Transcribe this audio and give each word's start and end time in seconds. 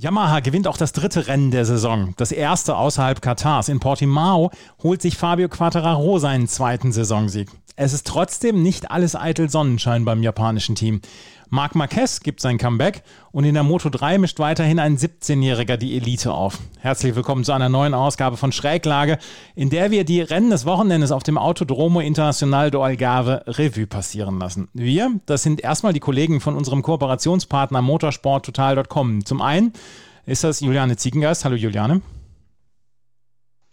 Yamaha 0.00 0.38
gewinnt 0.38 0.68
auch 0.68 0.76
das 0.76 0.92
dritte 0.92 1.26
Rennen 1.26 1.50
der 1.50 1.64
Saison, 1.64 2.14
das 2.16 2.30
erste 2.30 2.76
außerhalb 2.76 3.20
Katars. 3.20 3.68
In 3.68 3.80
Portimao 3.80 4.52
holt 4.80 5.02
sich 5.02 5.16
Fabio 5.16 5.48
Quattararo 5.48 6.20
seinen 6.20 6.46
zweiten 6.46 6.92
Saisonsieg. 6.92 7.48
Es 7.74 7.92
ist 7.92 8.06
trotzdem 8.06 8.62
nicht 8.62 8.92
alles 8.92 9.16
eitel 9.16 9.50
Sonnenschein 9.50 10.04
beim 10.04 10.22
japanischen 10.22 10.76
Team. 10.76 11.00
Marc 11.50 11.74
Marquez 11.74 12.20
gibt 12.20 12.40
sein 12.40 12.58
Comeback 12.58 13.02
und 13.32 13.44
in 13.44 13.54
der 13.54 13.62
Moto 13.62 13.88
3 13.88 14.18
mischt 14.18 14.38
weiterhin 14.38 14.78
ein 14.78 14.98
17-Jähriger 14.98 15.78
die 15.78 15.96
Elite 15.96 16.32
auf. 16.32 16.58
Herzlich 16.78 17.14
willkommen 17.14 17.42
zu 17.42 17.52
einer 17.52 17.70
neuen 17.70 17.94
Ausgabe 17.94 18.36
von 18.36 18.52
Schräglage, 18.52 19.18
in 19.54 19.70
der 19.70 19.90
wir 19.90 20.04
die 20.04 20.20
Rennen 20.20 20.50
des 20.50 20.66
Wochenendes 20.66 21.10
auf 21.10 21.22
dem 21.22 21.38
Autodromo 21.38 22.00
Internacional 22.00 22.70
do 22.70 22.82
Algarve 22.82 23.44
Revue 23.46 23.86
passieren 23.86 24.38
lassen. 24.38 24.68
Wir, 24.74 25.20
das 25.24 25.42
sind 25.42 25.62
erstmal 25.62 25.94
die 25.94 26.00
Kollegen 26.00 26.40
von 26.40 26.54
unserem 26.54 26.82
Kooperationspartner 26.82 27.80
motorsporttotal.com. 27.80 29.24
Zum 29.24 29.40
einen 29.40 29.72
ist 30.26 30.44
das 30.44 30.60
Juliane 30.60 30.96
Ziegengeist. 30.96 31.46
Hallo 31.46 31.56
Juliane. 31.56 32.02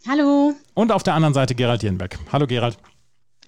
Hallo. 0.07 0.53
Und 0.75 0.91
auf 0.91 1.03
der 1.03 1.15
anderen 1.15 1.33
Seite 1.33 1.55
Gerald 1.55 1.83
Jenbeck. 1.83 2.19
Hallo 2.31 2.47
Gerald. 2.47 2.77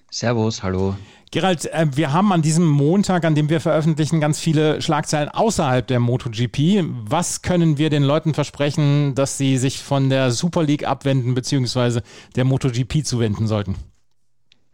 Servus, 0.09 0.63
hallo. 0.63 0.95
Gerald, 1.31 1.65
äh, 1.65 1.87
wir 1.93 2.13
haben 2.13 2.31
an 2.31 2.41
diesem 2.41 2.65
Montag, 2.65 3.25
an 3.25 3.35
dem 3.35 3.49
wir 3.49 3.59
veröffentlichen, 3.59 4.21
ganz 4.21 4.39
viele 4.39 4.81
Schlagzeilen 4.81 5.27
außerhalb 5.29 5.85
der 5.85 5.99
MotoGP. 5.99 6.85
Was 7.05 7.41
können 7.41 7.77
wir 7.77 7.89
den 7.89 8.03
Leuten 8.03 8.33
versprechen, 8.33 9.13
dass 9.13 9.37
sie 9.37 9.57
sich 9.57 9.79
von 9.79 10.09
der 10.09 10.31
Super 10.31 10.63
League 10.63 10.87
abwenden 10.87 11.35
bzw. 11.35 12.01
der 12.35 12.45
MotoGP 12.45 13.05
zuwenden 13.05 13.47
sollten? 13.47 13.75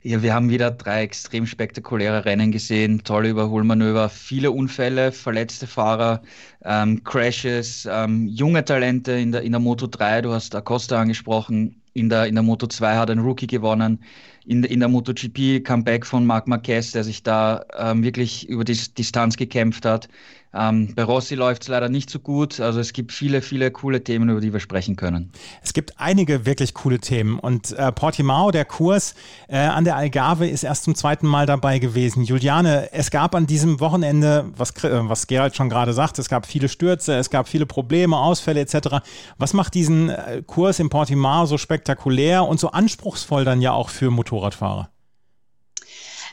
Ja, 0.04 0.22
wir 0.22 0.34
haben 0.34 0.50
wieder 0.50 0.70
drei 0.70 1.04
extrem 1.04 1.48
spektakuläre 1.48 2.26
Rennen 2.26 2.52
gesehen, 2.52 3.06
tolle 3.06 3.30
Überholmanöver, 3.30 4.10
viele 4.10 4.52
Unfälle, 4.52 5.14
verletzte 5.14 5.66
Fahrer, 5.66 6.22
ähm, 6.66 7.06
Crashes, 7.06 7.88
ähm, 7.90 8.28
junge 8.28 8.66
Talente 8.66 9.14
in 9.14 9.32
der, 9.32 9.44
in 9.44 9.54
der 9.54 9.62
Moto 9.62 9.88
3, 9.88 10.24
du 10.24 10.34
hast 10.34 10.54
Acosta 10.56 11.00
angesprochen, 11.00 11.82
in 11.94 12.10
der, 12.10 12.28
in 12.28 12.36
der 12.36 12.44
Moto 12.44 12.68
2 12.68 12.98
hat 12.98 13.10
ein 13.10 13.20
Rookie 13.20 13.48
gewonnen 13.48 14.00
in, 14.46 14.64
in 14.64 14.80
der 14.80 14.90
MotoGP 14.90 15.64
Comeback 15.64 16.06
von 16.06 16.26
Marc 16.26 16.48
Marquez, 16.48 16.92
der 16.92 17.04
sich 17.04 17.24
da 17.24 17.66
ähm, 17.78 18.04
wirklich 18.04 18.48
über 18.50 18.64
die 18.64 18.78
Distanz 18.98 19.38
gekämpft 19.38 19.86
hat. 19.86 20.10
Ähm, 20.56 20.94
bei 20.96 21.04
Rossi 21.04 21.34
läuft 21.34 21.64
es 21.64 21.68
leider 21.68 21.90
nicht 21.90 22.10
so 22.10 22.20
gut. 22.20 22.60
Also 22.60 22.80
es 22.80 22.94
gibt 22.94 23.12
viele, 23.12 23.42
viele 23.42 23.72
coole 23.72 24.04
Themen, 24.04 24.30
über 24.30 24.40
die 24.40 24.54
wir 24.54 24.60
sprechen 24.60 24.96
können. 24.96 25.32
Es 25.64 25.74
gibt 25.74 26.00
einige 26.00 26.46
wirklich 26.46 26.76
coole 26.76 27.00
Themen. 27.00 27.40
Und 27.40 27.72
äh, 27.72 27.92
Portimao, 27.92 28.52
der 28.52 28.66
Kurs 28.66 29.16
äh, 29.48 29.58
an 29.58 29.84
der 29.84 29.96
Algarve, 29.96 30.48
ist 30.48 30.64
erst 30.64 30.84
zum 30.84 30.94
zweiten 30.94 31.26
Mal 31.26 31.48
dabei 31.48 31.80
gewesen. 31.80 32.24
Juliane, 32.24 32.90
es 32.94 33.10
gab 33.10 33.34
an 33.34 33.48
diesem 33.48 33.80
Wochenende, 33.80 34.52
was, 34.56 34.72
äh, 34.84 35.10
was 35.10 35.26
Gerald 35.26 35.56
schon 35.56 35.70
gerade 35.70 35.94
sagt, 35.94 36.20
es 36.20 36.30
gab 36.30 36.46
viele 36.46 36.70
Stürze, 36.70 37.16
es 37.16 37.32
gab 37.32 37.48
viele 37.48 37.66
Probleme, 37.66 38.18
Ausfälle 38.18 38.60
etc. 38.60 39.00
Was 39.38 39.54
macht 39.54 39.74
diesen 39.74 40.10
äh, 40.10 40.44
Kurs 40.46 40.80
in 40.80 40.90
Portimao 40.90 41.48
so 41.48 41.58
spektakulär 41.58 42.46
und 42.46 42.60
so 42.60 42.70
anspruchsvoll 42.70 43.44
dann 43.44 43.62
ja 43.62 43.72
auch 43.72 43.90
für 43.90 44.12
Motorradfahrer? 44.12 44.90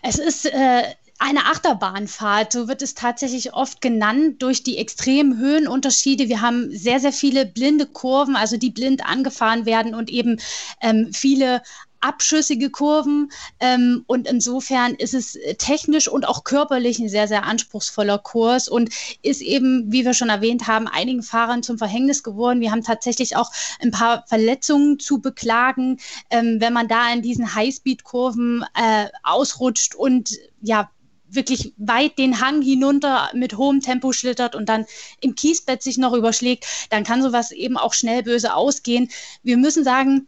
Es 0.03 0.19
ist 0.19 0.47
äh, 0.47 0.83
eine 1.21 1.45
Achterbahnfahrt, 1.47 2.51
so 2.53 2.67
wird 2.67 2.81
es 2.81 2.95
tatsächlich 2.95 3.53
oft 3.53 3.83
genannt, 3.83 4.43
durch 4.43 4.63
die 4.63 4.79
extremen 4.79 5.37
Höhenunterschiede. 5.37 6.29
Wir 6.29 6.41
haben 6.41 6.71
sehr, 6.71 6.99
sehr 6.99 7.13
viele 7.13 7.45
blinde 7.45 7.85
Kurven, 7.85 8.37
also 8.37 8.57
die 8.57 8.71
blind 8.71 9.05
angefahren 9.05 9.67
werden 9.67 9.95
und 9.95 10.09
eben 10.09 10.41
ähm, 10.81 11.11
viele 11.13 11.63
abschüssige 12.01 12.71
Kurven. 12.71 13.31
Ähm, 13.61 14.03
und 14.07 14.27
insofern 14.27 14.95
ist 14.95 15.13
es 15.13 15.39
technisch 15.59 16.09
und 16.09 16.27
auch 16.27 16.45
körperlich 16.45 16.99
ein 16.99 17.11
sehr, 17.11 17.29
sehr 17.29 17.45
anspruchsvoller 17.45 18.17
Kurs 18.17 18.69
und 18.69 18.89
ist 19.21 19.43
eben, 19.43 19.93
wie 19.93 20.07
wir 20.07 20.15
schon 20.15 20.31
erwähnt 20.31 20.69
haben, 20.69 20.89
einigen 20.89 21.23
Fahrern 21.23 21.63
zum 21.63 21.77
Verhängnis 21.77 22.23
geworden. 22.23 22.63
Wir 22.63 22.71
haben 22.71 22.83
tatsächlich 22.83 23.37
auch 23.37 23.53
ein 23.83 23.91
paar 23.91 24.25
Verletzungen 24.27 24.99
zu 24.99 25.21
beklagen, 25.21 25.99
ähm, 26.31 26.57
wenn 26.61 26.73
man 26.73 26.89
da 26.89 27.13
in 27.13 27.21
diesen 27.21 27.55
Highspeed-Kurven 27.55 28.65
äh, 28.75 29.09
ausrutscht 29.23 29.95
und 29.95 30.39
ja, 30.63 30.91
wirklich 31.31 31.73
weit 31.77 32.19
den 32.19 32.41
Hang 32.41 32.63
hinunter 32.63 33.31
mit 33.35 33.57
hohem 33.57 33.81
Tempo 33.81 34.13
schlittert 34.13 34.55
und 34.55 34.69
dann 34.69 34.87
im 35.21 35.35
Kiesbett 35.35 35.83
sich 35.83 35.99
noch 35.99 36.13
überschlägt, 36.13 36.67
dann 36.91 37.05
kann 37.05 37.23
sowas 37.23 37.51
eben 37.51 37.77
auch 37.77 37.95
schnell 37.95 38.23
böse 38.23 38.55
ausgehen. 38.55 39.11
Wir 39.43 39.57
müssen 39.57 39.85
sagen, 39.85 40.27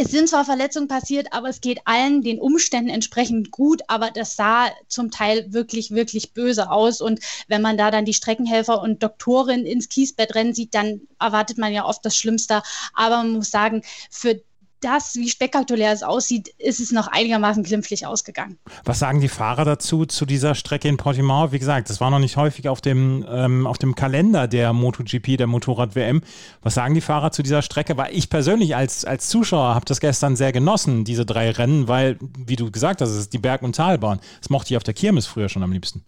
es 0.00 0.12
sind 0.12 0.28
zwar 0.28 0.44
Verletzungen 0.44 0.86
passiert, 0.86 1.32
aber 1.32 1.48
es 1.48 1.60
geht 1.60 1.80
allen 1.84 2.22
den 2.22 2.38
Umständen 2.38 2.88
entsprechend 2.88 3.50
gut, 3.50 3.82
aber 3.88 4.12
das 4.12 4.36
sah 4.36 4.70
zum 4.86 5.10
Teil 5.10 5.52
wirklich, 5.52 5.90
wirklich 5.90 6.32
böse 6.34 6.70
aus. 6.70 7.00
Und 7.00 7.18
wenn 7.48 7.62
man 7.62 7.76
da 7.76 7.90
dann 7.90 8.04
die 8.04 8.14
Streckenhelfer 8.14 8.80
und 8.80 9.02
Doktorin 9.02 9.66
ins 9.66 9.88
Kiesbett 9.88 10.36
rennen 10.36 10.54
sieht, 10.54 10.72
dann 10.72 11.00
erwartet 11.18 11.58
man 11.58 11.72
ja 11.72 11.84
oft 11.84 12.04
das 12.04 12.16
Schlimmste. 12.16 12.62
Aber 12.94 13.16
man 13.16 13.32
muss 13.32 13.50
sagen, 13.50 13.82
für 14.08 14.40
das, 14.80 15.14
wie 15.16 15.28
spektakulär 15.28 15.92
es 15.92 16.02
aussieht, 16.02 16.48
ist 16.58 16.80
es 16.80 16.92
noch 16.92 17.08
einigermaßen 17.08 17.62
glimpflich 17.62 18.06
ausgegangen. 18.06 18.58
Was 18.84 18.98
sagen 18.98 19.20
die 19.20 19.28
Fahrer 19.28 19.64
dazu, 19.64 20.06
zu 20.06 20.26
dieser 20.26 20.54
Strecke 20.54 20.88
in 20.88 20.96
Portimao? 20.96 21.52
Wie 21.52 21.58
gesagt, 21.58 21.90
das 21.90 22.00
war 22.00 22.10
noch 22.10 22.18
nicht 22.18 22.36
häufig 22.36 22.68
auf 22.68 22.80
dem, 22.80 23.24
ähm, 23.28 23.66
auf 23.66 23.78
dem 23.78 23.94
Kalender 23.94 24.48
der 24.48 24.72
MotoGP, 24.72 25.36
der 25.36 25.46
Motorrad-WM. 25.46 26.22
Was 26.62 26.74
sagen 26.74 26.94
die 26.94 27.00
Fahrer 27.00 27.32
zu 27.32 27.42
dieser 27.42 27.62
Strecke? 27.62 27.96
Weil 27.96 28.14
ich 28.14 28.30
persönlich 28.30 28.76
als, 28.76 29.04
als 29.04 29.28
Zuschauer 29.28 29.74
habe 29.74 29.84
das 29.84 30.00
gestern 30.00 30.36
sehr 30.36 30.52
genossen, 30.52 31.04
diese 31.04 31.26
drei 31.26 31.50
Rennen, 31.50 31.88
weil, 31.88 32.18
wie 32.20 32.56
du 32.56 32.70
gesagt 32.70 33.00
hast, 33.00 33.10
es 33.10 33.18
ist 33.18 33.32
die 33.32 33.38
Berg- 33.38 33.62
und 33.62 33.76
Talbahn. 33.76 34.20
Das 34.40 34.50
mochte 34.50 34.72
ich 34.72 34.76
auf 34.76 34.84
der 34.84 34.94
Kirmes 34.94 35.26
früher 35.26 35.48
schon 35.48 35.62
am 35.62 35.72
liebsten. 35.72 36.04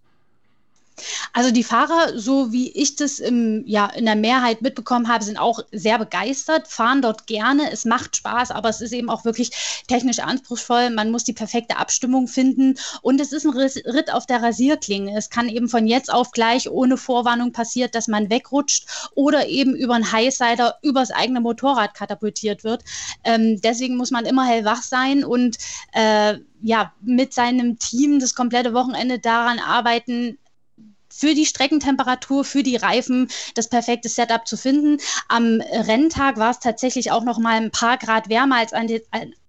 Also 1.33 1.51
die 1.51 1.65
Fahrer, 1.65 2.19
so 2.19 2.53
wie 2.53 2.71
ich 2.71 2.97
das 2.97 3.19
im, 3.19 3.63
ja, 3.67 3.87
in 3.87 4.07
der 4.07 4.17
Mehrheit 4.17 4.63
mitbekommen 4.63 5.09
habe, 5.09 5.25
sind 5.25 5.39
auch 5.39 5.61
sehr 5.73 5.99
begeistert, 5.99 6.69
fahren 6.69 7.03
dort 7.03 7.27
gerne. 7.27 7.71
Es 7.71 7.85
macht 7.85 8.17
Spaß, 8.17 8.51
aber 8.51 8.69
es 8.69 8.81
ist 8.81 8.93
eben 8.93 9.11
auch 9.11 9.25
wirklich 9.25 9.51
technisch 9.89 10.19
anspruchsvoll. 10.19 10.91
Man 10.91 11.11
muss 11.11 11.25
die 11.25 11.33
perfekte 11.33 11.77
Abstimmung 11.77 12.29
finden 12.29 12.77
und 13.03 13.21
es 13.21 13.33
ist 13.33 13.45
ein 13.45 13.51
Ritt 13.51 14.13
auf 14.13 14.27
der 14.27 14.43
Rasierklinge. 14.43 15.17
Es 15.17 15.31
kann 15.31 15.49
eben 15.49 15.69
von 15.69 15.87
jetzt 15.87 16.13
auf 16.13 16.31
gleich 16.33 16.71
ohne 16.71 16.97
Vorwarnung 16.97 17.53
passiert, 17.53 17.95
dass 17.95 18.09
man 18.09 18.31
wegrutscht 18.31 18.87
oder 19.15 19.47
eben 19.49 19.75
über 19.75 19.95
einen 19.95 20.13
Highsider 20.13 20.77
übers 20.83 21.11
eigene 21.11 21.41
Motorrad 21.41 21.95
katapultiert 21.95 22.65
wird. 22.65 22.85
Ähm, 23.25 23.61
deswegen 23.61 23.97
muss 23.97 24.11
man 24.11 24.27
immer 24.27 24.47
hellwach 24.47 24.83
sein 24.83 25.25
und 25.25 25.59
äh, 25.93 26.39
ja, 26.63 26.93
mit 27.01 27.33
seinem 27.33 27.79
Team 27.79 28.21
das 28.21 28.35
komplette 28.35 28.75
Wochenende 28.75 29.19
daran 29.19 29.59
arbeiten, 29.59 30.39
für 31.13 31.35
die 31.35 31.47
Streckentemperatur, 31.47 32.45
für 32.45 32.63
die 32.63 32.77
Reifen 32.77 33.29
das 33.55 33.69
perfekte 33.69 34.09
Setup 34.09 34.47
zu 34.47 34.57
finden. 34.57 34.99
Am 35.29 35.61
Renntag 35.61 36.37
war 36.37 36.51
es 36.51 36.61
tatsächlich 36.61 37.11
auch 37.11 37.25
noch 37.25 37.39
mal 37.39 37.57
ein 37.57 37.71
paar 37.71 37.99
Grad 37.99 38.29
wärmer 38.29 38.57
als 38.57 38.73
an, 38.73 38.87
den, 38.87 39.03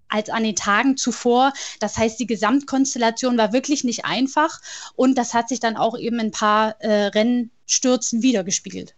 als 0.10 0.30
an 0.30 0.44
den 0.44 0.56
Tagen 0.56 0.98
zuvor. 0.98 1.54
Das 1.80 1.98
heißt, 1.98 2.20
die 2.20 2.28
Gesamtkonstellation 2.28 3.38
war 3.38 3.54
wirklich 3.54 3.84
nicht 3.84 4.06
einfach 4.06 4.60
und 4.96 5.18
das 5.18 5.34
hat 5.34 5.50
sich 5.50 5.60
dann 5.60 5.78
auch 5.78 5.98
eben 5.98 6.20
in 6.20 6.28
ein 6.28 6.32
paar 6.32 6.80
äh, 6.82 7.08
Rennstürzen 7.08 8.22
wiedergespiegelt. 8.22 8.96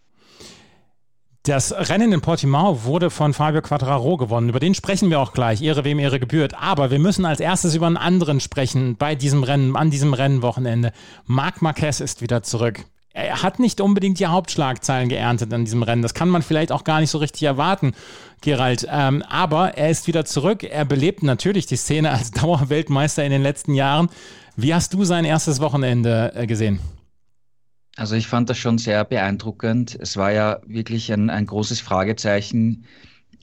Das 1.46 1.74
Rennen 1.90 2.10
in 2.10 2.22
Portimao 2.22 2.84
wurde 2.84 3.10
von 3.10 3.34
Fabio 3.34 3.60
Quattraro 3.60 4.16
gewonnen. 4.16 4.48
Über 4.48 4.60
den 4.60 4.74
sprechen 4.74 5.10
wir 5.10 5.20
auch 5.20 5.34
gleich. 5.34 5.60
Ehre 5.60 5.84
wem 5.84 5.98
Ehre 5.98 6.18
gebührt. 6.18 6.54
Aber 6.54 6.90
wir 6.90 6.98
müssen 6.98 7.26
als 7.26 7.38
erstes 7.38 7.74
über 7.74 7.86
einen 7.86 7.98
anderen 7.98 8.40
sprechen 8.40 8.96
bei 8.96 9.14
diesem 9.14 9.42
Rennen, 9.42 9.76
an 9.76 9.90
diesem 9.90 10.14
Rennwochenende. 10.14 10.92
Marc 11.26 11.60
Marquez 11.60 12.00
ist 12.00 12.22
wieder 12.22 12.42
zurück. 12.42 12.86
Er 13.12 13.42
hat 13.42 13.58
nicht 13.58 13.82
unbedingt 13.82 14.20
die 14.20 14.26
Hauptschlagzeilen 14.26 15.10
geerntet 15.10 15.52
an 15.52 15.66
diesem 15.66 15.82
Rennen. 15.82 16.00
Das 16.00 16.14
kann 16.14 16.30
man 16.30 16.40
vielleicht 16.40 16.72
auch 16.72 16.82
gar 16.82 17.00
nicht 17.00 17.10
so 17.10 17.18
richtig 17.18 17.42
erwarten, 17.42 17.92
Gerald. 18.40 18.88
Ähm, 18.90 19.22
aber 19.28 19.76
er 19.76 19.90
ist 19.90 20.06
wieder 20.06 20.24
zurück. 20.24 20.64
Er 20.64 20.86
belebt 20.86 21.22
natürlich 21.22 21.66
die 21.66 21.76
Szene 21.76 22.10
als 22.10 22.30
Dauerweltmeister 22.30 23.22
in 23.22 23.30
den 23.30 23.42
letzten 23.42 23.74
Jahren. 23.74 24.08
Wie 24.56 24.72
hast 24.72 24.94
du 24.94 25.04
sein 25.04 25.26
erstes 25.26 25.60
Wochenende 25.60 26.32
äh, 26.34 26.46
gesehen? 26.46 26.80
Also 27.96 28.16
ich 28.16 28.26
fand 28.26 28.50
das 28.50 28.58
schon 28.58 28.78
sehr 28.78 29.04
beeindruckend. 29.04 29.96
Es 30.00 30.16
war 30.16 30.32
ja 30.32 30.60
wirklich 30.66 31.12
ein, 31.12 31.30
ein 31.30 31.46
großes 31.46 31.80
Fragezeichen, 31.80 32.84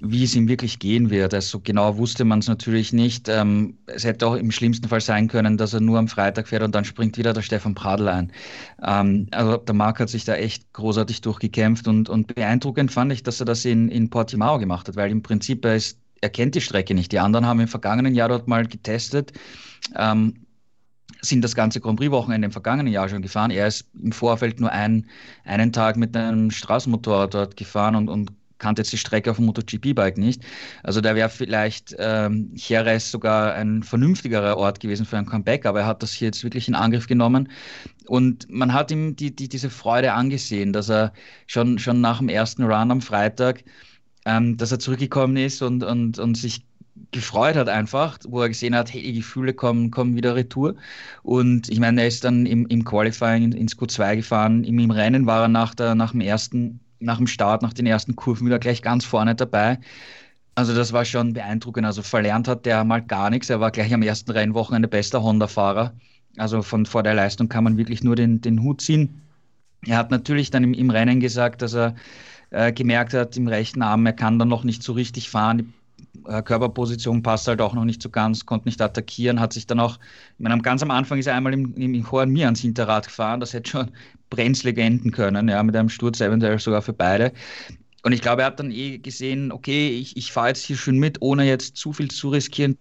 wie 0.01 0.23
es 0.23 0.35
ihm 0.35 0.47
wirklich 0.49 0.79
gehen 0.79 1.09
wird. 1.09 1.33
Also 1.33 1.59
genau 1.59 1.97
wusste 1.97 2.25
man 2.25 2.39
es 2.39 2.47
natürlich 2.47 2.91
nicht. 2.91 3.29
Ähm, 3.29 3.77
es 3.85 4.03
hätte 4.03 4.27
auch 4.27 4.35
im 4.35 4.51
schlimmsten 4.51 4.89
Fall 4.89 4.99
sein 4.99 5.27
können, 5.27 5.57
dass 5.57 5.73
er 5.73 5.79
nur 5.79 5.99
am 5.99 6.07
Freitag 6.07 6.47
fährt 6.47 6.63
und 6.63 6.73
dann 6.75 6.85
springt 6.85 7.17
wieder 7.17 7.33
der 7.33 7.43
Stefan 7.43 7.75
Pradl 7.75 8.09
ein. 8.09 8.31
Ähm, 8.83 9.27
also 9.31 9.57
der 9.57 9.75
Marc 9.75 9.99
hat 9.99 10.09
sich 10.09 10.25
da 10.25 10.35
echt 10.35 10.73
großartig 10.73 11.21
durchgekämpft 11.21 11.87
und, 11.87 12.09
und 12.09 12.33
beeindruckend 12.33 12.91
fand 12.91 13.13
ich, 13.13 13.23
dass 13.23 13.39
er 13.39 13.45
das 13.45 13.63
in, 13.63 13.89
in 13.89 14.09
Portimao 14.09 14.57
gemacht 14.57 14.87
hat, 14.87 14.95
weil 14.95 15.11
im 15.11 15.21
Prinzip 15.21 15.63
er, 15.63 15.75
ist, 15.75 15.99
er 16.19 16.29
kennt 16.29 16.55
die 16.55 16.61
Strecke 16.61 16.93
nicht. 16.93 17.11
Die 17.11 17.19
anderen 17.19 17.45
haben 17.45 17.59
im 17.59 17.67
vergangenen 17.67 18.15
Jahr 18.15 18.29
dort 18.29 18.47
mal 18.47 18.65
getestet. 18.65 19.31
Ähm, 19.95 20.40
sind 21.21 21.43
das 21.43 21.55
ganze 21.55 21.79
Grand 21.79 21.99
Prix-Wochenende 21.99 22.45
im 22.45 22.51
vergangenen 22.51 22.91
Jahr 22.91 23.07
schon 23.07 23.21
gefahren. 23.21 23.51
Er 23.51 23.67
ist 23.67 23.85
im 24.01 24.11
Vorfeld 24.11 24.59
nur 24.59 24.71
ein, 24.71 25.07
einen 25.45 25.71
Tag 25.71 25.97
mit 25.97 26.15
einem 26.17 26.51
Straßenmotorrad 26.51 27.33
dort 27.33 27.57
gefahren 27.57 27.95
und, 27.95 28.09
und 28.09 28.31
kannte 28.61 28.81
jetzt 28.81 28.93
die 28.93 28.97
Strecke 28.97 29.31
auf 29.31 29.37
dem 29.37 29.47
MotoGP-Bike 29.47 30.17
nicht. 30.17 30.43
Also 30.83 31.01
da 31.01 31.15
wäre 31.15 31.29
vielleicht 31.29 31.95
ähm, 31.97 32.51
Jerez 32.55 33.11
sogar 33.11 33.53
ein 33.55 33.83
vernünftigerer 33.83 34.55
Ort 34.55 34.79
gewesen 34.79 35.05
für 35.05 35.17
ein 35.17 35.25
Comeback, 35.25 35.65
aber 35.65 35.81
er 35.81 35.87
hat 35.87 36.03
das 36.03 36.13
hier 36.13 36.27
jetzt 36.27 36.43
wirklich 36.43 36.67
in 36.67 36.75
Angriff 36.75 37.07
genommen. 37.07 37.49
Und 38.05 38.49
man 38.49 38.73
hat 38.73 38.91
ihm 38.91 39.15
die, 39.15 39.35
die, 39.35 39.49
diese 39.49 39.69
Freude 39.69 40.13
angesehen, 40.13 40.71
dass 40.71 40.89
er 40.89 41.11
schon, 41.47 41.79
schon 41.79 42.01
nach 42.01 42.19
dem 42.19 42.29
ersten 42.29 42.63
Run 42.63 42.91
am 42.91 43.01
Freitag, 43.01 43.63
ähm, 44.25 44.57
dass 44.57 44.71
er 44.71 44.79
zurückgekommen 44.79 45.37
ist 45.37 45.61
und, 45.61 45.83
und, 45.83 46.19
und 46.19 46.35
sich 46.35 46.63
gefreut 47.11 47.55
hat 47.55 47.69
einfach, 47.69 48.19
wo 48.27 48.41
er 48.41 48.49
gesehen 48.49 48.75
hat, 48.75 48.93
hey, 48.93 49.01
die 49.01 49.13
Gefühle 49.13 49.53
kommen, 49.53 49.91
kommen 49.91 50.15
wieder 50.15 50.35
retour. 50.35 50.75
Und 51.23 51.69
ich 51.69 51.79
meine, 51.79 52.01
er 52.01 52.07
ist 52.07 52.23
dann 52.23 52.45
im, 52.45 52.67
im 52.67 52.83
Qualifying 52.83 53.51
ins 53.53 53.77
Q2 53.77 54.17
gefahren. 54.17 54.63
Im, 54.63 54.79
Im 54.79 54.91
Rennen 54.91 55.25
war 55.25 55.43
er 55.43 55.47
nach, 55.47 55.75
der, 55.75 55.95
nach 55.95 56.11
dem 56.11 56.21
ersten, 56.21 56.79
nach 56.99 57.17
dem 57.17 57.27
Start, 57.27 57.61
nach 57.61 57.73
den 57.73 57.85
ersten 57.85 58.15
Kurven 58.15 58.45
wieder 58.47 58.59
gleich 58.59 58.81
ganz 58.81 59.05
vorne 59.05 59.35
dabei. 59.35 59.79
Also 60.55 60.75
das 60.75 60.93
war 60.93 61.05
schon 61.05 61.33
beeindruckend. 61.33 61.85
Also 61.85 62.01
verlernt 62.01 62.47
hat 62.47 62.65
der 62.65 62.83
mal 62.83 63.01
gar 63.01 63.29
nichts. 63.29 63.49
Er 63.49 63.59
war 63.59 63.71
gleich 63.71 63.93
am 63.93 64.01
ersten 64.01 64.31
Rennwochenende 64.31 64.87
bester 64.87 65.23
Honda-Fahrer. 65.23 65.93
Also 66.37 66.61
von 66.61 66.85
vor 66.85 67.03
der 67.03 67.13
Leistung 67.13 67.49
kann 67.49 67.63
man 67.63 67.77
wirklich 67.77 68.03
nur 68.03 68.15
den, 68.15 68.41
den 68.41 68.61
Hut 68.63 68.81
ziehen. 68.81 69.21
Er 69.85 69.97
hat 69.97 70.11
natürlich 70.11 70.51
dann 70.51 70.63
im, 70.63 70.73
im 70.73 70.89
Rennen 70.89 71.19
gesagt, 71.19 71.61
dass 71.61 71.73
er 71.73 71.95
äh, 72.51 72.71
gemerkt 72.71 73.13
hat 73.13 73.37
im 73.37 73.47
rechten 73.47 73.81
Arm, 73.81 74.05
er 74.05 74.13
kann 74.13 74.37
dann 74.37 74.49
noch 74.49 74.63
nicht 74.63 74.83
so 74.83 74.93
richtig 74.93 75.29
fahren. 75.29 75.73
Körperposition 76.43 77.23
passt 77.23 77.47
halt 77.47 77.61
auch 77.61 77.73
noch 77.73 77.85
nicht 77.85 78.01
so 78.01 78.09
ganz, 78.09 78.45
konnte 78.45 78.67
nicht 78.67 78.81
attackieren, 78.81 79.39
hat 79.39 79.53
sich 79.53 79.65
dann 79.65 79.79
auch, 79.79 79.97
ich 80.37 80.43
meine, 80.43 80.61
ganz 80.61 80.83
am 80.83 80.91
Anfang 80.91 81.19
ist 81.19 81.27
er 81.27 81.35
einmal 81.35 81.53
im, 81.53 81.73
im 81.75 82.11
Hohen 82.11 82.29
Mir 82.29 82.45
ans 82.45 82.59
Hinterrad 82.59 83.07
gefahren, 83.07 83.39
das 83.39 83.53
hätte 83.53 83.69
schon 83.69 83.91
brenzlig 84.29 84.77
enden 84.77 85.11
können, 85.11 85.47
ja, 85.47 85.61
mit 85.63 85.75
einem 85.75 85.89
Sturz 85.89 86.21
eventuell 86.21 86.59
sogar 86.59 86.81
für 86.81 86.93
beide. 86.93 87.33
Und 88.03 88.13
ich 88.13 88.21
glaube, 88.21 88.41
er 88.41 88.47
hat 88.47 88.59
dann 88.59 88.71
eh 88.71 88.97
gesehen, 88.97 89.51
okay, 89.51 89.89
ich, 89.89 90.17
ich 90.17 90.31
fahre 90.31 90.49
jetzt 90.49 90.63
hier 90.63 90.75
schön 90.75 90.97
mit, 90.97 91.21
ohne 91.21 91.45
jetzt 91.45 91.77
zu 91.77 91.93
viel 91.93 92.09
zu 92.09 92.29
riskieren, 92.29 92.77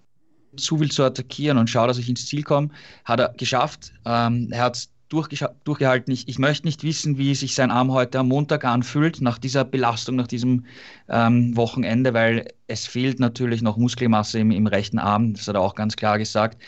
zu 0.57 0.79
viel 0.79 0.91
zu 0.91 1.05
attackieren 1.05 1.59
und 1.59 1.69
schaue, 1.69 1.89
dass 1.89 1.99
ich 1.99 2.09
ins 2.09 2.27
Ziel 2.27 2.43
komme. 2.43 2.71
Hat 3.05 3.21
er 3.21 3.35
geschafft. 3.37 3.93
Ähm, 4.05 4.49
er 4.51 4.65
hat 4.65 4.89
durchgehalten. 5.11 6.13
Ich, 6.13 6.29
ich 6.29 6.39
möchte 6.39 6.67
nicht 6.67 6.83
wissen, 6.83 7.19
wie 7.19 7.35
sich 7.35 7.55
sein 7.55 7.71
Arm 7.71 7.93
heute 7.93 8.21
am 8.21 8.29
Montag 8.29 8.65
anfühlt, 8.65 9.21
nach 9.21 9.39
dieser 9.39 9.65
Belastung, 9.65 10.17
nach 10.17 10.29
diesem 10.29 10.65
ähm, 11.09 11.57
Wochenende, 11.57 12.15
weil 12.15 12.49
es 12.69 12.87
fehlt 12.87 13.21
natürlich 13.21 13.61
noch 13.61 13.77
Muskelmasse 13.77 14.39
im, 14.39 14.51
im 14.51 14.67
rechten 14.67 14.99
Arm, 14.99 15.35
das 15.35 15.49
hat 15.49 15.57
er 15.57 15.61
auch 15.61 15.75
ganz 15.75 15.97
klar 15.97 16.19
gesagt. 16.19 16.63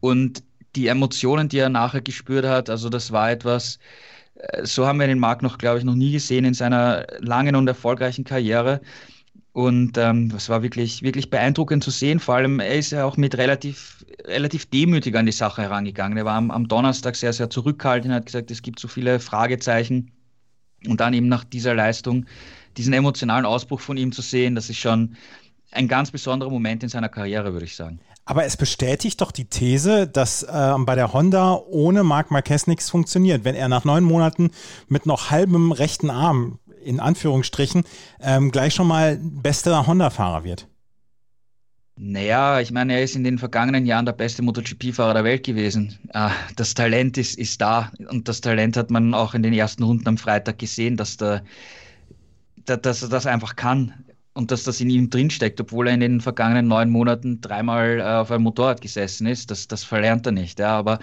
Und 0.00 0.42
die 0.76 0.86
Emotionen, 0.86 1.48
die 1.48 1.58
er 1.58 1.68
nachher 1.68 2.00
gespürt 2.00 2.46
hat, 2.46 2.70
also 2.70 2.88
das 2.88 3.10
war 3.12 3.30
etwas, 3.30 3.78
äh, 4.36 4.64
so 4.64 4.86
haben 4.86 5.00
wir 5.00 5.06
den 5.06 5.18
Marc 5.18 5.42
noch, 5.42 5.58
glaube 5.58 5.78
ich, 5.78 5.84
noch 5.84 5.94
nie 5.94 6.12
gesehen 6.12 6.44
in 6.44 6.54
seiner 6.54 7.06
langen 7.20 7.56
und 7.56 7.66
erfolgreichen 7.68 8.24
Karriere. 8.24 8.80
Und 9.58 9.98
ähm, 9.98 10.28
das 10.28 10.48
war 10.48 10.62
wirklich, 10.62 11.02
wirklich 11.02 11.30
beeindruckend 11.30 11.82
zu 11.82 11.90
sehen. 11.90 12.20
Vor 12.20 12.36
allem, 12.36 12.60
er 12.60 12.76
ist 12.76 12.92
ja 12.92 13.04
auch 13.04 13.16
mit 13.16 13.36
relativ, 13.36 14.04
relativ 14.24 14.66
demütig 14.66 15.16
an 15.16 15.26
die 15.26 15.32
Sache 15.32 15.62
herangegangen. 15.62 16.16
Er 16.16 16.24
war 16.24 16.36
am, 16.36 16.52
am 16.52 16.68
Donnerstag 16.68 17.16
sehr, 17.16 17.32
sehr 17.32 17.50
zurückhaltend, 17.50 18.14
hat 18.14 18.26
gesagt, 18.26 18.52
es 18.52 18.62
gibt 18.62 18.78
so 18.78 18.86
viele 18.86 19.18
Fragezeichen. 19.18 20.12
Und 20.86 21.00
dann 21.00 21.12
eben 21.12 21.26
nach 21.26 21.42
dieser 21.42 21.74
Leistung, 21.74 22.26
diesen 22.76 22.92
emotionalen 22.92 23.44
Ausbruch 23.44 23.80
von 23.80 23.96
ihm 23.96 24.12
zu 24.12 24.22
sehen, 24.22 24.54
das 24.54 24.70
ist 24.70 24.78
schon 24.78 25.16
ein 25.72 25.88
ganz 25.88 26.12
besonderer 26.12 26.50
Moment 26.50 26.84
in 26.84 26.88
seiner 26.88 27.08
Karriere, 27.08 27.52
würde 27.52 27.66
ich 27.66 27.74
sagen. 27.74 27.98
Aber 28.26 28.44
es 28.44 28.56
bestätigt 28.56 29.20
doch 29.20 29.32
die 29.32 29.46
These, 29.46 30.06
dass 30.06 30.44
äh, 30.44 30.74
bei 30.78 30.94
der 30.94 31.12
Honda 31.12 31.54
ohne 31.68 32.04
Marc 32.04 32.30
Marquez 32.30 32.68
nichts 32.68 32.90
funktioniert. 32.90 33.42
Wenn 33.42 33.56
er 33.56 33.68
nach 33.68 33.84
neun 33.84 34.04
Monaten 34.04 34.52
mit 34.86 35.04
noch 35.04 35.32
halbem 35.32 35.72
rechten 35.72 36.10
Arm 36.10 36.60
in 36.84 37.00
Anführungsstrichen 37.00 37.84
ähm, 38.20 38.50
gleich 38.50 38.74
schon 38.74 38.86
mal 38.86 39.18
bester 39.20 39.86
Honda-Fahrer 39.86 40.44
wird? 40.44 40.68
Naja, 42.00 42.60
ich 42.60 42.70
meine, 42.70 42.94
er 42.94 43.02
ist 43.02 43.16
in 43.16 43.24
den 43.24 43.38
vergangenen 43.38 43.84
Jahren 43.84 44.06
der 44.06 44.12
beste 44.12 44.42
MotoGP-Fahrer 44.42 45.14
der 45.14 45.24
Welt 45.24 45.44
gewesen. 45.44 45.98
Ah, 46.12 46.30
das 46.54 46.74
Talent 46.74 47.18
ist, 47.18 47.36
ist 47.36 47.60
da 47.60 47.90
und 48.08 48.28
das 48.28 48.40
Talent 48.40 48.76
hat 48.76 48.90
man 48.90 49.14
auch 49.14 49.34
in 49.34 49.42
den 49.42 49.52
ersten 49.52 49.82
Runden 49.82 50.06
am 50.06 50.16
Freitag 50.16 50.58
gesehen, 50.58 50.96
dass, 50.96 51.16
der, 51.16 51.42
dass 52.64 53.02
er 53.02 53.08
das 53.08 53.26
einfach 53.26 53.56
kann 53.56 54.04
und 54.32 54.52
dass 54.52 54.62
das 54.62 54.80
in 54.80 54.90
ihm 54.90 55.10
drinsteckt, 55.10 55.60
obwohl 55.60 55.88
er 55.88 55.94
in 55.94 56.00
den 56.00 56.20
vergangenen 56.20 56.68
neun 56.68 56.90
Monaten 56.90 57.40
dreimal 57.40 57.98
äh, 57.98 58.02
auf 58.04 58.30
einem 58.30 58.44
Motorrad 58.44 58.80
gesessen 58.80 59.26
ist. 59.26 59.50
Das, 59.50 59.66
das 59.66 59.82
verlernt 59.82 60.24
er 60.26 60.32
nicht. 60.32 60.60
Ja. 60.60 60.78
Aber 60.78 60.92
er 60.92 60.98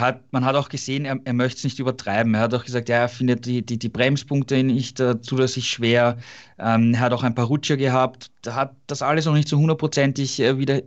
hat, 0.00 0.32
man 0.32 0.44
hat 0.44 0.56
auch 0.56 0.68
gesehen, 0.68 1.04
er, 1.04 1.18
er 1.24 1.32
möchte 1.32 1.58
es 1.58 1.64
nicht 1.64 1.78
übertreiben. 1.78 2.34
Er 2.34 2.40
hat 2.40 2.54
auch 2.54 2.64
gesagt, 2.64 2.88
ja, 2.88 2.96
er 2.96 3.08
findet 3.08 3.44
die, 3.46 3.64
die, 3.64 3.78
die 3.78 3.88
Bremspunkte 3.88 4.62
nicht 4.62 5.00
äh, 5.00 5.20
zulässig 5.20 5.68
schwer. 5.68 6.18
Ähm, 6.58 6.94
er 6.94 7.00
hat 7.00 7.12
auch 7.12 7.22
ein 7.22 7.34
paar 7.34 7.46
Rutscher 7.46 7.76
gehabt. 7.76 8.30
Da 8.42 8.54
hat 8.54 8.74
das 8.86 9.02
alles 9.02 9.26
noch 9.26 9.34
nicht 9.34 9.48
so 9.48 9.58
hundertprozentig 9.58 10.40
äh, 10.40 10.58
wieder 10.58 10.80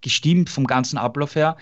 gestimmt 0.00 0.48
vom 0.50 0.66
ganzen 0.66 0.98
Ablauf 0.98 1.34
her. 1.34 1.56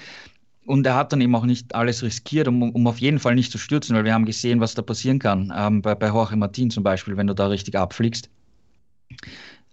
Und 0.66 0.86
er 0.86 0.94
hat 0.94 1.12
dann 1.12 1.20
eben 1.20 1.34
auch 1.34 1.46
nicht 1.46 1.74
alles 1.74 2.02
riskiert, 2.02 2.46
um, 2.46 2.62
um 2.62 2.86
auf 2.86 2.98
jeden 2.98 3.18
Fall 3.18 3.34
nicht 3.34 3.50
zu 3.50 3.58
stürzen, 3.58 3.96
weil 3.96 4.04
wir 4.04 4.14
haben 4.14 4.26
gesehen, 4.26 4.60
was 4.60 4.74
da 4.74 4.82
passieren 4.82 5.18
kann. 5.18 5.52
Ähm, 5.56 5.82
bei, 5.82 5.94
bei 5.94 6.08
Jorge 6.08 6.36
Martin 6.36 6.70
zum 6.70 6.84
Beispiel, 6.84 7.16
wenn 7.16 7.26
du 7.26 7.34
da 7.34 7.46
richtig 7.46 7.76
abfliegst. 7.76 8.28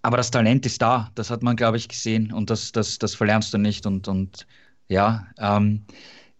Aber 0.02 0.16
das 0.16 0.30
Talent 0.30 0.64
ist 0.64 0.80
da, 0.80 1.10
das 1.14 1.30
hat 1.30 1.42
man, 1.42 1.56
glaube 1.56 1.76
ich, 1.76 1.88
gesehen 1.88 2.32
und 2.32 2.50
das, 2.50 2.72
das, 2.72 2.98
das 2.98 3.14
verlernst 3.14 3.52
du 3.52 3.58
nicht. 3.58 3.84
Und, 3.86 4.08
und 4.08 4.46
ja, 4.88 5.26
ähm, 5.38 5.84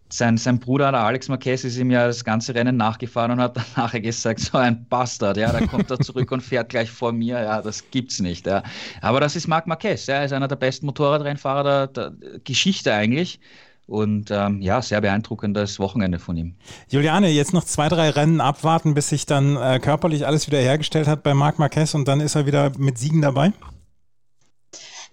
sein, 0.08 0.37
sein 0.37 0.58
Bruder, 0.58 0.90
der 0.90 1.00
Alex 1.00 1.28
Marquez, 1.28 1.64
ist 1.64 1.76
ihm 1.76 1.90
ja 1.90 2.06
das 2.06 2.25
ganze 2.25 2.55
Rennen 2.55 2.76
nachgefahren 2.76 3.32
und 3.32 3.40
hat 3.40 3.56
dann 3.56 3.64
nachher 3.76 4.00
gesagt, 4.00 4.40
so 4.40 4.58
ein 4.58 4.87
Bastard, 4.88 5.37
ja, 5.37 5.52
da 5.52 5.66
kommt 5.66 5.90
er 5.90 5.99
zurück 6.00 6.31
und 6.32 6.43
fährt 6.43 6.70
gleich 6.70 6.90
vor 6.90 7.12
mir, 7.12 7.40
ja, 7.40 7.62
das 7.62 7.90
gibt's 7.90 8.20
nicht, 8.20 8.46
ja. 8.46 8.62
Aber 9.00 9.20
das 9.20 9.37
ist 9.37 9.49
Marc 9.49 9.66
Marquez, 9.66 10.06
ja, 10.06 10.16
er 10.16 10.25
ist 10.25 10.32
einer 10.32 10.49
der 10.49 10.56
besten 10.56 10.87
Motorradrennfahrer 10.87 11.87
der, 11.87 12.10
der 12.10 12.38
Geschichte 12.44 12.93
eigentlich. 12.93 13.40
Und 13.87 14.31
ähm, 14.31 14.60
ja, 14.60 14.82
sehr 14.82 15.00
beeindruckendes 15.00 15.78
Wochenende 15.78 16.19
von 16.19 16.37
ihm. 16.37 16.56
Juliane, 16.90 17.31
jetzt 17.31 17.55
noch 17.55 17.64
zwei, 17.64 17.88
drei 17.88 18.10
Rennen 18.10 18.43
abwarten, 18.43 18.93
bis 18.93 19.08
sich 19.08 19.25
dann 19.25 19.56
äh, 19.56 19.81
körperlich 19.81 20.26
alles 20.26 20.46
wieder 20.46 20.58
hergestellt 20.58 21.08
hat 21.08 21.22
bei 21.22 21.32
Marc 21.32 21.58
Marquez 21.58 21.94
und 21.94 22.06
dann 22.06 22.20
ist 22.20 22.34
er 22.34 22.44
wieder 22.44 22.70
mit 22.76 22.99
Siegen 22.99 23.22
dabei? 23.22 23.55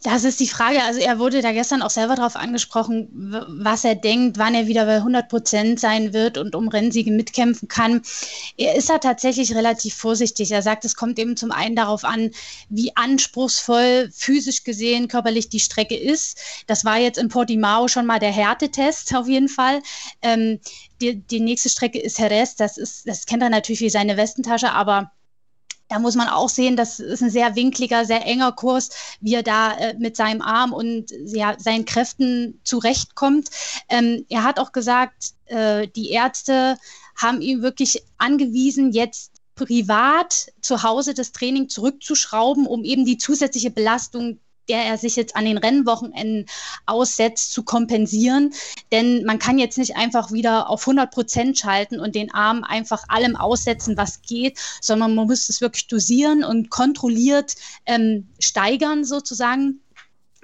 Das 0.06 0.24
ist 0.24 0.40
die 0.40 0.48
Frage. 0.48 0.84
Also 0.84 1.00
er 1.00 1.18
wurde 1.18 1.42
da 1.42 1.52
gestern 1.52 1.82
auch 1.82 1.90
selber 1.90 2.14
darauf 2.14 2.36
angesprochen, 2.36 3.08
was 3.50 3.84
er 3.84 3.96
denkt, 3.96 4.38
wann 4.38 4.54
er 4.54 4.68
wieder 4.68 4.86
bei 4.86 4.98
100 4.98 5.28
Prozent 5.28 5.80
sein 5.80 6.14
wird 6.14 6.38
und 6.38 6.54
um 6.54 6.68
Rennsiege 6.68 7.10
mitkämpfen 7.10 7.68
kann. 7.68 8.04
Er 8.56 8.76
ist 8.76 8.88
da 8.88 9.00
tatsächlich 9.00 9.56
relativ 9.56 9.96
vorsichtig. 9.96 10.52
Er 10.52 10.62
sagt, 10.62 10.86
es 10.86 10.96
kommt 10.96 11.18
eben 11.18 11.36
zum 11.36 11.52
einen 11.52 11.76
darauf 11.76 12.04
an, 12.04 12.30
wie 12.70 12.96
anspruchsvoll 12.96 14.12
physisch 14.14 14.64
gesehen 14.64 15.08
körperlich 15.08 15.50
die 15.50 15.60
Strecke 15.60 15.98
ist. 15.98 16.38
Das 16.68 16.86
war 16.86 17.00
jetzt 17.00 17.18
in 17.18 17.30
Portimao 17.30 17.88
schon 17.88 18.06
mal 18.06 18.20
der 18.20 18.32
Härtetest 18.32 19.16
auf 19.16 19.28
jeden 19.28 19.50
Fall. 19.50 19.82
Ähm, 20.22 20.60
die, 21.02 21.16
die 21.16 21.40
nächste 21.40 21.70
Strecke 21.70 22.00
ist 22.00 22.20
Jerez. 22.20 22.56
Das 22.56 22.78
ist, 22.78 23.08
das 23.08 23.26
kennt 23.26 23.42
er 23.42 23.50
natürlich 23.50 23.82
wie 23.82 23.90
seine 23.90 24.18
Westentasche, 24.18 24.72
aber 24.72 25.12
da 25.88 26.00
muss 26.00 26.16
man 26.16 26.28
auch 26.28 26.50
sehen, 26.50 26.76
das 26.76 27.00
ist 27.00 27.22
ein 27.22 27.30
sehr 27.30 27.56
winkliger, 27.56 28.06
sehr 28.06 28.26
enger 28.26 28.52
Kurs, 28.52 28.90
wie 29.22 29.36
er 29.36 29.44
da 29.44 29.74
äh, 29.74 29.96
mit 29.98 30.16
seinem 30.16 30.42
Arm 30.42 30.74
und 30.74 31.12
ja, 31.26 31.56
seinen 31.60 31.86
Kräften 31.86 32.60
zurechtkommt. 32.64 33.50
Ähm, 33.90 34.26
er 34.30 34.44
hat 34.44 34.60
auch 34.60 34.72
gesagt, 34.72 35.34
äh, 35.46 35.88
die 35.88 36.10
Ärzte 36.10 36.78
haben 37.16 37.42
ihm 37.42 37.62
wirklich 37.62 38.04
angewiesen, 38.18 38.92
jetzt 38.92 39.32
privat 39.56 40.52
zu 40.62 40.84
Hause 40.84 41.14
das 41.14 41.32
Training 41.32 41.70
zurückzuschrauben, 41.70 42.68
um 42.68 42.84
eben 42.84 43.06
die 43.06 43.18
zusätzliche 43.18 43.72
Belastung 43.72 44.40
der 44.70 44.84
er 44.84 44.98
sich 44.98 45.16
jetzt 45.16 45.36
an 45.36 45.46
den 45.46 45.58
Rennwochenenden 45.58 46.46
aussetzt, 46.86 47.54
zu 47.54 47.64
kompensieren. 47.64 48.54
Denn 48.92 49.24
man 49.26 49.40
kann 49.40 49.58
jetzt 49.58 49.78
nicht 49.78 49.96
einfach 49.96 50.32
wieder 50.32 50.70
auf 50.70 50.82
100 50.82 51.12
Prozent 51.12 51.58
schalten 51.58 52.00
und 52.00 52.16
den 52.16 52.34
Arm 52.34 52.64
einfach 52.64 53.04
allem 53.08 53.36
aussetzen, 53.36 53.98
was 53.98 54.22
geht, 54.22 54.60
sondern 54.82 55.16
man 55.16 55.28
muss 55.28 55.50
es 55.50 55.62
wirklich 55.62 55.88
dosieren 55.88 56.44
und 56.44 56.70
kontrolliert 56.70 57.56
ähm, 57.86 58.28
steigern 58.40 59.04
sozusagen. 59.04 59.82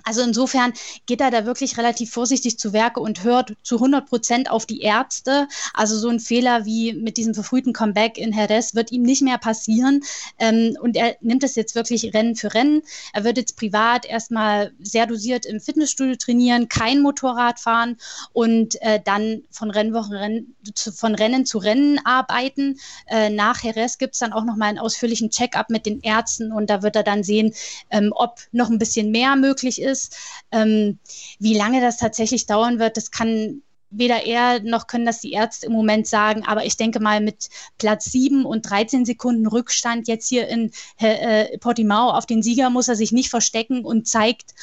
Also 0.03 0.22
insofern 0.22 0.74
geht 1.05 1.22
er 1.22 1.31
da 1.31 1.46
wirklich 1.46 1.77
relativ 1.77 2.12
vorsichtig 2.12 2.58
zu 2.58 2.74
Werke 2.74 3.00
und 3.00 3.24
hört 3.24 3.53
zu 3.63 3.75
100 3.75 4.08
Prozent 4.08 4.51
auf 4.51 4.65
die 4.65 4.81
Ärzte. 4.81 5.48
Also 5.74 5.98
so 5.98 6.10
ein 6.10 6.20
Fehler 6.20 6.65
wie 6.65 6.93
mit 6.93 7.17
diesem 7.17 7.34
verfrühten 7.34 7.74
Comeback 7.74 8.17
in 8.17 8.34
Jerez 8.34 8.75
wird 8.75 8.91
ihm 8.91 9.03
nicht 9.03 9.22
mehr 9.22 9.38
passieren. 9.38 10.01
Ähm, 10.39 10.77
und 10.81 10.96
er 10.96 11.15
nimmt 11.22 11.43
es 11.43 11.55
jetzt 11.55 11.75
wirklich 11.75 12.13
Rennen 12.13 12.36
für 12.36 12.53
Rennen. 12.53 12.81
Er 13.13 13.24
wird 13.24 13.38
jetzt 13.38 13.58
privat 13.58 14.05
erstmal 14.05 14.74
sehr 14.79 15.08
dosiert 15.08 15.46
im 15.46 15.60
Fitnessstudio 15.60 16.15
trainieren, 16.15 16.70
kein 16.70 17.01
Motorrad 17.01 17.60
fahren 17.60 17.98
und 18.34 18.81
äh, 18.81 19.00
dann 19.03 19.43
von, 19.51 19.72
Rennwochen, 19.72 20.15
Renn, 20.15 20.55
zu, 20.74 20.91
von 20.91 21.15
Rennen 21.15 21.46
zu 21.46 21.58
Rennen 21.58 22.00
arbeiten. 22.05 22.79
Äh, 23.08 23.29
nach 23.29 23.63
Jerez 23.63 23.98
gibt 23.98 24.13
es 24.13 24.20
dann 24.20 24.34
auch 24.34 24.43
nochmal 24.43 24.70
einen 24.70 24.79
ausführlichen 24.79 25.29
Check-up 25.29 25.70
mit 25.70 25.86
den 25.86 26.01
Ärzten 26.01 26.51
und 26.51 26.70
da 26.70 26.81
wird 26.81 26.96
er 26.96 27.03
dann 27.03 27.24
sehen, 27.24 27.53
ähm, 27.89 28.13
ob 28.15 28.39
noch 28.51 28.70
ein 28.70 28.79
bisschen 28.79 29.12
mehr 29.12 29.36
möglich 29.36 29.81
ist 29.81 29.90
ist. 29.91 30.15
Ähm, 30.51 31.00
wie 31.39 31.53
lange 31.53 31.81
das 31.81 31.98
tatsächlich 31.98 32.45
dauern 32.45 32.79
wird, 32.79 32.98
das 32.98 33.12
kann 33.12 33.62
weder 33.91 34.25
er 34.25 34.62
noch 34.62 34.88
können 34.88 35.05
das 35.05 35.19
die 35.19 35.33
Ärzte 35.33 35.67
im 35.67 35.74
Moment 35.74 36.07
sagen. 36.07 36.43
Aber 36.48 36.65
ich 36.65 36.77
denke 36.77 37.00
mal, 37.00 37.19
mit 37.19 37.50
Platz 37.77 38.05
7 38.05 38.45
und 38.45 38.69
13 38.69 39.05
Sekunden 39.05 39.45
Rückstand 39.45 40.07
jetzt 40.07 40.29
hier 40.29 40.48
in 40.48 40.71
äh, 40.98 41.57
Portimao 41.57 42.12
auf 42.12 42.25
den 42.25 42.41
Sieger 42.41 42.69
muss 42.69 42.88
er 42.88 42.95
sich 42.95 43.12
nicht 43.12 43.29
verstecken 43.29 43.86
und 43.86 44.07
zeigt, 44.07 44.55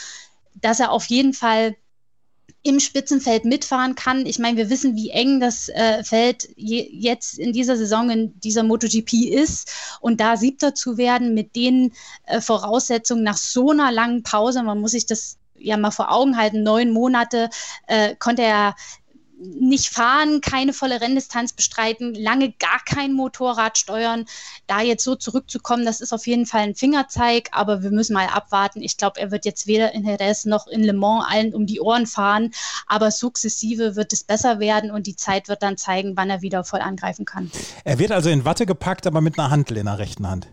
dass 0.54 0.80
er 0.80 0.90
auf 0.92 1.04
jeden 1.06 1.34
Fall 1.34 1.76
im 2.62 2.80
Spitzenfeld 2.80 3.44
mitfahren 3.44 3.94
kann. 3.94 4.26
Ich 4.26 4.38
meine, 4.38 4.56
wir 4.56 4.70
wissen, 4.70 4.96
wie 4.96 5.10
eng 5.10 5.40
das 5.40 5.68
äh, 5.68 6.02
Feld 6.02 6.48
je, 6.56 6.88
jetzt 6.92 7.38
in 7.38 7.52
dieser 7.52 7.76
Saison 7.76 8.10
in 8.10 8.38
dieser 8.40 8.62
MotoGP 8.62 9.12
ist. 9.30 9.70
Und 10.00 10.20
da 10.20 10.36
Siebter 10.36 10.74
zu 10.74 10.98
werden 10.98 11.34
mit 11.34 11.54
den 11.56 11.92
äh, 12.26 12.40
Voraussetzungen 12.40 13.22
nach 13.22 13.36
so 13.36 13.70
einer 13.70 13.92
langen 13.92 14.22
Pause, 14.22 14.62
man 14.62 14.80
muss 14.80 14.90
sich 14.90 15.06
das 15.06 15.38
ja 15.56 15.76
mal 15.76 15.90
vor 15.90 16.12
Augen 16.12 16.36
halten, 16.36 16.62
neun 16.62 16.90
Monate 16.90 17.50
äh, 17.86 18.14
konnte 18.16 18.42
er 18.42 18.74
nicht 19.40 19.88
fahren, 19.88 20.40
keine 20.40 20.72
volle 20.72 21.00
Renndistanz 21.00 21.52
bestreiten, 21.52 22.14
lange 22.14 22.52
gar 22.52 22.80
kein 22.84 23.12
Motorrad 23.12 23.78
steuern. 23.78 24.24
Da 24.66 24.80
jetzt 24.80 25.04
so 25.04 25.14
zurückzukommen, 25.14 25.84
das 25.84 26.00
ist 26.00 26.12
auf 26.12 26.26
jeden 26.26 26.46
Fall 26.46 26.62
ein 26.62 26.74
Fingerzeig, 26.74 27.48
aber 27.52 27.82
wir 27.82 27.90
müssen 27.90 28.14
mal 28.14 28.26
abwarten. 28.26 28.82
Ich 28.82 28.96
glaube, 28.96 29.20
er 29.20 29.30
wird 29.30 29.44
jetzt 29.44 29.66
weder 29.66 29.92
in 29.94 30.04
Jerez 30.04 30.44
noch 30.44 30.66
in 30.66 30.82
Le 30.82 30.92
Mans 30.92 31.24
allen 31.28 31.54
um 31.54 31.66
die 31.66 31.80
Ohren 31.80 32.06
fahren, 32.06 32.52
aber 32.86 33.10
sukzessive 33.10 33.96
wird 33.96 34.12
es 34.12 34.24
besser 34.24 34.58
werden 34.58 34.90
und 34.90 35.06
die 35.06 35.16
Zeit 35.16 35.48
wird 35.48 35.62
dann 35.62 35.76
zeigen, 35.76 36.16
wann 36.16 36.30
er 36.30 36.42
wieder 36.42 36.64
voll 36.64 36.80
angreifen 36.80 37.24
kann. 37.24 37.50
Er 37.84 37.98
wird 37.98 38.12
also 38.12 38.30
in 38.30 38.44
Watte 38.44 38.66
gepackt, 38.66 39.06
aber 39.06 39.20
mit 39.20 39.38
einer 39.38 39.50
Handel 39.50 39.76
in 39.76 39.86
der 39.86 39.98
rechten 39.98 40.28
Hand. 40.28 40.48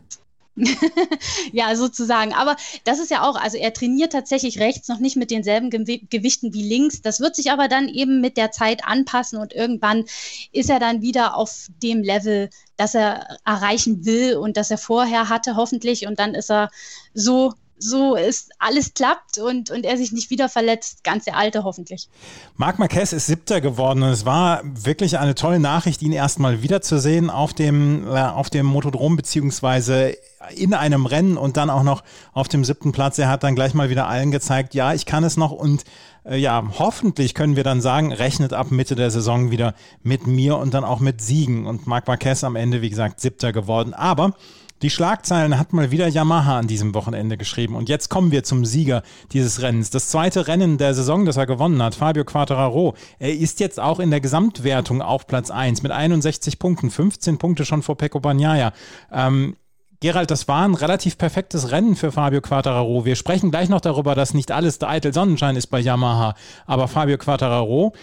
ja, 1.52 1.76
sozusagen. 1.76 2.34
Aber 2.34 2.56
das 2.86 3.00
ist 3.00 3.12
ja 3.12 3.24
auch, 3.28 3.36
also 3.36 3.58
er 3.58 3.74
trainiert 3.74 4.14
tatsächlich 4.14 4.60
rechts 4.60 4.88
noch 4.88 5.00
nicht 5.00 5.18
mit 5.18 5.32
denselben 5.32 5.70
Gew 5.70 6.00
Gewichten 6.10 6.54
wie 6.54 6.64
links. 6.64 7.02
Das 7.02 7.20
wird 7.20 7.36
sich 7.36 7.52
aber 7.52 7.68
dann 7.68 7.90
eben 7.90 8.22
mit 8.22 8.38
der 8.38 8.52
Zeit 8.52 8.86
anpassen 8.86 9.38
und 9.40 9.54
irgendwann 9.54 10.06
ist 10.52 10.70
er 10.70 10.80
dann 10.80 11.02
wieder 11.02 11.36
auf 11.36 11.68
dem 11.84 12.02
Level, 12.02 12.50
das 12.78 12.96
er 12.96 13.38
erreichen 13.46 14.06
will 14.06 14.38
und 14.38 14.58
das 14.58 14.72
er 14.72 14.78
vorher 14.78 15.30
hatte, 15.30 15.56
hoffentlich. 15.56 16.08
Und 16.08 16.20
dann 16.20 16.36
ist 16.36 16.50
er 16.50 16.70
so 17.14 17.54
so 17.86 18.16
ist 18.16 18.52
alles 18.60 18.94
klappt 18.94 19.38
und, 19.38 19.72
und 19.72 19.86
er 19.86 19.98
sich 19.98 20.12
nicht 20.12 20.30
wieder 20.30 20.50
verletzt, 20.50 21.04
ganz 21.04 21.26
der 21.26 21.38
Alte 21.38 21.64
hoffentlich. 21.64 22.10
Marc 22.58 22.80
Marquez 22.80 23.14
ist 23.14 23.28
Siebter 23.28 23.62
geworden 23.62 24.04
und 24.04 24.10
es 24.10 24.26
war 24.26 24.62
wirklich 24.64 25.20
eine 25.20 25.36
tolle 25.36 25.60
Nachricht, 25.60 26.02
ihn 26.02 26.12
erstmal 26.12 26.62
wiederzusehen 26.62 27.30
auf 27.30 27.54
dem, 27.54 28.08
äh, 28.08 28.22
auf 28.22 28.50
dem 28.50 28.66
Motodrom 28.66 29.16
beziehungsweise 29.16 30.16
in 30.56 30.74
einem 30.74 31.06
Rennen 31.06 31.38
und 31.38 31.58
dann 31.58 31.70
auch 31.70 31.84
noch 31.84 32.04
auf 32.34 32.48
dem 32.48 32.64
siebten 32.66 32.92
Platz. 32.92 33.18
Er 33.18 33.30
hat 33.30 33.44
dann 33.44 33.56
gleich 33.56 33.74
mal 33.74 33.90
wieder 33.90 34.08
allen 34.08 34.32
gezeigt, 34.32 34.74
ja, 34.74 34.94
ich 34.94 35.06
kann 35.06 35.24
es 35.24 35.38
noch 35.38 35.52
und 35.52 35.84
äh, 36.26 36.38
ja, 36.38 36.64
hoffentlich 36.78 37.34
können 37.34 37.56
wir 37.56 37.64
dann 37.64 37.82
sagen, 37.82 38.12
rechnet 38.12 38.54
ab 38.54 38.72
Mitte 38.72 38.96
der 38.96 39.12
Saison 39.12 39.52
wieder 39.52 39.76
mit 40.04 40.28
mir 40.28 40.58
und 40.58 40.74
dann 40.74 40.84
auch 40.84 41.00
mit 41.00 41.22
Siegen. 41.22 41.66
Und 41.66 41.88
Marc 41.88 42.08
Marquez 42.08 42.44
am 42.44 42.56
Ende, 42.56 42.82
wie 42.82 42.90
gesagt, 42.90 43.22
Siebter 43.22 43.54
geworden. 43.54 43.94
Aber 43.94 44.34
die 44.82 44.90
Schlagzeilen 44.90 45.58
hat 45.58 45.72
mal 45.72 45.90
wieder 45.90 46.08
Yamaha 46.08 46.60
an 46.60 46.68
diesem 46.68 46.94
Wochenende 46.94 47.38
geschrieben. 47.38 47.76
Und 47.76 47.88
jetzt 47.88 48.10
kommen 48.10 48.32
wir 48.32 48.44
zum 48.44 48.66
Sieger 48.66 49.04
dieses 49.32 49.62
Rennens. 49.62 49.90
Das 49.90 50.10
zweite 50.10 50.48
Rennen 50.48 50.78
der 50.78 50.94
Saison, 50.94 51.26
das 51.26 51.38
er 51.38 51.46
gewonnen 51.46 51.82
hat, 51.82 51.96
Fabio 51.96 52.26
Quattararo. 52.26 52.94
Er 53.18 53.34
ist 53.34 53.62
jetzt 53.62 53.80
auch 53.80 54.00
in 54.00 54.12
der 54.12 54.20
Gesamtwertung 54.20 55.02
auf 55.02 55.28
Platz 55.28 55.50
1 55.50 55.82
mit 55.82 55.92
61 55.92 56.60
Punkten, 56.60 56.92
15 56.92 57.38
Punkte 57.38 57.64
schon 57.64 57.84
vor 57.84 57.96
Pecco 57.96 58.20
Bagnaia. 58.20 58.74
Ähm, 59.12 59.56
Gerald, 60.02 60.30
das 60.30 60.48
war 60.50 60.66
ein 60.68 60.76
relativ 60.76 61.18
perfektes 61.18 61.72
Rennen 61.72 61.96
für 61.96 62.12
Fabio 62.12 62.42
Quattararo. 62.42 63.06
Wir 63.06 63.16
sprechen 63.16 63.52
gleich 63.52 63.70
noch 63.70 63.82
darüber, 63.82 64.14
dass 64.14 64.34
nicht 64.34 64.52
alles 64.52 64.78
der 64.78 64.90
eitel 64.90 65.14
Sonnenschein 65.14 65.56
ist 65.56 65.68
bei 65.68 65.80
Yamaha. 65.80 66.36
Aber 66.66 66.90
Fabio 66.90 67.18
Quattararo, 67.18 67.94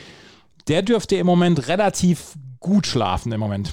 der 0.68 0.82
dürfte 0.82 1.16
im 1.16 1.26
Moment 1.26 1.68
relativ 1.68 2.34
gut 2.60 2.86
schlafen 2.86 3.30
im 3.30 3.40
Moment. 3.40 3.72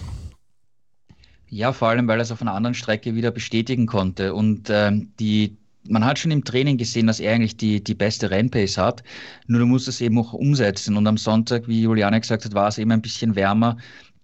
Ja, 1.49 1.73
vor 1.73 1.89
allem, 1.89 2.07
weil 2.07 2.19
er 2.19 2.23
es 2.23 2.31
auf 2.31 2.41
einer 2.41 2.53
anderen 2.53 2.75
Strecke 2.75 3.15
wieder 3.15 3.31
bestätigen 3.31 3.87
konnte. 3.87 4.33
Und 4.35 4.69
ähm, 4.69 5.11
die, 5.19 5.57
man 5.87 6.05
hat 6.05 6.19
schon 6.19 6.31
im 6.31 6.43
Training 6.43 6.77
gesehen, 6.77 7.07
dass 7.07 7.19
er 7.19 7.33
eigentlich 7.33 7.57
die, 7.57 7.83
die 7.83 7.95
beste 7.95 8.29
Rennpace 8.29 8.77
hat. 8.77 9.03
Nur 9.47 9.59
du 9.59 9.65
musst 9.65 9.87
es 9.87 9.99
eben 10.01 10.19
auch 10.19 10.33
umsetzen. 10.33 10.95
Und 10.95 11.07
am 11.07 11.17
Sonntag, 11.17 11.67
wie 11.67 11.81
Juliane 11.81 12.21
gesagt 12.21 12.45
hat, 12.45 12.53
war 12.53 12.67
es 12.67 12.77
eben 12.77 12.91
ein 12.91 13.01
bisschen 13.01 13.35
wärmer. 13.35 13.77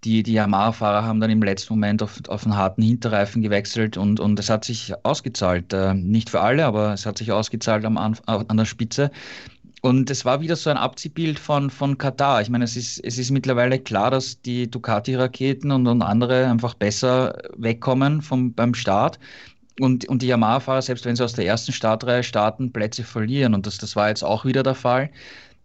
Die, 0.04 0.22
die 0.22 0.34
Yamaha-Fahrer 0.34 1.04
haben 1.04 1.20
dann 1.20 1.30
im 1.30 1.42
letzten 1.42 1.72
Moment 1.74 2.00
auf, 2.02 2.20
auf 2.28 2.44
einen 2.44 2.56
harten 2.56 2.82
Hinterreifen 2.82 3.42
gewechselt 3.42 3.96
und, 3.96 4.20
und 4.20 4.38
es 4.38 4.48
hat 4.48 4.64
sich 4.64 4.92
ausgezahlt. 5.02 5.72
Äh, 5.72 5.94
nicht 5.94 6.30
für 6.30 6.40
alle, 6.40 6.64
aber 6.64 6.92
es 6.92 7.06
hat 7.06 7.18
sich 7.18 7.32
ausgezahlt 7.32 7.84
am, 7.84 7.96
an, 7.96 8.16
an 8.26 8.56
der 8.56 8.66
Spitze. 8.66 9.10
Und 9.86 10.10
es 10.10 10.24
war 10.24 10.40
wieder 10.40 10.56
so 10.56 10.68
ein 10.68 10.76
Abziehbild 10.76 11.38
von, 11.38 11.70
von 11.70 11.96
Katar. 11.96 12.42
Ich 12.42 12.50
meine, 12.50 12.64
es 12.64 12.76
ist, 12.76 12.98
es 13.04 13.18
ist 13.18 13.30
mittlerweile 13.30 13.78
klar, 13.78 14.10
dass 14.10 14.42
die 14.42 14.68
Ducati-Raketen 14.68 15.70
und, 15.70 15.86
und 15.86 16.02
andere 16.02 16.46
einfach 16.46 16.74
besser 16.74 17.38
wegkommen 17.56 18.20
vom, 18.20 18.52
beim 18.52 18.74
Start. 18.74 19.20
Und, 19.78 20.08
und 20.08 20.22
die 20.22 20.26
Yamaha-Fahrer, 20.26 20.82
selbst 20.82 21.04
wenn 21.04 21.14
sie 21.14 21.22
aus 21.22 21.34
der 21.34 21.46
ersten 21.46 21.70
Startreihe 21.70 22.24
starten, 22.24 22.72
Plätze 22.72 23.04
verlieren. 23.04 23.54
Und 23.54 23.64
das, 23.68 23.78
das 23.78 23.94
war 23.94 24.08
jetzt 24.08 24.24
auch 24.24 24.44
wieder 24.44 24.64
der 24.64 24.74
Fall. 24.74 25.08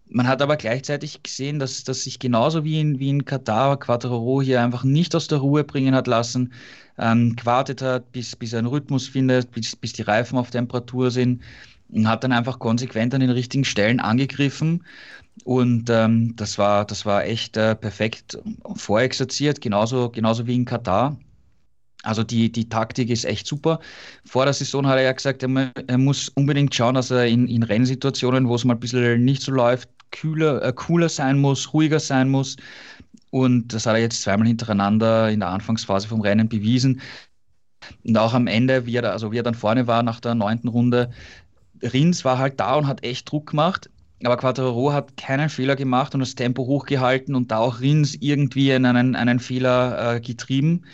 Man 0.08 0.28
hat 0.28 0.44
aber 0.44 0.56
gleichzeitig 0.56 1.24
gesehen, 1.24 1.58
dass, 1.58 1.84
dass 1.84 2.04
sich 2.04 2.20
genauso 2.20 2.64
wie 2.64 2.80
in, 2.80 3.00
wie 3.00 3.10
in 3.10 3.26
Katar 3.26 3.80
Quattro 3.80 4.40
hier 4.44 4.62
einfach 4.62 4.84
nicht 4.84 5.16
aus 5.16 5.30
der 5.30 5.40
Ruhe 5.40 5.64
bringen 5.64 5.96
hat 5.96 6.06
lassen, 6.06 6.54
ähm, 7.00 7.36
gewartet 7.36 7.82
hat, 7.82 8.12
bis, 8.12 8.36
bis 8.36 8.54
er 8.54 8.60
einen 8.60 8.68
Rhythmus 8.68 9.08
findet, 9.08 9.50
bis, 9.50 9.76
bis 9.76 9.94
die 9.94 10.04
Reifen 10.04 10.38
auf 10.38 10.52
Temperatur 10.52 11.10
sind 11.10 11.42
hat 12.06 12.24
dann 12.24 12.32
einfach 12.32 12.60
konsequent 12.60 13.14
an 13.14 13.22
den 13.22 13.30
richtigen 13.30 13.66
Stellen 13.66 14.00
angegriffen. 14.00 14.84
Und 15.44 15.90
ähm, 15.90 16.36
das, 16.36 16.58
war, 16.58 16.86
das 16.86 17.06
war 17.06 17.26
echt 17.26 17.58
äh, 17.58 17.76
perfekt 17.76 18.38
vorexerziert, 18.76 19.62
genauso, 19.62 20.10
genauso 20.10 20.46
wie 20.48 20.56
in 20.56 20.66
Katar. 20.66 21.18
Also 22.04 22.24
die, 22.24 22.52
die 22.52 22.68
Taktik 22.68 23.10
ist 23.10 23.26
echt 23.26 23.46
super. 23.46 23.80
Vor 24.26 24.46
der 24.46 24.54
Saison 24.54 24.88
hat 24.88 24.98
er 24.98 25.04
ja 25.04 25.12
gesagt, 25.12 25.44
er, 25.44 25.72
er 25.88 25.98
muss 25.98 26.30
unbedingt 26.30 26.74
schauen, 26.74 26.96
dass 26.96 27.12
er 27.12 27.28
in, 27.28 27.48
in 27.48 27.64
Rennsituationen, 27.64 28.48
wo 28.48 28.56
es 28.56 28.66
mal 28.66 28.74
ein 28.74 28.80
bisschen 28.80 29.24
nicht 29.24 29.42
so 29.42 29.52
läuft, 29.52 29.90
kühler, 30.12 30.64
äh, 30.64 30.74
cooler 30.74 31.10
sein 31.10 31.40
muss, 31.40 31.74
ruhiger 31.74 32.00
sein 32.00 32.30
muss. 32.30 32.58
Und 33.30 33.74
das 33.74 33.86
hat 33.86 33.96
er 33.96 34.02
jetzt 34.02 34.22
zweimal 34.22 34.48
hintereinander 34.48 35.30
in 35.30 35.40
der 35.40 35.50
Anfangsphase 35.50 36.08
vom 36.08 36.22
Rennen 36.22 36.50
bewiesen. 36.50 37.02
Und 38.04 38.18
auch 38.18 38.34
am 38.34 38.48
Ende, 38.48 38.86
wie 38.86 38.96
er, 38.96 39.12
also 39.12 39.32
wie 39.32 39.38
er 39.40 39.44
dann 39.44 39.56
vorne 39.56 39.88
war 39.88 40.04
nach 40.04 40.20
der 40.20 40.36
neunten 40.36 40.68
Runde, 40.68 41.12
Rins 41.82 42.26
war 42.26 42.38
halt 42.38 42.60
da 42.60 42.76
und 42.76 42.88
hat 42.88 43.04
echt 43.04 43.32
Druck 43.32 43.52
gemacht. 43.52 43.90
Aber 44.24 44.38
Quattro 44.38 44.94
hat 44.94 45.18
keinen 45.18 45.50
Fehler 45.50 45.76
gemacht 45.76 46.14
und 46.14 46.20
das 46.20 46.36
Tempo 46.36 46.66
hochgehalten 46.66 47.34
und 47.34 47.52
da 47.52 47.58
auch 47.58 47.80
Rins 47.80 48.16
irgendwie 48.20 48.70
in 48.72 48.86
einen, 48.86 49.16
einen 49.16 49.40
Fehler 49.40 50.16
äh, 50.16 50.22
getrieben. 50.22 50.86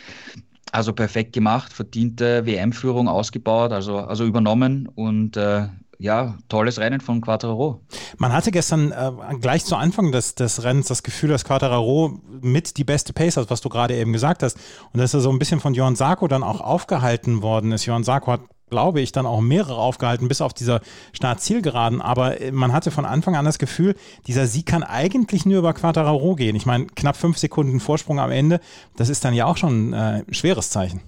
Also 0.71 0.93
perfekt 0.93 1.33
gemacht, 1.33 1.73
verdiente 1.73 2.45
WM-Führung 2.45 3.07
ausgebaut, 3.07 3.71
also, 3.71 3.97
also 3.97 4.25
übernommen 4.25 4.87
und 4.87 5.37
äh, 5.37 5.67
ja, 5.99 6.37
tolles 6.49 6.77
Rennen 6.79 7.01
von 7.01 7.21
Quattraro. 7.21 7.81
Man 8.17 8.31
hatte 8.31 8.51
gestern 8.51 8.91
äh, 8.91 9.11
gleich 9.39 9.65
zu 9.65 9.75
Anfang 9.75 10.11
des, 10.11 10.35
des 10.35 10.63
Rennens 10.63 10.87
das 10.87 11.03
Gefühl, 11.03 11.29
dass 11.29 11.43
Quattraro 11.43 12.19
mit 12.41 12.77
die 12.77 12.83
beste 12.83 13.13
Pace 13.13 13.37
hat, 13.37 13.49
was 13.49 13.61
du 13.61 13.69
gerade 13.69 13.95
eben 13.95 14.13
gesagt 14.13 14.43
hast. 14.43 14.57
Und 14.93 14.99
dass 14.99 15.13
er 15.13 15.21
so 15.21 15.31
ein 15.31 15.39
bisschen 15.39 15.59
von 15.59 15.73
Johann 15.73 15.95
Sarko 15.95 16.27
dann 16.27 16.43
auch 16.43 16.61
aufgehalten 16.61 17.41
worden 17.41 17.71
ist. 17.71 17.85
Johann 17.85 18.03
Sarko 18.03 18.33
hat 18.33 18.41
glaube 18.69 19.01
ich, 19.01 19.11
dann 19.11 19.25
auch 19.25 19.41
mehrere 19.41 19.77
aufgehalten, 19.77 20.27
bis 20.27 20.41
auf 20.41 20.53
dieser 20.53 20.81
Start-Zielgeraden. 21.13 22.01
Aber 22.01 22.41
äh, 22.41 22.51
man 22.51 22.73
hatte 22.73 22.91
von 22.91 23.05
Anfang 23.05 23.35
an 23.35 23.45
das 23.45 23.59
Gefühl, 23.59 23.95
dieser 24.27 24.47
Sieg 24.47 24.65
kann 24.65 24.83
eigentlich 24.83 25.45
nur 25.45 25.59
über 25.59 25.73
Quattararo 25.73 26.35
gehen. 26.35 26.55
Ich 26.55 26.65
meine, 26.65 26.87
knapp 26.87 27.17
fünf 27.17 27.37
Sekunden 27.37 27.79
Vorsprung 27.79 28.19
am 28.19 28.31
Ende, 28.31 28.59
das 28.95 29.09
ist 29.09 29.23
dann 29.25 29.33
ja 29.33 29.45
auch 29.45 29.57
schon 29.57 29.93
ein 29.93 30.27
äh, 30.27 30.33
schweres 30.33 30.69
Zeichen. 30.69 31.01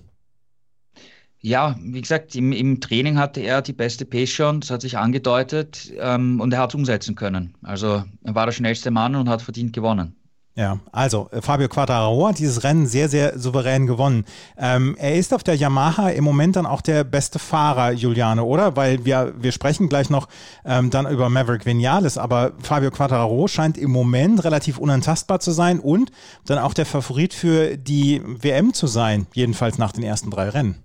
Ja, 1.41 1.77
wie 1.81 2.01
gesagt, 2.01 2.35
im, 2.35 2.51
im, 2.51 2.81
Training 2.81 3.17
hatte 3.17 3.39
er 3.39 3.61
die 3.61 3.71
beste 3.71 4.03
Pace 4.03 4.29
schon, 4.29 4.59
das 4.59 4.71
hat 4.71 4.81
sich 4.81 4.97
angedeutet 4.97 5.91
ähm, 5.97 6.41
und 6.41 6.53
er 6.53 6.59
hat 6.59 6.71
es 6.71 6.75
umsetzen 6.75 7.15
können. 7.15 7.55
Also 7.61 8.03
er 8.23 8.35
war 8.35 8.45
der 8.45 8.51
schnellste 8.51 8.91
Mann 8.91 9.15
und 9.15 9.29
hat 9.29 9.41
verdient 9.41 9.71
gewonnen. 9.71 10.18
Ja, 10.59 10.77
also 10.91 11.29
äh, 11.31 11.41
Fabio 11.41 11.69
Quattararo 11.69 12.27
hat 12.27 12.37
dieses 12.37 12.65
Rennen 12.65 12.85
sehr, 12.85 13.07
sehr 13.07 13.39
souverän 13.39 13.87
gewonnen. 13.87 14.25
Ähm, 14.57 14.97
er 14.99 15.15
ist 15.15 15.33
auf 15.33 15.41
der 15.41 15.55
Yamaha 15.55 16.09
im 16.09 16.25
Moment 16.25 16.57
dann 16.57 16.65
auch 16.65 16.81
der 16.81 17.05
beste 17.05 17.39
Fahrer, 17.39 17.93
Juliane, 17.93 18.43
oder? 18.43 18.75
Weil 18.75 19.05
wir, 19.05 19.33
wir 19.39 19.53
sprechen 19.53 19.87
gleich 19.87 20.09
noch 20.09 20.27
ähm, 20.65 20.89
dann 20.89 21.09
über 21.09 21.29
Maverick 21.29 21.65
Vinales, 21.65 22.17
aber 22.17 22.51
Fabio 22.61 22.91
Quattararo 22.91 23.47
scheint 23.47 23.77
im 23.77 23.89
Moment 23.89 24.43
relativ 24.43 24.79
unantastbar 24.79 25.39
zu 25.39 25.51
sein 25.51 25.79
und 25.79 26.11
dann 26.45 26.57
auch 26.59 26.73
der 26.73 26.85
Favorit 26.85 27.33
für 27.33 27.77
die 27.77 28.21
WM 28.25 28.73
zu 28.73 28.87
sein, 28.87 29.27
jedenfalls 29.33 29.77
nach 29.77 29.93
den 29.93 30.03
ersten 30.03 30.29
drei 30.29 30.49
Rennen 30.49 30.83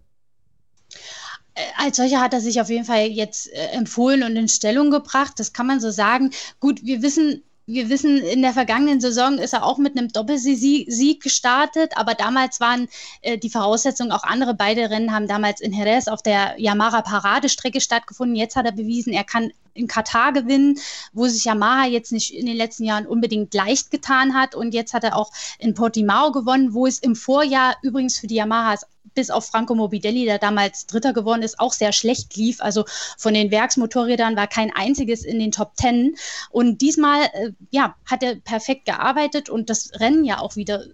äh, 1.57 1.63
als 1.79 1.97
solcher 1.97 2.21
hat 2.21 2.33
er 2.33 2.41
sich 2.41 2.61
auf 2.61 2.71
jeden 2.71 2.85
Fall 2.85 3.09
jetzt 3.09 3.53
äh, 3.53 3.67
empfohlen 3.73 4.23
und 4.23 4.37
in 4.37 4.47
Stellung 4.47 4.93
gebracht. 4.93 5.33
Das 5.37 5.53
kann 5.53 5.67
man 5.67 5.81
so 5.81 5.91
sagen. 5.91 6.31
Gut, 6.61 6.85
wir 6.85 7.03
wissen 7.03 7.43
wir 7.67 7.89
wissen, 7.89 8.19
in 8.19 8.43
der 8.43 8.53
vergangenen 8.53 9.01
Saison 9.01 9.39
ist 9.39 9.55
er 9.55 9.65
auch 9.65 9.79
mit 9.79 9.97
einem 9.97 10.09
Doppelsieg 10.09 11.23
gestartet, 11.23 11.93
aber 11.97 12.15
damals 12.15 12.61
waren 12.61 12.89
äh, 13.23 13.39
die 13.39 13.49
Voraussetzungen 13.49 14.13
auch 14.13 14.23
andere. 14.23 14.55
Beide 14.55 14.91
Rennen 14.91 15.13
haben 15.13 15.29
damals 15.29 15.61
in 15.61 15.73
Jerez 15.73 16.09
auf 16.09 16.23
der 16.23 16.61
Yamaha 16.61 17.01
Paradestrecke 17.01 17.81
stattgefunden. 17.81 18.37
Jetzt 18.37 18.57
hat 18.57 18.67
er 18.67 18.73
bewiesen, 18.73 19.15
er 19.15 19.25
kann 19.25 19.51
in 19.73 19.89
Katar 19.89 20.33
gewinnen, 20.33 20.79
wo 21.13 21.27
sich 21.27 21.45
Yamaha 21.45 21.87
jetzt 21.87 22.13
nicht 22.13 22.35
in 22.35 22.47
den 22.47 22.57
letzten 22.57 22.85
Jahren 22.85 23.07
unbedingt 23.07 23.55
leicht 23.55 23.91
getan 23.91 24.35
hat. 24.35 24.55
Und 24.55 24.75
jetzt 24.75 24.93
hat 24.93 25.05
er 25.05 25.17
auch 25.17 25.33
in 25.59 25.75
Portimao 25.75 26.33
gewonnen, 26.33 26.75
wo 26.75 26.87
es 26.87 26.99
im 26.99 27.17
Vorjahr 27.17 27.77
übrigens 27.83 28.19
für 28.19 28.27
die 28.27 28.37
Yamahas 28.37 28.87
bis 29.15 29.31
auf 29.31 29.47
Franco 29.47 29.75
Morbidelli, 29.75 30.25
der 30.25 30.39
damals 30.39 30.87
Dritter 30.87 31.13
geworden 31.13 31.43
ist, 31.43 31.61
auch 31.61 31.73
sehr 31.73 31.93
schlecht 31.93 32.37
lief. 32.37 32.61
Also 32.61 32.85
von 33.19 33.35
den 33.35 33.51
Werksmotorrädern 33.51 34.37
war 34.37 34.47
kein 34.47 34.73
einziges 34.75 35.25
in 35.25 35.39
den 35.39 35.53
Top 35.53 35.77
Ten. 35.77 36.17
Und 36.51 36.81
diesmal, 36.81 37.25
äh, 37.33 37.51
ja, 37.71 37.97
hat 38.07 38.23
er 38.23 38.37
perfekt 38.37 38.87
gearbeitet 38.87 39.49
und 39.49 39.71
das 39.71 39.93
Rennen 40.01 40.25
ja 40.25 40.39
auch 40.39 40.57
wieder 40.57 40.85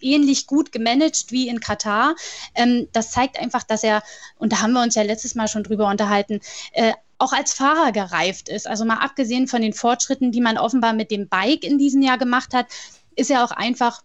ähnlich 0.00 0.46
gut 0.46 0.72
gemanagt 0.72 1.30
wie 1.30 1.48
in 1.48 1.60
Katar. 1.60 2.16
Ähm, 2.54 2.88
das 2.92 3.10
zeigt 3.10 3.38
einfach, 3.38 3.62
dass 3.62 3.82
er, 3.82 4.02
und 4.38 4.52
da 4.52 4.60
haben 4.62 4.72
wir 4.72 4.82
uns 4.82 4.94
ja 4.94 5.02
letztes 5.02 5.34
Mal 5.34 5.48
schon 5.48 5.64
drüber 5.64 5.88
unterhalten, 5.88 6.40
äh, 6.72 6.92
auch 7.18 7.32
als 7.32 7.54
Fahrer 7.54 7.92
gereift 7.92 8.48
ist. 8.48 8.66
Also 8.66 8.84
mal 8.84 8.98
abgesehen 8.98 9.48
von 9.48 9.62
den 9.62 9.72
Fortschritten, 9.72 10.32
die 10.32 10.40
man 10.40 10.58
offenbar 10.58 10.92
mit 10.92 11.10
dem 11.10 11.28
Bike 11.28 11.64
in 11.64 11.78
diesem 11.78 12.02
Jahr 12.02 12.18
gemacht 12.18 12.52
hat, 12.52 12.66
ist 13.14 13.30
er 13.30 13.44
auch 13.44 13.52
einfach 13.52 14.02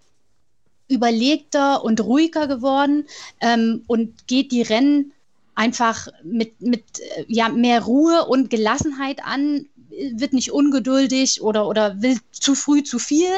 überlegter 0.91 1.83
und 1.83 2.01
ruhiger 2.01 2.48
geworden 2.48 3.05
ähm, 3.39 3.83
und 3.88 4.27
geht 4.27 4.51
die 4.51 4.62
Rennen 4.62 5.13
einfach 5.55 6.07
mit, 6.24 6.62
mit 6.62 6.83
äh, 7.00 7.25
ja, 7.27 7.50
mehr 7.50 7.83
Ruhe 7.83 8.25
und 8.25 8.50
Gelassenheit 8.50 9.24
an, 9.24 9.65
wird 10.13 10.33
nicht 10.33 10.51
ungeduldig 10.51 11.41
oder, 11.41 11.67
oder 11.67 12.01
will 12.01 12.17
zu 12.31 12.55
früh 12.55 12.83
zu 12.83 13.00
viel. 13.00 13.31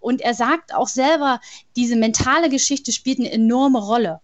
Und 0.00 0.20
er 0.20 0.34
sagt 0.34 0.74
auch 0.74 0.88
selber, 0.88 1.40
diese 1.74 1.96
mentale 1.96 2.48
Geschichte 2.48 2.92
spielt 2.92 3.18
eine 3.18 3.32
enorme 3.32 3.78
Rolle. 3.78 4.20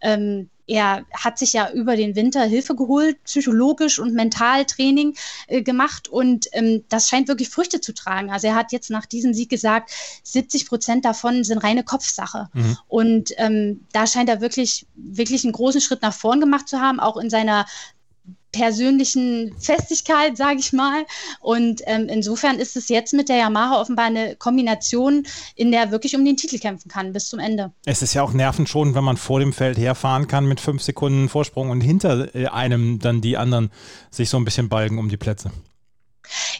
Ähm, 0.00 0.50
er 0.66 1.04
hat 1.12 1.38
sich 1.38 1.52
ja 1.52 1.70
über 1.70 1.96
den 1.96 2.16
Winter 2.16 2.42
Hilfe 2.42 2.74
geholt, 2.74 3.22
psychologisch 3.24 3.98
und 3.98 4.14
mental 4.14 4.64
Training 4.64 5.16
äh, 5.46 5.62
gemacht 5.62 6.08
und 6.08 6.46
ähm, 6.52 6.84
das 6.88 7.08
scheint 7.08 7.28
wirklich 7.28 7.48
Früchte 7.48 7.80
zu 7.80 7.94
tragen. 7.94 8.30
Also 8.30 8.48
er 8.48 8.54
hat 8.54 8.72
jetzt 8.72 8.90
nach 8.90 9.06
diesem 9.06 9.32
Sieg 9.32 9.48
gesagt, 9.48 9.90
70 10.24 10.66
Prozent 10.66 11.04
davon 11.04 11.44
sind 11.44 11.58
reine 11.58 11.84
Kopfsache. 11.84 12.48
Mhm. 12.52 12.78
Und 12.88 13.32
ähm, 13.36 13.86
da 13.92 14.06
scheint 14.06 14.28
er 14.28 14.40
wirklich, 14.40 14.86
wirklich 14.94 15.44
einen 15.44 15.52
großen 15.52 15.80
Schritt 15.80 16.02
nach 16.02 16.14
vorn 16.14 16.40
gemacht 16.40 16.68
zu 16.68 16.80
haben, 16.80 17.00
auch 17.00 17.16
in 17.16 17.30
seiner 17.30 17.66
persönlichen 18.56 19.54
Festigkeit, 19.58 20.36
sage 20.36 20.58
ich 20.60 20.72
mal. 20.72 21.04
Und 21.40 21.82
ähm, 21.86 22.08
insofern 22.08 22.58
ist 22.58 22.76
es 22.76 22.88
jetzt 22.88 23.12
mit 23.12 23.28
der 23.28 23.36
Yamaha 23.36 23.80
offenbar 23.80 24.06
eine 24.06 24.36
Kombination, 24.36 25.26
in 25.54 25.70
der 25.70 25.82
er 25.82 25.90
wirklich 25.90 26.16
um 26.16 26.24
den 26.24 26.36
Titel 26.36 26.58
kämpfen 26.58 26.88
kann 26.88 27.12
bis 27.12 27.28
zum 27.28 27.38
Ende. 27.38 27.72
Es 27.84 28.02
ist 28.02 28.14
ja 28.14 28.22
auch 28.22 28.32
nervenschonend, 28.32 28.94
wenn 28.94 29.04
man 29.04 29.16
vor 29.16 29.40
dem 29.40 29.52
Feld 29.52 29.76
herfahren 29.76 30.26
kann 30.26 30.46
mit 30.46 30.60
fünf 30.60 30.82
Sekunden 30.82 31.28
Vorsprung 31.28 31.70
und 31.70 31.82
hinter 31.82 32.34
äh, 32.34 32.46
einem 32.46 32.98
dann 32.98 33.20
die 33.20 33.36
anderen 33.36 33.70
sich 34.10 34.30
so 34.30 34.38
ein 34.38 34.44
bisschen 34.44 34.68
balgen 34.68 34.98
um 34.98 35.08
die 35.08 35.18
Plätze. 35.18 35.50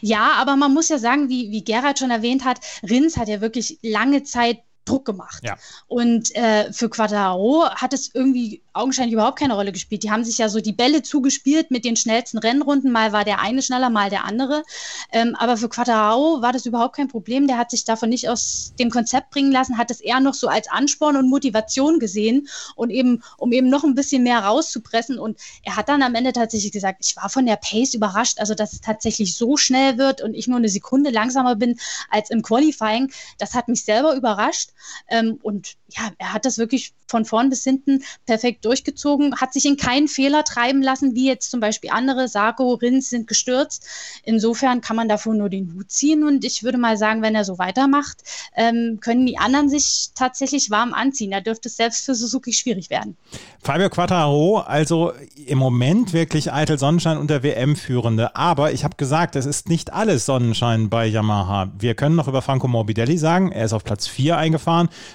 Ja, 0.01 0.33
aber 0.37 0.55
man 0.55 0.73
muss 0.73 0.89
ja 0.89 0.97
sagen, 0.97 1.29
wie, 1.29 1.51
wie 1.51 1.63
Gerhard 1.63 1.99
schon 1.99 2.11
erwähnt 2.11 2.45
hat, 2.45 2.59
Rins 2.83 3.17
hat 3.17 3.27
ja 3.27 3.41
wirklich 3.41 3.79
lange 3.81 4.23
Zeit 4.23 4.59
Druck 4.87 5.05
gemacht. 5.05 5.43
Ja. 5.43 5.57
Und 5.87 6.35
äh, 6.35 6.71
für 6.71 6.89
Quadraro 6.89 7.69
hat 7.69 7.93
es 7.93 8.13
irgendwie 8.13 8.61
augenscheinlich 8.73 9.13
überhaupt 9.13 9.39
keine 9.39 9.55
Rolle 9.55 9.71
gespielt. 9.71 10.03
Die 10.03 10.11
haben 10.11 10.23
sich 10.23 10.37
ja 10.37 10.49
so 10.49 10.61
die 10.61 10.71
Bälle 10.71 11.01
zugespielt 11.01 11.71
mit 11.71 11.83
den 11.83 11.95
schnellsten 11.95 12.37
Rennrunden. 12.37 12.91
Mal 12.91 13.11
war 13.11 13.25
der 13.25 13.39
eine 13.39 13.61
schneller, 13.61 13.89
mal 13.89 14.09
der 14.09 14.25
andere. 14.25 14.63
Ähm, 15.11 15.35
aber 15.37 15.57
für 15.57 15.69
Quadraro 15.69 16.41
war 16.41 16.53
das 16.53 16.65
überhaupt 16.65 16.95
kein 16.95 17.07
Problem. 17.07 17.47
Der 17.47 17.57
hat 17.57 17.71
sich 17.71 17.85
davon 17.85 18.09
nicht 18.09 18.29
aus 18.29 18.73
dem 18.79 18.89
Konzept 18.89 19.31
bringen 19.31 19.51
lassen, 19.51 19.77
hat 19.77 19.91
es 19.91 20.01
eher 20.01 20.19
noch 20.19 20.33
so 20.33 20.47
als 20.47 20.69
Ansporn 20.69 21.15
und 21.15 21.29
Motivation 21.29 21.99
gesehen 21.99 22.47
und 22.75 22.89
eben, 22.89 23.23
um 23.37 23.51
eben 23.51 23.69
noch 23.69 23.83
ein 23.83 23.95
bisschen 23.95 24.23
mehr 24.23 24.39
rauszupressen. 24.39 25.19
Und 25.19 25.37
er 25.63 25.75
hat 25.75 25.89
dann 25.89 26.01
am 26.03 26.15
Ende 26.15 26.33
tatsächlich 26.33 26.71
gesagt, 26.71 26.99
ich 27.05 27.15
war 27.17 27.29
von 27.29 27.45
der 27.45 27.57
Pace 27.57 27.93
überrascht, 27.93 28.39
also 28.39 28.53
dass 28.53 28.73
es 28.73 28.81
tatsächlich 28.81 29.35
so 29.35 29.57
schnell 29.57 29.97
wird 29.97 30.21
und 30.21 30.33
ich 30.33 30.47
nur 30.47 30.57
eine 30.57 30.69
Sekunde 30.69 31.09
langsamer 31.09 31.55
bin 31.55 31.79
als 32.09 32.29
im 32.29 32.41
Qualifying. 32.41 33.11
Das 33.37 33.53
hat 33.53 33.67
mich 33.67 33.83
selber 33.83 34.15
überrascht. 34.15 34.69
Ähm, 35.09 35.39
und 35.41 35.75
ja, 35.89 36.11
er 36.17 36.33
hat 36.33 36.45
das 36.45 36.57
wirklich 36.57 36.93
von 37.07 37.25
vorn 37.25 37.49
bis 37.49 37.63
hinten 37.63 38.03
perfekt 38.25 38.65
durchgezogen, 38.65 39.39
hat 39.39 39.53
sich 39.53 39.65
in 39.65 39.77
keinen 39.77 40.07
Fehler 40.07 40.43
treiben 40.43 40.81
lassen, 40.81 41.15
wie 41.15 41.27
jetzt 41.27 41.49
zum 41.49 41.59
Beispiel 41.59 41.89
andere. 41.91 42.27
Sarko, 42.27 42.73
Rins 42.73 43.09
sind 43.09 43.27
gestürzt. 43.27 43.87
Insofern 44.23 44.81
kann 44.81 44.95
man 44.95 45.07
davor 45.07 45.33
nur 45.33 45.49
den 45.49 45.73
Hut 45.73 45.89
ziehen. 45.91 46.23
Und 46.23 46.43
ich 46.43 46.63
würde 46.63 46.77
mal 46.77 46.97
sagen, 46.97 47.21
wenn 47.21 47.35
er 47.35 47.45
so 47.45 47.57
weitermacht, 47.57 48.17
ähm, 48.55 48.99
können 49.01 49.25
die 49.25 49.37
anderen 49.37 49.69
sich 49.69 50.09
tatsächlich 50.15 50.69
warm 50.69 50.93
anziehen. 50.93 51.31
Da 51.31 51.39
dürfte 51.39 51.69
es 51.69 51.77
selbst 51.77 52.05
für 52.05 52.15
Suzuki 52.15 52.51
schwierig 52.53 52.89
werden. 52.89 53.15
Fabio 53.61 53.89
Quattaro, 53.89 54.59
also 54.59 55.13
im 55.45 55.57
Moment 55.57 56.13
wirklich 56.13 56.51
eitel 56.51 56.77
Sonnenschein 56.77 57.17
und 57.17 57.29
der 57.29 57.43
WM-Führende. 57.43 58.35
Aber 58.35 58.73
ich 58.73 58.83
habe 58.83 58.95
gesagt, 58.97 59.35
es 59.35 59.45
ist 59.45 59.69
nicht 59.69 59.93
alles 59.93 60.25
Sonnenschein 60.25 60.89
bei 60.89 61.05
Yamaha. 61.05 61.71
Wir 61.77 61.95
können 61.95 62.15
noch 62.15 62.27
über 62.27 62.41
Franco 62.41 62.67
Morbidelli 62.67 63.17
sagen, 63.17 63.51
er 63.51 63.65
ist 63.65 63.73
auf 63.73 63.83
Platz 63.83 64.07
4 64.07 64.37
eingefahren. 64.37 64.66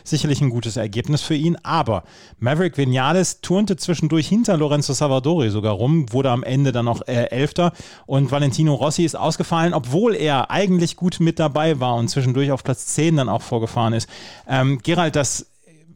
Sicherlich 0.04 0.40
ein 0.40 0.50
gutes 0.50 0.76
Ergebnis 0.76 1.22
für 1.22 1.34
ihn. 1.34 1.56
Aber 1.62 2.04
Maverick 2.38 2.76
Vinales 2.78 3.40
turnte 3.40 3.76
zwischendurch 3.76 4.28
hinter 4.28 4.56
Lorenzo 4.56 4.92
Savadori 4.92 5.50
sogar 5.50 5.74
rum, 5.74 6.12
wurde 6.12 6.30
am 6.30 6.42
Ende 6.42 6.72
dann 6.72 6.86
noch 6.86 7.06
äh, 7.06 7.30
Elfter. 7.30 7.72
Und 8.06 8.30
Valentino 8.30 8.74
Rossi 8.74 9.04
ist 9.04 9.16
ausgefallen, 9.16 9.74
obwohl 9.74 10.14
er 10.14 10.50
eigentlich 10.50 10.96
gut 10.96 11.20
mit 11.20 11.38
dabei 11.38 11.80
war 11.80 11.96
und 11.96 12.08
zwischendurch 12.08 12.50
auf 12.50 12.64
Platz 12.64 12.86
10 12.86 13.16
dann 13.16 13.28
auch 13.28 13.42
vorgefahren 13.42 13.92
ist. 13.92 14.08
Ähm, 14.48 14.80
Gerald, 14.82 15.16
das 15.16 15.46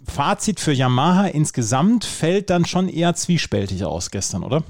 Fazit 0.07 0.61
für 0.61 0.73
Yamaha 0.73 1.27
insgesamt 1.27 2.05
fällt 2.05 2.51
dann 2.51 2.65
schon 2.65 2.89
eher 2.89 3.15
zwiespältig 3.15 3.85
aus 3.85 4.11
gestern, 4.11 4.45
oder? 4.45 4.63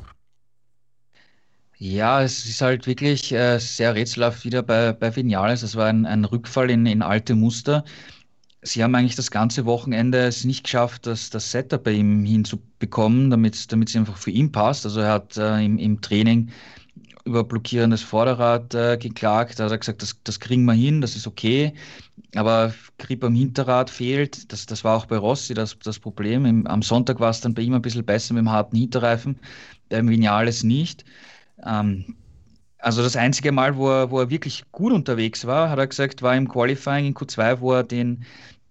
Ja, 1.78 2.22
es 2.22 2.46
ist 2.46 2.62
halt 2.62 2.86
wirklich 2.86 3.32
äh, 3.32 3.58
sehr 3.58 3.94
rätselhaft 3.94 4.44
wieder 4.44 4.62
bei, 4.62 4.92
bei 4.94 5.14
Vinales. 5.14 5.62
Es 5.62 5.76
war 5.76 5.86
ein, 5.86 6.06
ein 6.06 6.24
Rückfall 6.24 6.70
in, 6.70 6.86
in 6.86 7.02
alte 7.02 7.34
Muster. 7.34 7.84
Sie 8.66 8.82
haben 8.82 8.94
eigentlich 8.94 9.14
das 9.14 9.30
ganze 9.30 9.64
Wochenende 9.64 10.18
es 10.18 10.44
nicht 10.44 10.64
geschafft, 10.64 11.06
das, 11.06 11.30
das 11.30 11.52
Setup 11.52 11.84
bei 11.84 11.92
ihm 11.92 12.24
hinzubekommen, 12.24 13.30
damit, 13.30 13.54
es 13.54 13.96
einfach 13.96 14.16
für 14.16 14.32
ihn 14.32 14.50
passt. 14.50 14.84
Also 14.84 15.00
er 15.00 15.12
hat 15.12 15.36
äh, 15.36 15.64
im, 15.64 15.78
im 15.78 16.00
Training 16.00 16.50
über 17.24 17.44
blockierendes 17.44 18.02
Vorderrad 18.02 18.74
äh, 18.74 18.96
geklagt. 18.96 19.60
Da 19.60 19.64
hat 19.64 19.70
er 19.70 19.78
gesagt, 19.78 20.02
das, 20.02 20.16
das 20.24 20.40
kriegen 20.40 20.64
wir 20.64 20.72
hin, 20.72 21.00
das 21.00 21.14
ist 21.14 21.26
okay. 21.26 21.74
Aber 22.34 22.74
Grip 22.98 23.22
am 23.22 23.34
Hinterrad 23.34 23.88
fehlt. 23.88 24.50
Das, 24.52 24.66
das 24.66 24.82
war 24.82 24.96
auch 24.96 25.06
bei 25.06 25.16
Rossi 25.16 25.54
das, 25.54 25.78
das 25.78 26.00
Problem. 26.00 26.44
Im, 26.44 26.66
am 26.66 26.82
Sonntag 26.82 27.20
war 27.20 27.30
es 27.30 27.40
dann 27.40 27.54
bei 27.54 27.62
ihm 27.62 27.74
ein 27.74 27.82
bisschen 27.82 28.04
besser 28.04 28.34
mit 28.34 28.40
dem 28.40 28.50
harten 28.50 28.76
Hinterreifen, 28.76 29.38
beim 29.90 30.08
Vinales 30.08 30.64
nicht. 30.64 31.04
Ähm, 31.64 32.16
also 32.78 33.02
das 33.02 33.16
einzige 33.16 33.52
Mal, 33.52 33.76
wo 33.76 33.90
er, 33.90 34.10
wo 34.10 34.20
er 34.20 34.30
wirklich 34.30 34.64
gut 34.70 34.92
unterwegs 34.92 35.46
war, 35.46 35.70
hat 35.70 35.78
er 35.78 35.86
gesagt, 35.86 36.22
war 36.22 36.36
im 36.36 36.48
Qualifying 36.48 37.06
in 37.06 37.14
Q2, 37.14 37.60
wo 37.60 37.72
er 37.72 37.82
den 37.82 38.24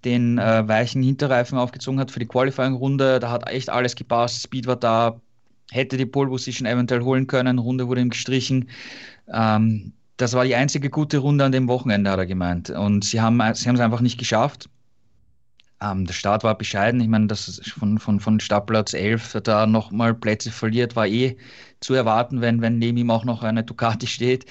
den 0.06 0.38
äh, 0.38 0.68
weichen 0.68 1.04
Hinterreifen 1.04 1.58
aufgezogen 1.58 2.00
hat 2.00 2.12
für 2.12 2.20
die 2.20 2.28
Qualifying-Runde. 2.28 3.20
Da 3.20 3.32
hat 3.32 3.50
echt 3.50 3.70
alles 3.70 3.96
gepasst, 3.96 4.44
Speed 4.44 4.68
war 4.68 4.76
da, 4.76 5.20
hätte 5.72 5.98
die 5.98 6.06
Pole 6.06 6.30
Position 6.30 6.68
eventuell 6.68 7.02
holen 7.02 7.28
können, 7.28 7.60
Runde 7.60 7.88
wurde 7.88 8.02
ihm 8.02 8.10
gestrichen. 8.10 8.70
Ähm, 9.34 9.94
das 10.18 10.34
war 10.34 10.46
die 10.46 10.56
einzige 10.56 10.90
gute 10.90 11.18
Runde 11.18 11.44
an 11.44 11.52
dem 11.52 11.68
Wochenende, 11.68 12.10
hat 12.10 12.20
er 12.20 12.26
gemeint. 12.26 12.70
Und 12.70 13.04
sie 13.04 13.20
haben 13.20 13.42
es 13.42 13.66
einfach 13.68 14.02
nicht 14.02 14.18
geschafft. 14.18 14.70
Ähm, 15.82 16.06
der 16.06 16.14
Start 16.14 16.44
war 16.44 16.58
bescheiden. 16.58 17.02
Ich 17.02 17.08
meine, 17.08 17.28
dass 17.28 17.62
von, 17.78 18.00
von, 18.00 18.20
von 18.20 18.40
Startplatz 18.40 18.94
11 18.94 19.42
da 19.44 19.68
nochmal 19.68 20.14
Plätze 20.14 20.52
verliert, 20.52 20.96
war 20.96 21.08
eh 21.08 21.36
zu 21.82 21.94
erwarten, 21.94 22.42
wenn, 22.42 22.62
wenn 22.62 22.80
neben 22.80 22.98
ihm 22.98 23.12
auch 23.12 23.26
noch 23.26 23.44
eine 23.44 23.64
Ducati 23.64 24.08
steht. 24.08 24.46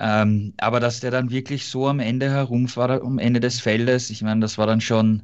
Ähm, 0.00 0.54
aber 0.58 0.80
dass 0.80 1.00
der 1.00 1.10
dann 1.10 1.30
wirklich 1.30 1.66
so 1.66 1.86
am 1.88 2.00
Ende 2.00 2.30
herumfahrt, 2.30 3.02
am 3.02 3.18
Ende 3.18 3.38
des 3.40 3.60
Feldes, 3.60 4.10
ich 4.10 4.22
meine, 4.22 4.40
das 4.40 4.58
war 4.58 4.66
dann 4.66 4.80
schon 4.80 5.22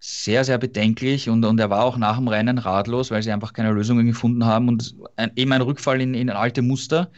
sehr, 0.00 0.44
sehr 0.44 0.58
bedenklich 0.58 1.28
und, 1.30 1.44
und 1.44 1.60
er 1.60 1.70
war 1.70 1.84
auch 1.84 1.96
nach 1.96 2.16
dem 2.18 2.28
Rennen 2.28 2.58
ratlos, 2.58 3.12
weil 3.12 3.22
sie 3.22 3.32
einfach 3.32 3.52
keine 3.52 3.70
Lösungen 3.72 4.06
gefunden 4.06 4.44
haben 4.44 4.68
und 4.68 4.96
ein, 5.16 5.30
eben 5.36 5.52
ein 5.52 5.62
Rückfall 5.62 6.00
in, 6.00 6.14
in 6.14 6.30
alte 6.30 6.62
Muster. 6.62 7.12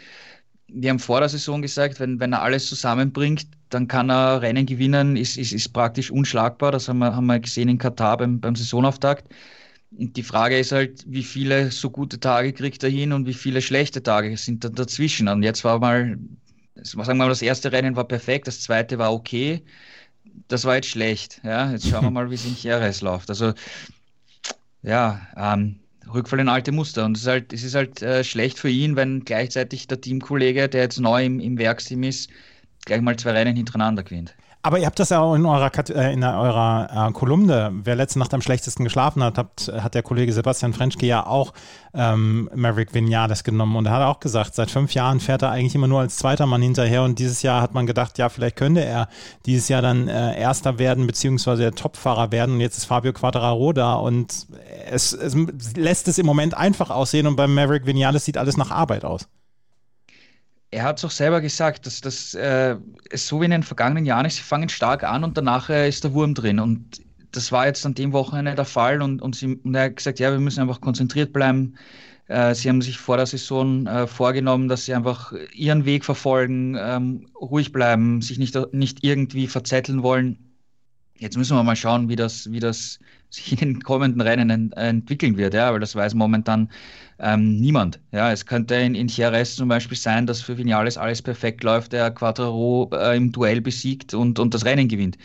Wir 0.68 0.90
haben 0.90 0.99
vor 0.99 1.20
der 1.20 1.31
Saison 1.31 1.62
gesagt, 1.62 2.01
wenn, 2.01 2.20
wenn 2.20 2.33
er 2.35 2.42
alles 2.42 2.68
zusammenbringt, 2.68 3.47
dann 3.70 3.88
kann 3.88 4.11
er 4.11 4.42
Rennen 4.42 4.66
gewinnen, 4.66 5.16
ist, 5.16 5.38
ist, 5.38 5.53
ist 5.53 5.73
praktisch 5.73 6.11
unschlagbar. 6.11 6.73
Das 6.73 6.88
haben 6.88 6.99
wir, 6.99 7.16
haben 7.16 7.27
wir 7.27 7.40
gesehen 7.40 7.68
in 7.70 7.79
Katar 7.79 8.18
beim, 8.18 8.40
beim 8.40 8.57
Saisonauftakt. 8.57 9.33
Und 9.97 10.16
die 10.16 10.23
Frage 10.23 10.59
ist 10.59 10.73
halt, 10.73 11.05
wie 11.07 11.23
viele 11.23 11.70
so 11.70 11.90
gute 11.90 12.20
Tage 12.20 12.53
kriegt 12.53 12.83
er 12.85 12.90
hin 12.90 13.12
und 13.12 13.27
wie 13.27 13.35
viele 13.35 13.62
schlechte 13.62 14.03
Tage 14.03 14.37
sind 14.37 14.64
da 14.64 14.68
dazwischen. 14.68 15.29
Und 15.29 15.42
jetzt 15.42 15.64
war 15.64 15.79
mal 15.79 16.18
sagen 16.74 17.06
wir 17.06 17.14
mal, 17.14 17.28
das 17.28 17.42
erste 17.42 17.72
Rennen 17.72 17.96
war 17.96 18.04
perfekt, 18.04 18.46
das 18.46 18.60
zweite 18.60 18.98
war 18.98 19.12
okay. 19.12 19.64
Das 20.48 20.64
war 20.64 20.76
jetzt 20.76 20.88
schlecht. 20.88 21.40
Ja, 21.44 21.70
jetzt 21.70 21.88
schauen 21.88 22.04
wir 22.04 22.10
mal, 22.10 22.30
wie 22.30 22.34
es 22.34 22.44
in 22.44 22.56
Jerez 22.56 23.00
läuft. 23.00 23.30
Also, 23.30 23.54
ja, 24.82 25.26
ähm, 25.37 25.80
Rückfall 26.12 26.40
in 26.40 26.48
alte 26.48 26.72
Muster. 26.72 27.04
Und 27.04 27.16
es 27.16 27.22
ist 27.22 27.28
halt, 27.28 27.52
es 27.52 27.62
ist 27.62 27.74
halt 27.74 28.02
äh, 28.02 28.24
schlecht 28.24 28.58
für 28.58 28.68
ihn, 28.68 28.96
wenn 28.96 29.24
gleichzeitig 29.24 29.87
der 29.87 30.00
Teamkollege, 30.00 30.68
der 30.68 30.82
jetzt 30.82 31.00
neu 31.00 31.24
im, 31.24 31.40
im 31.40 31.58
Werksteam 31.58 32.02
ist, 32.02 32.30
gleich 32.84 33.00
mal 33.00 33.16
zwei 33.16 33.32
Rennen 33.32 33.56
hintereinander 33.56 34.02
gewinnt. 34.02 34.34
Aber 34.64 34.79
ihr 34.79 34.87
habt 34.87 34.98
das 34.98 35.11
ja 35.11 35.20
auch 35.20 35.35
in 35.35 35.44
eurer, 35.44 35.70
äh, 35.90 36.14
in 36.14 36.24
eurer 36.24 37.09
äh, 37.09 37.12
Kolumne, 37.12 37.70
wer 37.85 37.96
letzte 37.96 38.18
Nacht 38.18 38.33
am 38.33 38.40
schlechtesten 38.40 38.83
geschlafen 38.83 39.22
hat, 39.22 39.37
hat, 39.37 39.70
hat 39.79 39.94
der 39.94 40.03
Kollege 40.03 40.33
Sebastian 40.33 40.72
Frenschke 40.72 41.05
ja 41.05 41.27
auch 41.27 41.53
ähm, 41.92 42.48
Maverick 42.55 42.94
Vinales 42.94 43.44
genommen. 43.44 43.77
Und 43.77 43.85
er 43.85 43.92
hat 43.92 44.03
auch 44.05 44.20
gesagt, 44.20 44.55
seit 44.55 44.70
fünf 44.70 44.94
Jahren 44.94 45.20
fährt 45.20 45.42
er 45.42 45.50
eigentlich 45.50 45.74
immer 45.74 45.87
nur 45.87 46.00
als 46.00 46.16
zweiter 46.16 46.46
Mann 46.46 46.62
hinterher. 46.62 47.03
Und 47.03 47.18
dieses 47.18 47.42
Jahr 47.42 47.61
hat 47.61 47.74
man 47.74 47.85
gedacht, 47.87 48.16
ja, 48.16 48.31
vielleicht 48.31 48.57
könnte 48.57 48.83
er 48.83 49.09
dieses 49.44 49.68
Jahr 49.68 49.83
dann 49.83 50.09
äh, 50.09 50.40
Erster 50.40 50.79
werden, 50.79 51.07
beziehungsweise 51.07 51.61
der 51.61 51.74
Topfahrer 51.74 52.33
werden. 52.33 52.55
Und 52.55 52.61
jetzt 52.62 52.79
ist 52.79 52.87
Fabio 52.87 53.12
Quattararo 53.12 53.74
da. 53.74 53.96
Und 53.96 54.46
es, 54.90 55.12
es 55.12 55.37
lässt 55.77 56.09
es 56.09 56.16
im 56.16 56.24
Moment 56.24 56.57
einfach 56.57 56.88
aussehen. 56.88 57.27
Und 57.27 57.37
beim 57.37 57.55
Maverick 57.55 57.85
Vinales 57.85 58.24
sieht 58.24 58.38
alles 58.38 58.57
nach 58.57 58.70
Arbeit 58.70 59.05
aus 59.05 59.29
er 60.74 60.82
hat 60.84 60.98
es 60.98 61.04
auch 61.04 61.10
selber 61.10 61.40
gesagt, 61.40 61.87
dass 61.87 62.00
das 62.00 62.34
äh, 62.34 62.76
so 63.14 63.40
wie 63.40 63.46
in 63.46 63.52
den 63.52 63.62
vergangenen 63.62 64.04
Jahren 64.04 64.26
ist, 64.26 64.37
sie 64.37 64.42
fangen 64.42 64.68
stark 64.68 65.04
an 65.04 65.24
und 65.24 65.37
danach 65.37 65.70
äh, 65.70 65.88
ist 65.88 66.04
der 66.04 66.12
Wurm 66.12 66.34
drin. 66.34 66.58
Und 66.58 67.00
das 67.30 67.52
war 67.52 67.66
jetzt 67.66 67.87
an 67.87 67.94
dem 67.94 68.12
Wochenende 68.12 68.54
der 68.54 68.64
Fall 68.64 69.00
und, 69.00 69.22
und, 69.22 69.37
sie, 69.37 69.56
und 69.56 69.74
er 69.74 69.84
hat 69.84 69.96
gesagt, 69.96 70.18
ja, 70.18 70.32
wir 70.32 70.40
müssen 70.40 70.60
einfach 70.60 70.80
konzentriert 70.80 71.32
bleiben. 71.32 71.74
Äh, 72.26 72.54
sie 72.54 72.68
haben 72.68 72.82
sich 72.82 72.98
vor 72.98 73.16
der 73.16 73.26
Saison 73.26 73.87
äh, 73.87 74.06
vorgenommen, 74.06 74.68
dass 74.68 74.84
sie 74.84 74.94
einfach 74.94 75.32
ihren 75.52 75.84
Weg 75.84 76.04
verfolgen, 76.04 76.76
ähm, 76.78 77.26
ruhig 77.40 77.72
bleiben, 77.72 78.20
sich 78.20 78.38
nicht, 78.38 78.56
nicht 78.72 79.04
irgendwie 79.04 79.46
verzetteln 79.46 80.02
wollen. 80.02 80.53
Jetzt 81.18 81.37
müssen 81.37 81.57
wir 81.57 81.62
mal 81.62 81.77
schauen, 81.77 82.09
wie 82.09 82.16
das, 82.16 82.50
wie 82.50 82.61
das 82.61 82.98
sich 83.31 83.53
in 83.53 83.59
den 83.59 83.83
kommenden 83.83 84.20
Rennen 84.20 84.50
ent 84.50 84.77
entwickeln 84.77 85.37
wird, 85.37 85.55
ja, 85.55 85.72
weil 85.72 85.81
das 85.81 85.94
weiß 85.94 86.14
momentan 86.14 86.68
ähm, 87.18 87.57
niemand. 87.57 88.00
Ja, 88.12 88.33
es 88.33 88.46
könnte 88.46 88.74
in, 88.74 88.94
in 88.94 89.09
Jerez 89.09 89.57
zum 89.57 89.68
Beispiel 89.68 89.96
sein, 89.96 90.27
dass 90.27 90.40
für 90.40 90.59
Vinales 90.59 90.98
alles 90.98 91.22
perfekt 91.22 91.62
läuft, 91.62 91.92
der 91.92 92.11
Quattro 92.11 92.90
äh, 92.92 93.16
im 93.16 93.33
Duell 93.33 93.61
besiegt 93.61 94.14
und, 94.14 94.38
und 94.38 94.55
das 94.55 94.64
Rennen 94.64 94.88
gewinnt. 94.88 95.16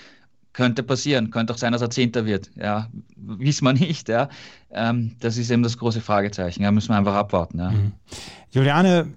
Könnte 0.54 0.84
passieren, 0.84 1.32
könnte 1.32 1.54
auch 1.54 1.58
sein, 1.58 1.72
dass 1.72 1.82
er 1.82 1.90
Zehnter 1.90 2.26
wird. 2.26 2.50
Ja, 2.56 2.90
wissen 3.16 3.66
wir 3.66 3.74
nicht. 3.74 4.10
Ja, 4.10 4.30
ähm, 4.72 5.16
das 5.20 5.38
ist 5.38 5.50
eben 5.52 5.64
das 5.64 5.78
große 5.78 6.02
Fragezeichen. 6.02 6.64
Ja, 6.64 6.72
müssen 6.72 6.90
wir 6.90 6.98
einfach 6.98 7.16
abwarten. 7.16 7.60
Ja. 7.60 7.72
Mhm. 7.72 7.94
Juliane, 8.52 9.14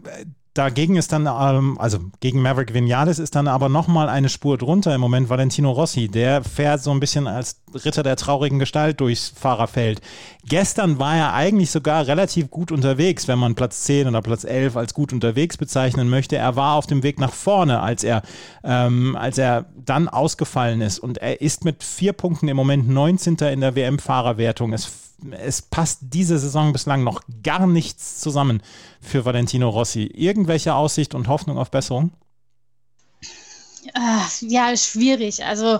Dagegen 0.55 0.97
ist 0.97 1.12
dann, 1.12 1.27
ähm, 1.27 1.79
also 1.79 1.99
gegen 2.21 2.43
Maverick 2.43 2.75
Vinales 2.75 3.19
ist 3.19 3.35
dann 3.35 3.49
aber 3.49 3.71
nochmal 3.71 4.11
eine 4.11 4.29
Spur 4.29 4.59
drunter 4.59 4.95
im 4.95 5.01
Moment 5.01 5.31
Valentino 5.31 5.71
Rossi. 5.71 6.09
Der 6.09 6.45
fährt 6.45 6.83
so 6.83 6.91
ein 6.91 7.01
bisschen 7.01 7.27
als 7.27 7.62
Ritter 7.75 8.03
der 8.03 8.17
traurigen 8.17 8.59
Gestalt 8.59 9.01
durchs 9.01 9.31
Fahrerfeld. 9.31 10.03
Gestern 10.45 10.99
war 10.99 11.17
er 11.17 11.33
eigentlich 11.33 11.71
sogar 11.71 12.07
relativ 12.07 12.51
gut 12.51 12.71
unterwegs, 12.71 13.29
wenn 13.29 13.38
man 13.38 13.55
Platz 13.55 13.85
10 13.85 14.09
oder 14.09 14.21
Platz 14.21 14.45
11 14.45 14.77
als 14.77 14.93
gut 14.93 15.15
unterwegs 15.15 15.57
bezeichnen 15.57 16.11
möchte. 16.11 16.37
Er 16.37 16.55
war 16.55 16.75
auf 16.75 16.87
dem 16.87 17.03
Weg 17.03 17.19
nach 17.19 17.33
vorne, 17.33 17.81
als 17.81 18.05
er, 18.05 18.21
ähm, 18.62 19.17
als 19.17 19.38
er 19.38 19.65
dann 19.75 20.11
ausgefallen 20.11 20.83
ist. 20.83 20.99
Und 20.99 21.17
er 21.17 21.41
ist 21.41 21.65
mit 21.65 21.83
vier 21.83 22.12
Punkten 22.12 22.49
im 22.49 22.59
Moment 22.59 22.91
19. 22.91 23.37
in 23.51 23.62
der 23.62 23.75
WM-Fahrerwertung. 23.75 24.75
Es 24.75 25.02
es 25.31 25.63
passt 25.63 25.99
diese 26.03 26.39
Saison 26.39 26.73
bislang 26.73 27.05
noch 27.05 27.23
gar 27.43 27.67
nichts 27.67 28.21
zusammen 28.21 28.63
für 29.01 29.25
Valentino 29.25 29.69
Rossi. 29.69 30.05
Irgendwelche 30.05 30.75
Aussicht 30.75 31.15
und 31.15 31.29
Hoffnung 31.29 31.59
auf 31.59 31.71
Besserung? 31.71 32.11
Äh, 33.95 34.47
ja, 34.47 34.77
schwierig. 34.77 35.45
Also 35.45 35.79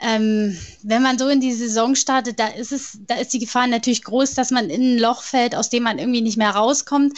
ähm, 0.00 0.56
wenn 0.82 1.02
man 1.02 1.18
so 1.18 1.28
in 1.28 1.40
die 1.40 1.52
Saison 1.52 1.94
startet, 1.94 2.38
da 2.38 2.48
ist 2.48 2.72
es, 2.72 2.98
da 3.06 3.16
ist 3.16 3.32
die 3.32 3.38
Gefahr 3.38 3.66
natürlich 3.66 4.04
groß, 4.04 4.34
dass 4.34 4.50
man 4.50 4.68
in 4.68 4.96
ein 4.96 4.98
Loch 4.98 5.22
fällt, 5.22 5.54
aus 5.54 5.70
dem 5.70 5.84
man 5.84 5.98
irgendwie 5.98 6.20
nicht 6.20 6.36
mehr 6.36 6.50
rauskommt. 6.50 7.16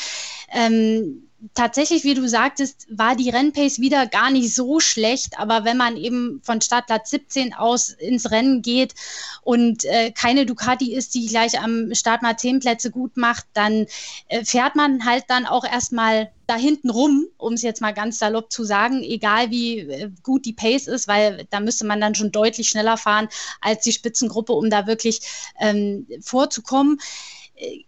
Ähm, 0.53 1.28
tatsächlich, 1.55 2.05
wie 2.05 2.15
du 2.15 2.29
sagtest, 2.29 2.87
war 2.91 3.15
die 3.15 3.31
Rennpace 3.31 3.79
wieder 3.79 4.07
gar 4.07 4.31
nicht 4.31 4.55
so 4.55 4.81
schlecht, 4.81 5.39
aber 5.39 5.65
wenn 5.65 5.77
man 5.77 5.97
eben 5.97 6.41
von 6.43 6.61
Startplatz 6.61 7.11
17 7.11 7.55
aus 7.55 7.91
ins 7.91 8.31
Rennen 8.31 8.63
geht 8.63 8.95
und 9.43 9.85
äh, 9.85 10.11
keine 10.11 10.47
Ducati 10.47 10.93
ist, 10.93 11.15
die 11.15 11.27
gleich 11.27 11.61
am 11.61 11.95
Start 11.95 12.23
mal 12.23 12.37
10 12.37 12.61
Plätze 12.61 12.91
gut 12.91 13.17
macht, 13.17 13.47
dann 13.55 13.87
äh, 14.29 14.45
fährt 14.45 14.75
man 14.75 15.05
halt 15.05 15.25
dann 15.29 15.47
auch 15.47 15.65
erstmal 15.65 16.31
da 16.49 16.57
hinten 16.57 16.91
rum, 16.91 17.27
um 17.37 17.53
es 17.53 17.63
jetzt 17.63 17.83
mal 17.83 17.93
ganz 17.93 18.19
salopp 18.19 18.51
zu 18.51 18.65
sagen, 18.65 19.03
egal 19.03 19.51
wie 19.51 19.81
äh, 19.81 20.11
gut 20.23 20.45
die 20.45 20.55
Pace 20.55 20.89
ist, 20.89 21.07
weil 21.07 21.47
da 21.51 21.61
müsste 21.61 21.87
man 21.87 22.01
dann 22.01 22.17
schon 22.17 22.33
deutlich 22.33 22.69
schneller 22.69 22.97
fahren 22.97 23.29
als 23.61 23.85
die 23.85 23.93
Spitzengruppe, 23.93 24.53
um 24.55 24.71
da 24.71 24.87
wirklich 24.87 25.21
ähm, 25.61 26.07
vorzukommen 26.21 26.99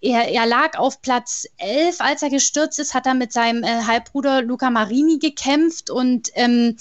er, 0.00 0.28
er, 0.28 0.46
lag 0.46 0.78
auf 0.78 1.00
Platz 1.02 1.46
11, 1.58 2.00
als 2.00 2.22
er 2.22 2.30
gestürzt 2.30 2.78
ist, 2.78 2.94
hat 2.94 3.06
er 3.06 3.14
mit 3.14 3.32
seinem 3.32 3.62
äh, 3.62 3.84
Halbbruder 3.84 4.42
Luca 4.42 4.70
Marini 4.70 5.18
gekämpft 5.18 5.90
und 5.90 6.30
ähm, 6.34 6.76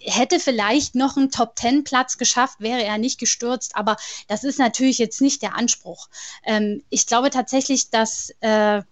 hätte 0.00 0.38
vielleicht 0.38 0.94
noch 0.94 1.16
einen 1.16 1.30
Top-10-Platz 1.30 2.18
geschafft, 2.18 2.60
wäre 2.60 2.82
er 2.82 2.98
nicht 2.98 3.18
gestürzt. 3.18 3.76
Aber 3.76 3.96
das 4.28 4.44
ist 4.44 4.58
natürlich 4.58 4.98
jetzt 4.98 5.20
nicht 5.20 5.42
der 5.42 5.56
Anspruch. 5.56 6.08
Ähm, 6.44 6.82
ich 6.90 7.06
glaube 7.06 7.30
tatsächlich, 7.30 7.90
dass 7.90 8.30
äh, 8.40 8.82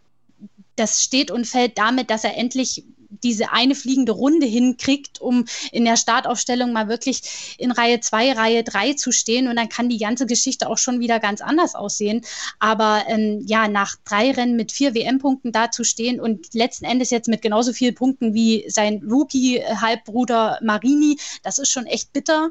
das 0.77 1.03
steht 1.03 1.31
und 1.31 1.47
fällt 1.47 1.79
damit, 1.79 2.11
dass 2.11 2.25
er 2.25 2.37
endlich 2.37 2.85
diese 3.23 3.53
eine 3.53 3.75
fliegende 3.75 4.13
Runde 4.13 4.47
hinkriegt, 4.47 5.21
um 5.21 5.45
in 5.71 5.85
der 5.85 5.97
Startaufstellung 5.97 6.73
mal 6.73 6.89
wirklich 6.89 7.57
in 7.59 7.71
Reihe 7.71 8.01
2, 8.01 8.33
Reihe 8.33 8.65
3 8.65 8.95
zu 8.95 9.13
stehen. 9.13 9.49
Und 9.49 9.57
dann 9.57 9.69
kann 9.69 9.89
die 9.89 9.99
ganze 9.99 10.27
Geschichte 10.27 10.69
auch 10.69 10.79
schon 10.79 11.01
wieder 11.01 11.21
ganz 11.21 11.41
anders 11.41 11.75
aussehen. 11.75 12.23
Aber 12.59 13.05
ähm, 13.09 13.43
ja, 13.47 13.69
nach 13.69 13.97
drei 14.05 14.31
Rennen 14.31 14.57
mit 14.57 14.73
vier 14.73 14.95
WM-Punkten 14.95 15.53
dazustehen 15.53 16.21
und 16.21 16.55
letzten 16.55 16.85
Endes 16.85 17.11
jetzt 17.11 17.29
mit 17.29 17.43
genauso 17.43 17.73
vielen 17.73 17.95
Punkten 17.95 18.35
wie 18.35 18.65
sein 18.69 19.03
Rookie-Halbbruder 19.09 20.59
Marini, 20.63 21.19
das 21.43 21.59
ist 21.59 21.71
schon 21.71 21.87
echt 21.87 22.13
bitter. 22.13 22.51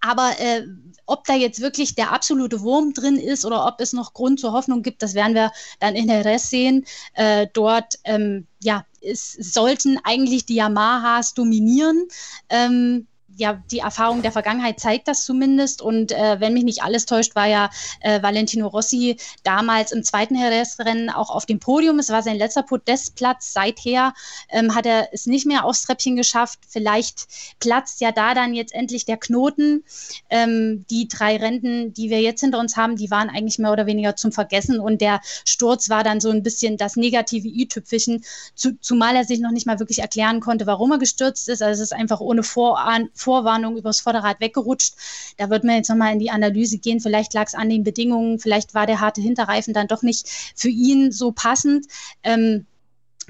Aber 0.00 0.38
äh, 0.38 0.66
ob 1.06 1.24
da 1.24 1.34
jetzt 1.34 1.60
wirklich 1.60 1.94
der 1.94 2.12
absolute 2.12 2.60
Wurm 2.60 2.92
drin 2.92 3.16
ist 3.16 3.44
oder 3.44 3.66
ob 3.66 3.80
es 3.80 3.92
noch 3.92 4.12
Grund 4.12 4.38
zur 4.38 4.52
Hoffnung 4.52 4.82
gibt, 4.82 5.02
das 5.02 5.14
werden 5.14 5.34
wir 5.34 5.52
dann 5.80 5.94
in 5.94 6.08
der 6.08 6.24
Rest 6.24 6.50
sehen. 6.50 6.84
Äh, 7.14 7.46
dort 7.52 7.98
ähm, 8.04 8.46
ja, 8.62 8.84
es 9.00 9.32
sollten 9.32 9.98
eigentlich 10.04 10.46
die 10.46 10.56
Yamahas 10.56 11.34
dominieren. 11.34 12.08
Ähm, 12.48 13.06
ja, 13.38 13.62
die 13.70 13.78
Erfahrung 13.78 14.22
der 14.22 14.32
Vergangenheit 14.32 14.80
zeigt 14.80 15.08
das 15.08 15.24
zumindest. 15.24 15.80
Und 15.80 16.12
äh, 16.12 16.40
wenn 16.40 16.52
mich 16.52 16.64
nicht 16.64 16.82
alles 16.82 17.06
täuscht, 17.06 17.34
war 17.36 17.46
ja 17.46 17.70
äh, 18.00 18.20
Valentino 18.20 18.66
Rossi 18.66 19.16
damals 19.44 19.92
im 19.92 20.02
zweiten 20.02 20.36
Rennen 20.36 21.08
auch 21.08 21.30
auf 21.30 21.46
dem 21.46 21.60
Podium. 21.60 21.98
Es 21.98 22.10
war 22.10 22.22
sein 22.22 22.36
letzter 22.36 22.64
Podestplatz. 22.64 23.52
Seither 23.52 24.12
ähm, 24.50 24.74
hat 24.74 24.86
er 24.86 25.08
es 25.12 25.26
nicht 25.26 25.46
mehr 25.46 25.64
aufs 25.64 25.82
Treppchen 25.82 26.16
geschafft. 26.16 26.58
Vielleicht 26.68 27.28
platzt 27.60 28.00
ja 28.00 28.10
da 28.12 28.34
dann 28.34 28.54
jetzt 28.54 28.74
endlich 28.74 29.04
der 29.04 29.16
Knoten. 29.16 29.84
Ähm, 30.30 30.84
die 30.90 31.06
drei 31.06 31.36
Rennen, 31.36 31.94
die 31.94 32.10
wir 32.10 32.20
jetzt 32.20 32.40
hinter 32.40 32.58
uns 32.58 32.76
haben, 32.76 32.96
die 32.96 33.10
waren 33.10 33.30
eigentlich 33.30 33.58
mehr 33.58 33.72
oder 33.72 33.86
weniger 33.86 34.16
zum 34.16 34.32
Vergessen. 34.32 34.80
Und 34.80 35.00
der 35.00 35.20
Sturz 35.44 35.88
war 35.88 36.02
dann 36.02 36.20
so 36.20 36.30
ein 36.30 36.42
bisschen 36.42 36.76
das 36.76 36.96
negative 36.96 37.46
i-Tüpfelchen, 37.46 38.24
zu, 38.54 38.78
zumal 38.80 39.14
er 39.14 39.24
sich 39.24 39.38
noch 39.38 39.52
nicht 39.52 39.66
mal 39.66 39.78
wirklich 39.78 40.00
erklären 40.00 40.40
konnte, 40.40 40.66
warum 40.66 40.90
er 40.90 40.98
gestürzt 40.98 41.48
ist. 41.48 41.62
Also 41.62 41.82
es 41.82 41.92
ist 41.92 41.96
einfach 41.96 42.20
ohne 42.20 42.42
Vorahn 42.42 43.10
Vorwarnung 43.28 43.76
übers 43.76 44.00
Vorderrad 44.00 44.40
weggerutscht. 44.40 44.94
Da 45.36 45.50
wird 45.50 45.62
man 45.62 45.76
jetzt 45.76 45.90
nochmal 45.90 46.14
in 46.14 46.18
die 46.18 46.30
Analyse 46.30 46.78
gehen. 46.78 46.98
Vielleicht 46.98 47.34
lag 47.34 47.46
es 47.46 47.54
an 47.54 47.68
den 47.68 47.84
Bedingungen, 47.84 48.38
vielleicht 48.38 48.72
war 48.72 48.86
der 48.86 49.00
harte 49.00 49.20
Hinterreifen 49.20 49.74
dann 49.74 49.86
doch 49.86 50.00
nicht 50.00 50.26
für 50.56 50.70
ihn 50.70 51.12
so 51.12 51.30
passend. 51.32 51.86
Ähm, 52.22 52.64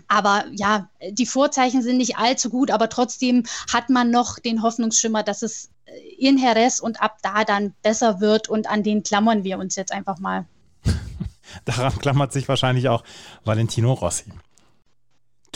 aber 0.07 0.45
ja, 0.53 0.89
die 1.11 1.27
Vorzeichen 1.27 1.83
sind 1.83 1.97
nicht 1.97 2.17
allzu 2.17 2.49
gut, 2.49 2.71
aber 2.71 2.89
trotzdem 2.89 3.43
hat 3.73 3.91
man 3.91 4.13
noch 4.13 4.39
den 4.39 4.63
Hoffnungsschimmer, 4.63 5.25
dass 5.25 5.43
es 5.43 5.71
in 6.17 6.39
Jerez 6.39 6.79
und 6.79 7.03
ab 7.03 7.19
da 7.23 7.43
dann 7.43 7.75
besser 7.83 8.21
wird 8.21 8.49
und 8.49 8.71
an 8.71 8.85
den 8.85 9.03
klammern 9.03 9.43
wir 9.43 9.59
uns 9.59 9.75
jetzt 9.75 9.91
einfach 9.91 10.21
mal. 10.21 10.47
Daran 11.65 11.99
klammert 11.99 12.33
sich 12.33 12.49
wahrscheinlich 12.49 12.89
auch 12.89 13.03
Valentino 13.45 13.95
Rossi. 13.95 14.33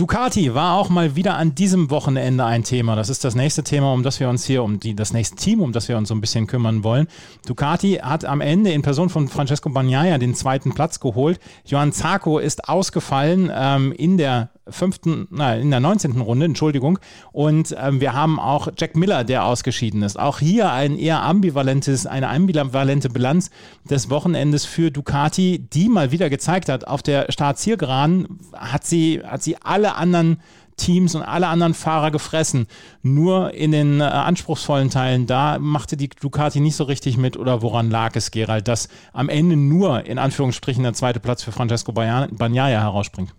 Ducati 0.03 0.53
war 0.53 0.79
auch 0.79 0.89
mal 0.89 1.15
wieder 1.15 1.37
an 1.37 1.55
diesem 1.55 1.89
Wochenende 1.89 2.45
ein 2.45 2.65
Thema. 2.65 2.97
Das 2.97 3.09
ist 3.09 3.23
das 3.23 3.37
nächste 3.37 3.63
Thema, 3.63 3.93
um 3.93 4.03
das 4.03 4.19
wir 4.19 4.29
uns 4.29 4.45
hier, 4.45 4.65
um 4.65 4.81
die, 4.81 4.97
das 4.97 5.13
nächste 5.13 5.37
Team, 5.37 5.61
um 5.61 5.71
das 5.71 5.87
wir 5.87 5.97
uns 5.97 6.09
so 6.09 6.15
ein 6.17 6.21
bisschen 6.21 6.49
kümmern 6.49 6.83
wollen. 6.83 7.07
Ducati 7.47 8.01
hat 8.03 8.25
am 8.25 8.41
Ende 8.41 8.73
in 8.73 8.83
Person 8.83 9.11
von 9.11 9.29
Francesco 9.29 9.71
Bagnaia 9.71 10.19
den 10.19 10.35
zweiten 10.35 10.75
Platz 10.75 10.99
geholt. 10.99 11.39
Johann 11.67 11.93
Zarco 11.93 12.41
ist 12.41 12.69
ausgefallen 12.69 13.49
ähm, 13.55 13.93
in 13.93 14.17
der 14.19 14.51
fünften, 14.69 15.27
nein, 15.31 15.63
in 15.63 15.71
der 15.71 15.81
19. 15.81 16.21
Runde, 16.21 16.47
Entschuldigung. 16.47 16.99
Und 17.33 17.75
ähm, 17.79 18.01
wir 18.01 18.13
haben 18.13 18.39
auch 18.39 18.69
Jack 18.77 18.97
Miller, 18.97 19.25
der 19.25 19.45
ausgeschieden 19.45 20.03
ist. 20.03 20.19
Auch 20.19 20.39
hier 20.39 20.73
ein 20.73 20.97
eher 20.97 21.23
ambivalentes, 21.23 22.07
eine 22.07 22.29
ambivalente 22.29 23.11
Bilanz 23.11 23.51
des 23.89 24.11
Wochenendes 24.11 24.65
für 24.65 24.91
Ducati, 24.91 25.67
die 25.73 25.89
mal 25.89 26.13
wieder 26.13 26.31
gezeigt 26.31 26.69
hat, 26.69 26.87
auf 26.87 27.03
der 27.03 27.27
Startzielgeraden 27.31 28.39
hat 28.55 28.85
sie, 28.85 29.21
hat 29.25 29.43
sie 29.43 29.57
alle 29.57 29.97
anderen 29.97 30.39
Teams 30.77 31.15
und 31.15 31.23
alle 31.23 31.49
anderen 31.49 31.75
Fahrer 31.75 32.11
gefressen. 32.11 32.67
Nur 33.03 33.55
in 33.55 33.73
den 33.73 34.01
äh, 34.01 34.05
anspruchsvollen 34.05 34.91
Teilen, 34.91 35.27
da 35.27 35.59
machte 35.59 35.97
die 35.97 36.09
Ducati 36.09 36.61
nicht 36.61 36.77
so 36.77 36.85
richtig 36.85 37.17
mit. 37.17 37.37
Oder 37.37 37.63
woran 37.63 37.91
lag 37.91 38.17
es, 38.17 38.31
Gerald, 38.31 38.69
dass 38.69 38.89
am 39.13 39.29
Ende 39.29 39.57
nur 39.57 40.05
in 40.07 40.19
Anführungsstrichen 40.19 40.83
der 40.83 40.95
zweite 40.95 41.21
Platz 41.21 41.43
für 41.43 41.53
Francesco 41.53 41.93
Bagnaia 41.93 42.81
herausspringt? 42.81 43.35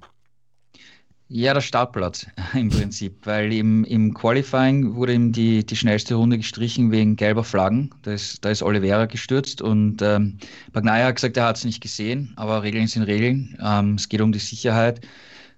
Ja, 1.35 1.55
der 1.55 1.61
Startplatz 1.61 2.27
im 2.53 2.69
Prinzip, 2.69 3.25
weil 3.25 3.51
im, 3.53 3.83
im 3.85 4.13
Qualifying 4.13 4.93
wurde 4.93 5.13
ihm 5.13 5.31
die, 5.31 5.65
die 5.65 5.75
schnellste 5.75 6.13
Runde 6.13 6.37
gestrichen 6.37 6.91
wegen 6.91 7.15
gelber 7.15 7.43
Flaggen. 7.43 7.89
Da 8.03 8.11
ist, 8.13 8.45
da 8.45 8.51
ist 8.51 8.61
Oliveira 8.61 9.07
gestürzt 9.07 9.59
und 9.59 10.03
ähm, 10.03 10.37
Bagnaia 10.73 11.07
hat 11.07 11.15
gesagt, 11.15 11.35
er 11.35 11.45
hat 11.45 11.57
es 11.57 11.65
nicht 11.65 11.81
gesehen, 11.81 12.33
aber 12.35 12.61
Regeln 12.61 12.85
sind 12.85 13.01
Regeln. 13.01 13.57
Ähm, 13.59 13.95
es 13.95 14.09
geht 14.09 14.21
um 14.21 14.31
die 14.31 14.37
Sicherheit. 14.37 15.01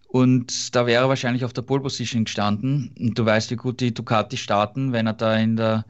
Und 0.08 0.74
da 0.74 0.86
wäre 0.86 1.04
er 1.04 1.10
wahrscheinlich 1.10 1.44
auf 1.44 1.52
der 1.52 1.64
Pole 1.64 1.82
Position 1.82 2.24
gestanden. 2.24 2.96
Und 2.98 3.20
du 3.20 3.26
weißt, 3.26 3.52
wie 3.52 3.58
gut 3.58 3.82
die 3.82 3.94
Ducati 3.94 4.38
starten, 4.38 4.94
wenn 4.94 5.08
er 5.08 5.14
da 5.14 5.36
in 5.36 5.58
der 5.58 5.84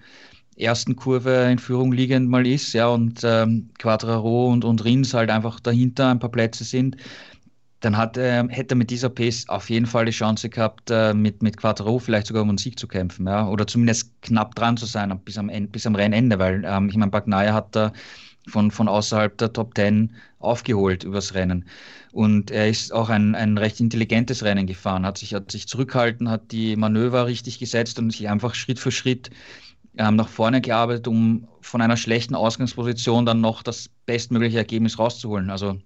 ersten 0.58 0.96
Kurve 0.96 1.48
in 1.52 1.60
Führung 1.60 1.92
liegend 1.92 2.28
mal 2.28 2.48
ist, 2.48 2.74
ja, 2.74 2.88
und 2.88 3.22
ähm, 3.24 3.70
Quadraro 3.78 4.48
und, 4.52 4.66
und 4.66 4.84
Rins 4.84 5.14
halt 5.14 5.30
einfach 5.30 5.60
dahinter 5.60 6.10
ein 6.10 6.18
paar 6.18 6.32
Plätze 6.32 6.64
sind 6.64 6.98
dann 7.86 7.98
hat, 7.98 8.18
äh, 8.18 8.44
hätte 8.50 8.74
er 8.74 8.78
mit 8.78 8.90
dieser 8.90 9.10
Pace 9.10 9.48
auf 9.48 9.70
jeden 9.70 9.86
Fall 9.86 10.06
die 10.06 10.12
Chance 10.12 10.50
gehabt, 10.50 10.90
äh, 10.90 11.14
mit, 11.14 11.44
mit 11.44 11.58
Quattro 11.58 12.00
vielleicht 12.00 12.28
sogar 12.28 12.42
um 12.42 12.50
einen 12.50 12.58
Sieg 12.58 12.80
zu 12.80 12.88
kämpfen. 12.88 13.28
Ja? 13.28 13.48
Oder 13.48 13.68
zumindest 13.68 14.12
knapp 14.24 14.56
dran 14.56 14.76
zu 14.76 14.88
sein 14.88 15.18
bis 15.24 15.38
am, 15.38 15.52
bis 15.70 15.86
am 15.86 15.94
Rennende, 15.94 16.40
weil 16.40 16.64
ähm, 16.66 16.90
ich 16.90 16.98
meine, 16.98 17.12
Bagnaia 17.12 17.54
hat 17.54 17.76
da 17.76 17.94
von, 18.48 18.72
von 18.72 18.88
außerhalb 18.88 19.38
der 19.38 19.54
Top 19.54 19.76
10 19.76 20.16
aufgeholt 20.40 21.04
übers 21.04 21.36
Rennen. 21.36 21.66
Und 22.12 22.50
er 22.50 22.70
ist 22.70 22.92
auch 22.92 23.10
ein, 23.10 23.36
ein 23.36 23.58
recht 23.58 23.80
intelligentes 23.80 24.44
Rennen 24.44 24.66
gefahren, 24.66 25.06
hat 25.06 25.20
sich, 25.20 25.36
hat 25.36 25.52
sich 25.52 25.68
zurückgehalten, 25.68 26.30
hat 26.30 26.52
die 26.52 26.76
Manöver 26.76 27.28
richtig 27.28 27.60
gesetzt 27.60 28.00
und 28.00 28.12
sich 28.12 28.30
einfach 28.30 28.56
Schritt 28.56 28.80
für 28.80 28.92
Schritt 28.92 29.30
ähm, 29.98 30.16
nach 30.16 30.30
vorne 30.30 30.60
gearbeitet, 30.62 31.08
um 31.08 31.48
von 31.62 31.82
einer 31.82 31.98
schlechten 31.98 32.34
Ausgangsposition 32.34 33.28
dann 33.28 33.42
noch 33.42 33.62
das 33.62 33.90
bestmögliche 34.08 34.58
Ergebnis 34.58 34.98
rauszuholen. 34.98 35.52
Also 35.52 35.78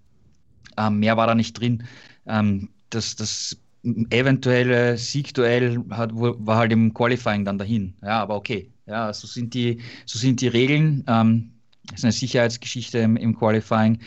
ähm, 0.78 1.00
mehr 1.00 1.18
war 1.18 1.28
da 1.28 1.36
nicht 1.36 1.60
drin. 1.60 1.84
Ähm, 2.26 2.70
das, 2.90 3.16
das 3.16 3.58
eventuelle 3.84 4.98
Siegduell 4.98 5.84
hat, 5.92 6.12
war 6.14 6.58
halt 6.58 6.72
im 6.72 6.94
Qualifying 6.94 7.46
dann 7.46 7.58
dahin. 7.58 7.94
Ja, 8.02 8.22
aber 8.22 8.36
okay. 8.36 8.72
Ja, 8.86 9.14
so 9.14 9.28
sind 9.28 9.54
die, 9.54 9.82
so 10.06 10.18
sind 10.18 10.42
die 10.42 10.48
Regeln. 10.48 11.04
Ähm, 11.08 11.52
das 11.86 12.00
ist 12.00 12.06
eine 12.06 12.12
Sicherheitsgeschichte 12.12 13.00
im, 13.00 13.18
im 13.18 13.38
Qualifying. 13.38 14.00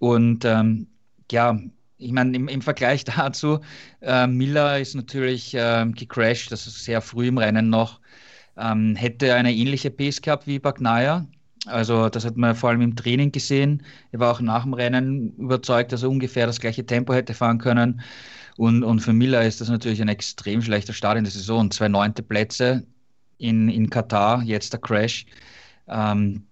Und 0.00 0.44
ähm, 0.44 0.86
ja, 1.30 1.58
ich 1.98 2.12
meine, 2.12 2.36
im, 2.36 2.48
im, 2.48 2.62
Vergleich 2.62 3.04
dazu, 3.04 3.60
äh, 4.00 4.26
Miller 4.26 4.78
ist 4.78 4.94
natürlich 4.94 5.54
äh, 5.54 5.86
gecrashed, 5.94 6.52
das 6.52 6.66
ist 6.66 6.84
sehr 6.84 7.00
früh 7.00 7.28
im 7.28 7.38
Rennen 7.38 7.70
noch. 7.70 8.00
Ähm, 8.56 8.96
hätte 8.96 9.34
eine 9.34 9.54
ähnliche 9.54 9.90
Pace 9.90 10.20
gehabt 10.20 10.46
wie 10.46 10.58
Bagnaia, 10.58 11.26
also 11.66 12.08
das 12.08 12.24
hat 12.24 12.36
man 12.36 12.54
vor 12.54 12.70
allem 12.70 12.80
im 12.80 12.96
Training 12.96 13.32
gesehen. 13.32 13.82
Er 14.12 14.20
war 14.20 14.32
auch 14.32 14.40
nach 14.40 14.62
dem 14.62 14.74
Rennen 14.74 15.34
überzeugt, 15.36 15.92
dass 15.92 16.02
er 16.02 16.10
ungefähr 16.10 16.46
das 16.46 16.60
gleiche 16.60 16.86
Tempo 16.86 17.12
hätte 17.12 17.34
fahren 17.34 17.58
können. 17.58 18.00
Und, 18.56 18.82
und 18.84 19.00
für 19.00 19.12
Miller 19.12 19.44
ist 19.44 19.60
das 19.60 19.68
natürlich 19.68 20.02
ein 20.02 20.08
extrem 20.08 20.62
schlechter 20.62 20.92
Start 20.92 21.18
in 21.18 21.24
der 21.24 21.32
Saison. 21.32 21.70
Zwei 21.70 21.88
neunte 21.88 22.22
Plätze 22.22 22.86
in, 23.38 23.68
in 23.68 23.90
Katar, 23.90 24.42
jetzt 24.42 24.72
der 24.72 24.80
Crash. 24.80 25.26
Ähm, 25.88 26.44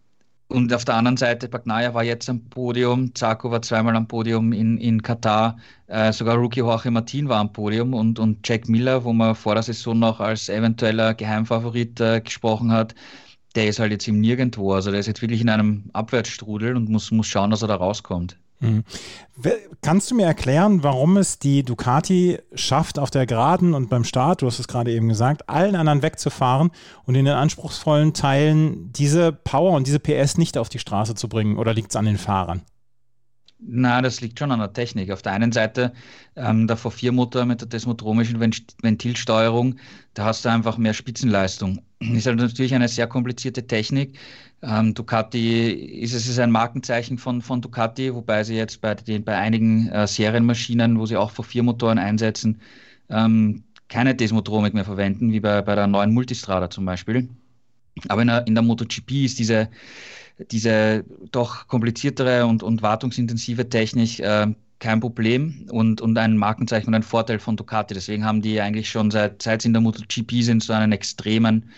und 0.49 0.73
auf 0.73 0.85
der 0.85 0.95
anderen 0.95 1.17
Seite, 1.17 1.49
Bagnaia 1.49 1.93
war 1.93 2.05
jetzt 2.05 2.29
am 2.31 2.41
Podium, 2.49 3.13
Zarko 3.17 3.51
war 3.51 3.63
zweimal 3.63 3.97
am 3.97 4.07
Podium 4.07 4.53
in, 4.53 4.79
in 4.79 5.03
Katar, 5.03 5.59
äh, 5.89 6.13
sogar 6.13 6.37
Rookie 6.37 6.61
Jorge 6.61 6.91
Martin 6.93 7.29
war 7.29 7.41
am 7.41 7.53
Podium 7.53 7.95
und, 7.95 8.21
und 8.21 8.47
Jack 8.47 8.69
Miller, 8.69 9.03
wo 9.03 9.13
man 9.13 9.35
vor 9.35 9.55
der 9.55 9.65
Saison 9.65 9.99
noch 9.99 10.21
als 10.21 10.49
eventueller 10.49 11.15
Geheimfavorit 11.15 12.01
äh, 12.01 12.21
gesprochen 12.21 12.71
hat, 12.71 12.95
der 13.57 13.69
ist 13.69 13.79
halt 13.79 13.93
jetzt 13.93 14.07
im 14.07 14.21
Nirgendwo. 14.21 14.73
Also 14.73 14.91
der 14.91 15.01
ist 15.01 15.07
jetzt 15.07 15.23
wirklich 15.23 15.41
in 15.41 15.49
einem 15.49 15.91
Abwärtsstrudel 15.93 16.77
und 16.77 16.89
muss, 16.89 17.11
muss 17.11 17.27
schauen, 17.27 17.51
dass 17.51 17.63
er 17.63 17.69
da 17.69 17.77
rauskommt. 17.77 18.37
Mhm. 18.61 18.85
Kannst 19.83 20.11
du 20.11 20.15
mir 20.15 20.25
erklären, 20.25 20.83
warum 20.83 21.17
es 21.17 21.39
die 21.39 21.63
Ducati 21.63 22.39
schafft, 22.55 22.99
auf 22.99 23.11
der 23.11 23.27
Geraden 23.27 23.75
und 23.75 23.91
beim 23.91 24.05
Start, 24.05 24.41
du 24.41 24.47
hast 24.47 24.59
es 24.59 24.69
gerade 24.69 24.93
eben 24.93 25.09
gesagt, 25.09 25.49
allen 25.49 25.77
anderen 25.77 26.03
wegzufahren 26.03 26.71
und 27.05 27.15
in 27.15 27.27
den 27.27 27.35
anspruchsvollen 27.35 28.15
Teilen 28.15 28.93
diese 28.93 29.33
Power 29.33 29.73
und 29.73 29.87
diese 29.87 29.99
PS 29.99 30.39
nicht 30.39 30.57
auf 30.57 30.69
die 30.69 30.79
Straße 30.79 31.15
zu 31.15 31.29
bringen? 31.29 31.59
Oder 31.59 31.75
liegt 31.75 31.91
es 31.91 31.97
an 31.97 32.07
den 32.07 32.19
Fahrern? 32.19 32.63
Na, 33.59 34.03
das 34.03 34.21
liegt 34.21 34.39
schon 34.39 34.53
an 34.53 34.59
der 34.59 34.73
Technik. 34.73 35.11
Auf 35.11 35.23
der 35.23 35.33
einen 35.33 35.51
Seite 35.51 35.93
ähm, 36.37 36.67
der 36.67 36.77
V4-Motor 36.77 37.47
mit 37.47 37.61
der 37.63 37.69
desmotromischen 37.69 38.39
Ventilsteuerung, 38.39 39.77
da 40.15 40.27
hast 40.27 40.45
du 40.45 40.51
einfach 40.51 40.77
mehr 40.77 40.93
Spitzenleistung. 40.93 41.83
Ist 42.01 42.27
halt 42.27 42.37
natürlich 42.37 42.75
eine 42.75 42.89
sehr 42.89 43.07
komplizierte 43.07 43.67
Technik. 43.67 44.19
Ähm, 44.63 44.93
Ducati 44.93 45.71
ist 45.71 46.13
es 46.13 46.29
ist 46.29 46.39
ein 46.39 46.51
Markenzeichen 46.51 47.17
von, 47.17 47.41
von 47.41 47.63
Ducati, 47.63 48.15
wobei 48.15 48.45
sie 48.45 48.57
jetzt 48.57 48.83
bei, 48.83 48.95
den, 48.95 49.25
bei 49.25 49.37
einigen 49.37 49.89
äh, 49.89 50.07
Serienmaschinen, 50.07 50.99
wo 50.99 51.07
sie 51.07 51.17
auch 51.17 51.33
V4-Motoren 51.33 51.99
einsetzen, 51.99 52.61
ähm, 53.09 53.65
keine 53.89 54.15
Desmotromik 54.15 54.75
mehr 54.75 54.85
verwenden, 54.85 55.33
wie 55.33 55.41
bei, 55.41 55.63
bei 55.63 55.75
der 55.75 55.87
neuen 55.87 56.13
Multistrada 56.13 56.69
zum 56.69 56.85
Beispiel. 56.85 57.29
Aber 58.09 58.21
in 58.23 58.29
der, 58.29 58.47
in 58.47 58.55
der 58.55 58.63
MotoGP 58.63 59.25
ist 59.25 59.39
diese 59.39 59.71
diese 60.51 61.05
doch 61.33 61.67
kompliziertere 61.69 62.47
und, 62.47 62.63
und 62.63 62.83
wartungsintensive 62.83 63.69
Technik 63.69 64.21
äh, 64.21 64.47
kein 64.79 65.01
Problem 65.01 65.67
und, 65.71 66.01
und 66.01 66.19
ein 66.19 66.37
Markenzeichen 66.37 66.89
und 66.89 66.95
ein 66.95 67.03
Vorteil 67.03 67.39
von 67.39 67.57
Ducati. 67.57 67.95
Deswegen 67.95 68.25
haben 68.25 68.43
die 68.43 68.61
eigentlich 68.61 68.91
schon 68.91 69.11
seit, 69.11 69.41
seit 69.41 69.63
sie 69.63 69.69
in 69.69 69.73
der 69.73 69.83
MotoGP 69.83 70.43
sind 70.43 70.63
so 70.63 70.73
einen 70.73 70.93
extremen 70.93 71.71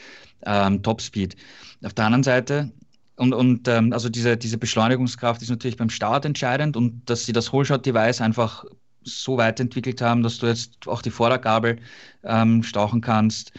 ähm, 0.44 0.82
Topspeed. 0.82 1.36
Auf 1.84 1.94
der 1.94 2.06
anderen 2.06 2.24
Seite 2.24 2.72
und, 3.16 3.32
und 3.32 3.68
ähm, 3.68 3.92
also 3.92 4.08
diese, 4.08 4.36
diese 4.36 4.58
Beschleunigungskraft 4.58 5.42
ist 5.42 5.50
natürlich 5.50 5.76
beim 5.76 5.90
Start 5.90 6.24
entscheidend 6.24 6.76
und 6.76 7.08
dass 7.08 7.24
sie 7.24 7.32
das 7.32 7.52
Holeshot-Device 7.52 8.20
einfach 8.20 8.64
so 9.02 9.36
weit 9.36 9.60
entwickelt 9.60 10.00
haben, 10.00 10.22
dass 10.22 10.38
du 10.38 10.46
jetzt 10.46 10.86
auch 10.86 11.02
die 11.02 11.10
Vordergabel 11.10 11.78
ähm, 12.24 12.62
stauchen 12.64 13.00
kannst 13.00 13.52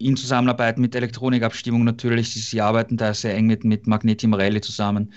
in 0.00 0.16
Zusammenarbeit 0.16 0.78
mit 0.78 0.94
Elektronikabstimmung 0.94 1.84
natürlich. 1.84 2.32
Sie 2.32 2.60
arbeiten 2.60 2.96
da 2.96 3.14
sehr 3.14 3.34
eng 3.34 3.46
mit, 3.46 3.64
mit 3.64 3.86
Magneti 3.86 4.26
Morelli 4.26 4.60
zusammen. 4.60 5.12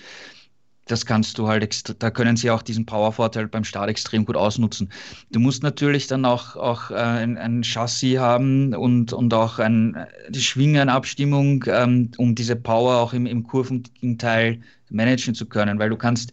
Das 0.86 1.06
kannst 1.06 1.38
du 1.38 1.48
halt, 1.48 2.02
da 2.02 2.10
können 2.10 2.36
sie 2.36 2.50
auch 2.50 2.60
diesen 2.60 2.84
Powervorteil 2.84 3.48
beim 3.48 3.64
Start 3.64 3.88
extrem 3.88 4.26
gut 4.26 4.36
ausnutzen. 4.36 4.90
Du 5.30 5.40
musst 5.40 5.62
natürlich 5.62 6.08
dann 6.08 6.26
auch, 6.26 6.56
auch 6.56 6.90
äh, 6.90 6.96
ein, 6.96 7.38
ein 7.38 7.62
Chassis 7.64 8.18
haben 8.18 8.74
und, 8.74 9.14
und 9.14 9.32
auch 9.32 9.58
ein, 9.58 9.96
die 10.28 10.42
Schwingenabstimmung, 10.42 11.64
ähm, 11.68 12.10
um 12.18 12.34
diese 12.34 12.56
Power 12.56 12.96
auch 12.98 13.14
im, 13.14 13.24
im 13.24 13.44
kurvigen 13.44 14.18
Teil 14.18 14.60
managen 14.94 15.34
zu 15.34 15.46
können, 15.46 15.78
weil 15.78 15.90
du 15.90 15.96
kannst, 15.96 16.32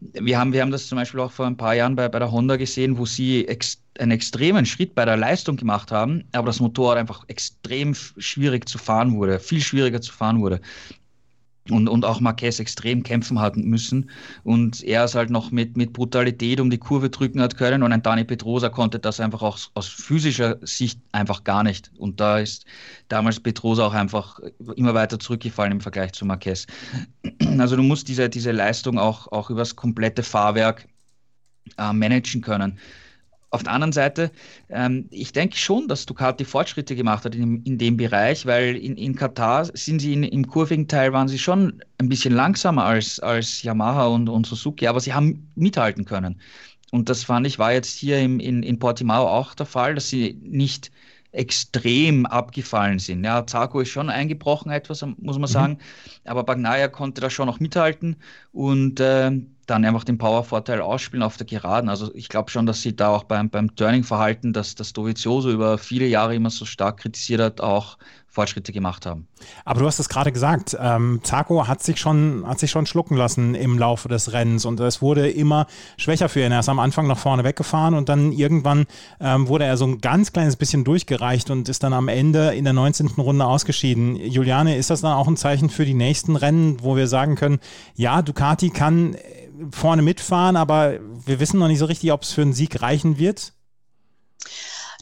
wir 0.00 0.38
haben, 0.38 0.52
wir 0.52 0.60
haben 0.60 0.70
das 0.70 0.88
zum 0.88 0.96
Beispiel 0.96 1.20
auch 1.20 1.32
vor 1.32 1.46
ein 1.46 1.56
paar 1.56 1.74
Jahren 1.74 1.96
bei, 1.96 2.08
bei 2.08 2.18
der 2.18 2.30
Honda 2.30 2.56
gesehen, 2.56 2.98
wo 2.98 3.06
sie 3.06 3.46
ex, 3.48 3.82
einen 3.98 4.10
extremen 4.10 4.66
Schritt 4.66 4.94
bei 4.94 5.04
der 5.04 5.16
Leistung 5.16 5.56
gemacht 5.56 5.92
haben, 5.92 6.24
aber 6.32 6.46
das 6.46 6.60
Motorrad 6.60 6.98
einfach 6.98 7.24
extrem 7.28 7.94
schwierig 7.94 8.68
zu 8.68 8.78
fahren 8.78 9.14
wurde, 9.16 9.38
viel 9.38 9.60
schwieriger 9.60 10.00
zu 10.00 10.12
fahren 10.12 10.40
wurde 10.40 10.60
und, 11.70 11.88
und 11.88 12.04
auch 12.04 12.20
Marquez 12.20 12.58
extrem 12.58 13.02
kämpfen 13.02 13.38
hat 13.40 13.56
müssen. 13.56 14.10
Und 14.42 14.82
er 14.82 15.04
ist 15.04 15.14
halt 15.14 15.30
noch 15.30 15.50
mit, 15.50 15.76
mit 15.76 15.92
Brutalität 15.92 16.60
um 16.60 16.70
die 16.70 16.78
Kurve 16.78 17.10
drücken 17.10 17.40
hat 17.40 17.56
können. 17.56 17.82
Und 17.82 17.92
ein 17.92 18.02
Dani 18.02 18.24
Petrosa 18.24 18.68
konnte 18.68 18.98
das 18.98 19.20
einfach 19.20 19.42
auch 19.42 19.58
aus 19.74 19.86
physischer 19.86 20.58
Sicht 20.62 21.00
einfach 21.12 21.44
gar 21.44 21.62
nicht. 21.62 21.92
Und 21.96 22.20
da 22.20 22.38
ist 22.38 22.64
damals 23.08 23.38
Petrosa 23.38 23.86
auch 23.86 23.94
einfach 23.94 24.40
immer 24.76 24.94
weiter 24.94 25.18
zurückgefallen 25.18 25.72
im 25.72 25.80
Vergleich 25.80 26.12
zu 26.12 26.24
Marquez. 26.24 26.66
Also 27.58 27.76
du 27.76 27.82
musst 27.82 28.08
diese, 28.08 28.28
diese 28.28 28.50
Leistung 28.50 28.98
auch, 28.98 29.30
auch 29.30 29.50
übers 29.50 29.76
komplette 29.76 30.22
Fahrwerk 30.22 30.88
äh, 31.78 31.92
managen 31.92 32.40
können. 32.40 32.78
Auf 33.52 33.62
der 33.62 33.72
anderen 33.74 33.92
Seite, 33.92 34.30
ähm, 34.70 35.08
ich 35.10 35.32
denke 35.32 35.58
schon, 35.58 35.86
dass 35.86 36.06
Ducati 36.06 36.46
Fortschritte 36.46 36.96
gemacht 36.96 37.26
hat 37.26 37.34
in, 37.34 37.62
in 37.64 37.76
dem 37.76 37.98
Bereich, 37.98 38.46
weil 38.46 38.76
in, 38.76 38.96
in 38.96 39.14
Katar 39.14 39.66
sind 39.66 40.00
sie 40.00 40.14
in, 40.14 40.22
im 40.22 40.46
kurvigen 40.46 40.88
Teil 40.88 41.12
waren 41.12 41.28
sie 41.28 41.38
schon 41.38 41.82
ein 41.98 42.08
bisschen 42.08 42.32
langsamer 42.32 42.84
als, 42.84 43.20
als 43.20 43.62
Yamaha 43.62 44.06
und, 44.06 44.30
und 44.30 44.46
Suzuki, 44.46 44.86
aber 44.86 45.00
sie 45.00 45.12
haben 45.12 45.52
mithalten 45.54 46.06
können. 46.06 46.40
Und 46.92 47.10
das 47.10 47.24
fand 47.24 47.46
ich, 47.46 47.58
war 47.58 47.74
jetzt 47.74 47.94
hier 47.98 48.20
im, 48.20 48.40
in, 48.40 48.62
in 48.62 48.78
Portimao 48.78 49.28
auch 49.28 49.54
der 49.54 49.66
Fall, 49.66 49.96
dass 49.96 50.08
sie 50.08 50.38
nicht 50.40 50.90
extrem 51.32 52.24
abgefallen 52.24 52.98
sind. 52.98 53.22
Ja, 53.22 53.46
Zarco 53.46 53.80
ist 53.80 53.90
schon 53.90 54.08
eingebrochen 54.08 54.70
etwas, 54.70 55.02
muss 55.02 55.38
man 55.38 55.42
mhm. 55.42 55.46
sagen, 55.46 55.72
mhm. 55.74 56.30
aber 56.30 56.44
Bagnaia 56.44 56.88
konnte 56.88 57.20
da 57.20 57.28
schon 57.28 57.46
noch 57.46 57.60
mithalten 57.60 58.16
und 58.52 58.98
äh, 59.00 59.30
dann 59.72 59.84
einfach 59.84 60.04
den 60.04 60.18
Power-Vorteil 60.18 60.80
ausspielen 60.80 61.22
auf 61.22 61.36
der 61.36 61.46
Geraden. 61.46 61.88
Also 61.88 62.14
ich 62.14 62.28
glaube 62.28 62.50
schon, 62.50 62.66
dass 62.66 62.82
sie 62.82 62.94
da 62.94 63.08
auch 63.08 63.24
beim, 63.24 63.48
beim 63.48 63.74
Turning-Verhalten, 63.74 64.52
das 64.52 64.74
das 64.74 64.92
Dovizioso 64.92 65.50
über 65.50 65.78
viele 65.78 66.06
Jahre 66.06 66.34
immer 66.34 66.50
so 66.50 66.64
stark 66.64 66.98
kritisiert 66.98 67.40
hat, 67.40 67.60
auch 67.60 67.96
Fortschritte 68.32 68.72
gemacht 68.72 69.04
haben. 69.04 69.28
Aber 69.66 69.80
du 69.80 69.86
hast 69.86 69.98
es 69.98 70.08
gerade 70.08 70.32
gesagt, 70.32 70.74
ähm, 70.80 71.20
Zarco 71.22 71.68
hat 71.68 71.82
sich, 71.82 72.00
schon, 72.00 72.44
hat 72.46 72.58
sich 72.60 72.70
schon 72.70 72.86
schlucken 72.86 73.14
lassen 73.14 73.54
im 73.54 73.78
Laufe 73.78 74.08
des 74.08 74.32
Rennens 74.32 74.64
und 74.64 74.80
es 74.80 75.02
wurde 75.02 75.28
immer 75.28 75.66
schwächer 75.98 76.30
für 76.30 76.40
ihn. 76.40 76.50
Er 76.50 76.60
ist 76.60 76.70
am 76.70 76.78
Anfang 76.78 77.06
nach 77.06 77.18
vorne 77.18 77.44
weggefahren 77.44 77.92
und 77.92 78.08
dann 78.08 78.32
irgendwann 78.32 78.86
ähm, 79.20 79.48
wurde 79.48 79.64
er 79.64 79.76
so 79.76 79.84
ein 79.84 79.98
ganz 79.98 80.32
kleines 80.32 80.56
bisschen 80.56 80.82
durchgereicht 80.82 81.50
und 81.50 81.68
ist 81.68 81.82
dann 81.82 81.92
am 81.92 82.08
Ende 82.08 82.54
in 82.54 82.64
der 82.64 82.72
19. 82.72 83.08
Runde 83.18 83.44
ausgeschieden. 83.44 84.16
Juliane, 84.16 84.76
ist 84.78 84.88
das 84.88 85.02
dann 85.02 85.12
auch 85.12 85.28
ein 85.28 85.36
Zeichen 85.36 85.68
für 85.68 85.84
die 85.84 85.94
nächsten 85.94 86.34
Rennen, 86.36 86.78
wo 86.82 86.96
wir 86.96 87.08
sagen 87.08 87.36
können, 87.36 87.58
ja, 87.96 88.22
Ducati 88.22 88.70
kann 88.70 89.14
vorne 89.70 90.02
mitfahren, 90.02 90.56
aber 90.56 90.98
wir 91.24 91.40
wissen 91.40 91.58
noch 91.58 91.68
nicht 91.68 91.78
so 91.78 91.86
richtig, 91.86 92.12
ob 92.12 92.22
es 92.22 92.32
für 92.32 92.42
einen 92.42 92.52
Sieg 92.52 92.82
reichen 92.82 93.18
wird? 93.18 93.52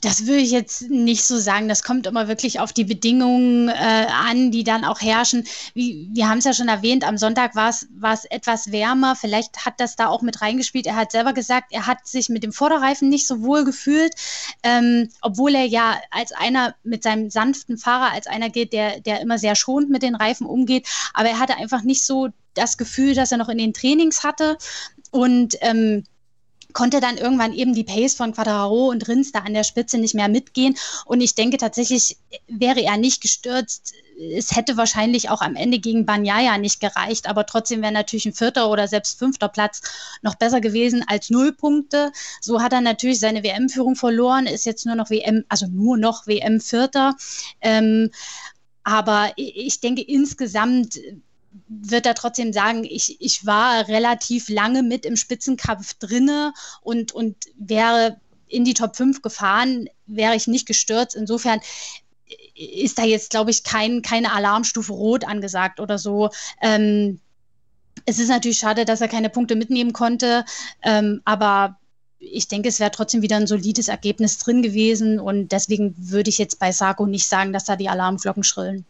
Das 0.03 0.27
würde 0.27 0.40
ich 0.40 0.51
jetzt 0.51 0.88
nicht 0.88 1.25
so 1.25 1.38
sagen. 1.38 1.68
Das 1.68 1.83
kommt 1.83 2.07
immer 2.07 2.27
wirklich 2.27 2.59
auf 2.61 2.73
die 2.73 2.85
Bedingungen 2.85 3.68
äh, 3.68 3.73
an, 3.73 4.51
die 4.51 4.64
dann 4.64 4.85
auch 4.85 5.01
herrschen. 5.01 5.46
Wie, 5.75 6.09
wir 6.12 6.29
haben 6.29 6.38
es 6.38 6.44
ja 6.44 6.55
schon 6.55 6.68
erwähnt, 6.68 7.07
am 7.07 7.18
Sonntag 7.18 7.55
war 7.55 7.68
es 7.68 8.25
etwas 8.25 8.73
wärmer. 8.73 9.14
Vielleicht 9.14 9.66
hat 9.66 9.75
das 9.79 9.96
da 9.96 10.07
auch 10.07 10.23
mit 10.23 10.40
reingespielt. 10.40 10.87
Er 10.87 10.96
hat 10.96 11.12
selber 11.12 11.33
gesagt, 11.33 11.68
er 11.70 11.87
hat 11.87 12.07
sich 12.07 12.29
mit 12.29 12.42
dem 12.42 12.53
Vorderreifen 12.53 13.09
nicht 13.09 13.27
so 13.27 13.42
wohl 13.42 13.64
gefühlt, 13.64 14.14
ähm, 14.62 15.11
obwohl 15.20 15.55
er 15.55 15.66
ja 15.66 16.01
als 16.11 16.33
einer 16.33 16.75
mit 16.83 17.03
seinem 17.03 17.29
sanften 17.29 17.77
Fahrer, 17.77 18.12
als 18.12 18.27
einer 18.27 18.49
geht, 18.49 18.73
der, 18.73 19.01
der 19.01 19.20
immer 19.20 19.38
sehr 19.38 19.55
schonend 19.55 19.90
mit 19.90 20.03
den 20.03 20.14
Reifen 20.14 20.46
umgeht. 20.46 20.88
Aber 21.12 21.29
er 21.29 21.38
hatte 21.38 21.57
einfach 21.57 21.83
nicht 21.83 22.07
so 22.07 22.31
das 22.54 22.76
Gefühl, 22.76 23.14
dass 23.14 23.32
er 23.32 23.38
noch 23.38 23.48
in 23.48 23.58
den 23.58 23.74
Trainings 23.74 24.24
hatte. 24.24 24.56
Und 25.10 25.56
ähm, 25.60 26.04
konnte 26.72 27.00
dann 27.00 27.16
irgendwann 27.16 27.52
eben 27.52 27.74
die 27.74 27.84
Pace 27.84 28.14
von 28.14 28.32
Quadraro 28.32 28.88
und 28.90 29.08
Rins 29.08 29.32
da 29.32 29.40
an 29.40 29.54
der 29.54 29.64
Spitze 29.64 29.98
nicht 29.98 30.14
mehr 30.14 30.28
mitgehen. 30.28 30.76
Und 31.04 31.20
ich 31.20 31.34
denke 31.34 31.56
tatsächlich, 31.56 32.16
wäre 32.46 32.80
er 32.80 32.96
nicht 32.96 33.20
gestürzt, 33.20 33.92
es 34.36 34.54
hätte 34.54 34.76
wahrscheinlich 34.76 35.30
auch 35.30 35.40
am 35.40 35.56
Ende 35.56 35.78
gegen 35.78 36.04
Banyaya 36.04 36.58
nicht 36.58 36.80
gereicht, 36.80 37.26
aber 37.26 37.46
trotzdem 37.46 37.80
wäre 37.80 37.92
natürlich 37.92 38.26
ein 38.26 38.34
vierter 38.34 38.70
oder 38.70 38.86
selbst 38.86 39.18
fünfter 39.18 39.48
Platz 39.48 39.80
noch 40.20 40.34
besser 40.34 40.60
gewesen 40.60 41.02
als 41.06 41.30
null 41.30 41.52
Punkte. 41.52 42.12
So 42.40 42.60
hat 42.60 42.72
er 42.72 42.82
natürlich 42.82 43.18
seine 43.18 43.42
WM-Führung 43.42 43.96
verloren, 43.96 44.46
ist 44.46 44.66
jetzt 44.66 44.84
nur 44.84 44.94
noch 44.94 45.08
WM, 45.08 45.44
also 45.48 45.66
nur 45.68 45.96
noch 45.96 46.26
WM-Vierter. 46.26 47.16
Ähm, 47.62 48.10
aber 48.84 49.32
ich 49.36 49.80
denke, 49.80 50.02
insgesamt 50.02 50.98
wird 51.68 52.06
er 52.06 52.14
trotzdem 52.14 52.52
sagen, 52.52 52.84
ich, 52.84 53.20
ich 53.20 53.46
war 53.46 53.88
relativ 53.88 54.48
lange 54.48 54.82
mit 54.82 55.04
im 55.04 55.16
Spitzenkampf 55.16 55.94
drinne 55.94 56.52
und, 56.82 57.12
und 57.12 57.36
wäre 57.56 58.20
in 58.46 58.64
die 58.64 58.74
Top 58.74 58.96
5 58.96 59.22
gefahren, 59.22 59.88
wäre 60.06 60.36
ich 60.36 60.46
nicht 60.46 60.66
gestürzt. 60.66 61.14
Insofern 61.14 61.60
ist 62.54 62.98
da 62.98 63.04
jetzt, 63.04 63.30
glaube 63.30 63.50
ich, 63.50 63.64
kein, 63.64 64.02
keine 64.02 64.32
Alarmstufe 64.32 64.92
rot 64.92 65.26
angesagt 65.26 65.80
oder 65.80 65.98
so. 65.98 66.30
Ähm, 66.60 67.20
es 68.06 68.18
ist 68.18 68.28
natürlich 68.28 68.58
schade, 68.58 68.84
dass 68.84 69.00
er 69.00 69.08
keine 69.08 69.30
Punkte 69.30 69.56
mitnehmen 69.56 69.92
konnte, 69.92 70.44
ähm, 70.82 71.20
aber 71.24 71.79
ich 72.22 72.48
denke, 72.48 72.68
es 72.68 72.80
wäre 72.80 72.90
trotzdem 72.90 73.22
wieder 73.22 73.37
ein 73.37 73.46
solides 73.46 73.88
Ergebnis 73.88 74.37
drin 74.37 74.61
gewesen 74.61 75.18
und 75.18 75.52
deswegen 75.52 75.94
würde 75.96 76.28
ich 76.28 76.37
jetzt 76.37 76.59
bei 76.59 76.70
Sarko 76.70 77.06
nicht 77.06 77.26
sagen, 77.26 77.54
dass 77.54 77.64
da 77.64 77.76
die 77.76 77.88
Alarmglocken 77.88 78.44
schrillen. 78.44 78.85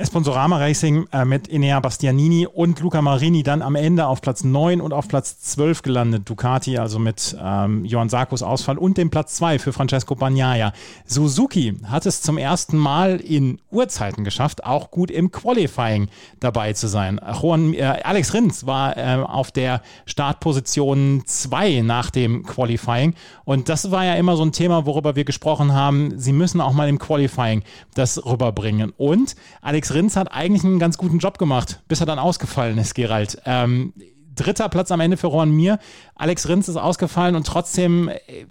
Sponsorama 0.00 0.58
Racing 0.58 1.08
äh, 1.12 1.24
mit 1.24 1.50
Enea 1.50 1.80
Bastianini 1.80 2.46
und 2.46 2.78
Luca 2.78 3.02
Marini 3.02 3.42
dann 3.42 3.60
am 3.60 3.74
Ende 3.74 4.06
auf 4.06 4.20
Platz 4.20 4.44
9 4.44 4.80
und 4.80 4.92
auf 4.92 5.08
Platz 5.08 5.40
12 5.40 5.82
gelandet. 5.82 6.30
Ducati 6.30 6.78
also 6.78 7.00
mit 7.00 7.36
ähm, 7.42 7.84
Johann 7.84 8.08
Sarkos 8.08 8.44
Ausfall 8.44 8.78
und 8.78 8.96
dem 8.98 9.10
Platz 9.10 9.34
2 9.34 9.58
für 9.58 9.72
Francesco 9.72 10.14
Bagnaia. 10.14 10.72
Suzuki 11.06 11.76
hat 11.86 12.06
es 12.06 12.22
zum 12.22 12.38
ersten 12.38 12.76
Mal 12.76 13.16
in 13.16 13.60
Urzeiten 13.72 14.22
geschafft, 14.22 14.64
auch 14.64 14.92
gut 14.92 15.10
im 15.10 15.32
Qualifying 15.32 16.08
dabei 16.38 16.72
zu 16.72 16.86
sein. 16.86 17.20
Juan, 17.42 17.74
äh, 17.74 17.82
Alex 17.82 18.32
Rins 18.32 18.64
war 18.64 18.96
äh, 18.96 19.16
auf 19.16 19.50
der 19.50 19.82
Startposition 20.04 21.24
2 21.26 21.80
nach 21.80 22.10
dem 22.10 22.44
Qualifying 22.44 22.75
Qualifying. 22.76 23.14
Und 23.44 23.68
das 23.68 23.90
war 23.90 24.04
ja 24.04 24.14
immer 24.14 24.36
so 24.36 24.44
ein 24.44 24.52
Thema, 24.52 24.86
worüber 24.86 25.16
wir 25.16 25.24
gesprochen 25.24 25.72
haben. 25.72 26.18
Sie 26.18 26.32
müssen 26.32 26.60
auch 26.60 26.72
mal 26.72 26.88
im 26.88 26.98
Qualifying 26.98 27.62
das 27.94 28.24
rüberbringen. 28.24 28.92
Und 28.96 29.34
Alex 29.60 29.94
Rins 29.94 30.16
hat 30.16 30.32
eigentlich 30.32 30.64
einen 30.64 30.78
ganz 30.78 30.98
guten 30.98 31.18
Job 31.18 31.38
gemacht, 31.38 31.82
bis 31.88 32.00
er 32.00 32.06
dann 32.06 32.18
ausgefallen 32.18 32.78
ist, 32.78 32.94
Gerald. 32.94 33.40
Ähm, 33.44 33.92
dritter 34.34 34.68
Platz 34.68 34.90
am 34.90 35.00
Ende 35.00 35.16
für 35.16 35.28
Juan 35.28 35.50
Mir. 35.50 35.78
Alex 36.14 36.48
Rins 36.48 36.68
ist 36.68 36.76
ausgefallen 36.76 37.34
und 37.34 37.46
trotzdem 37.46 38.08
äh, 38.08 38.46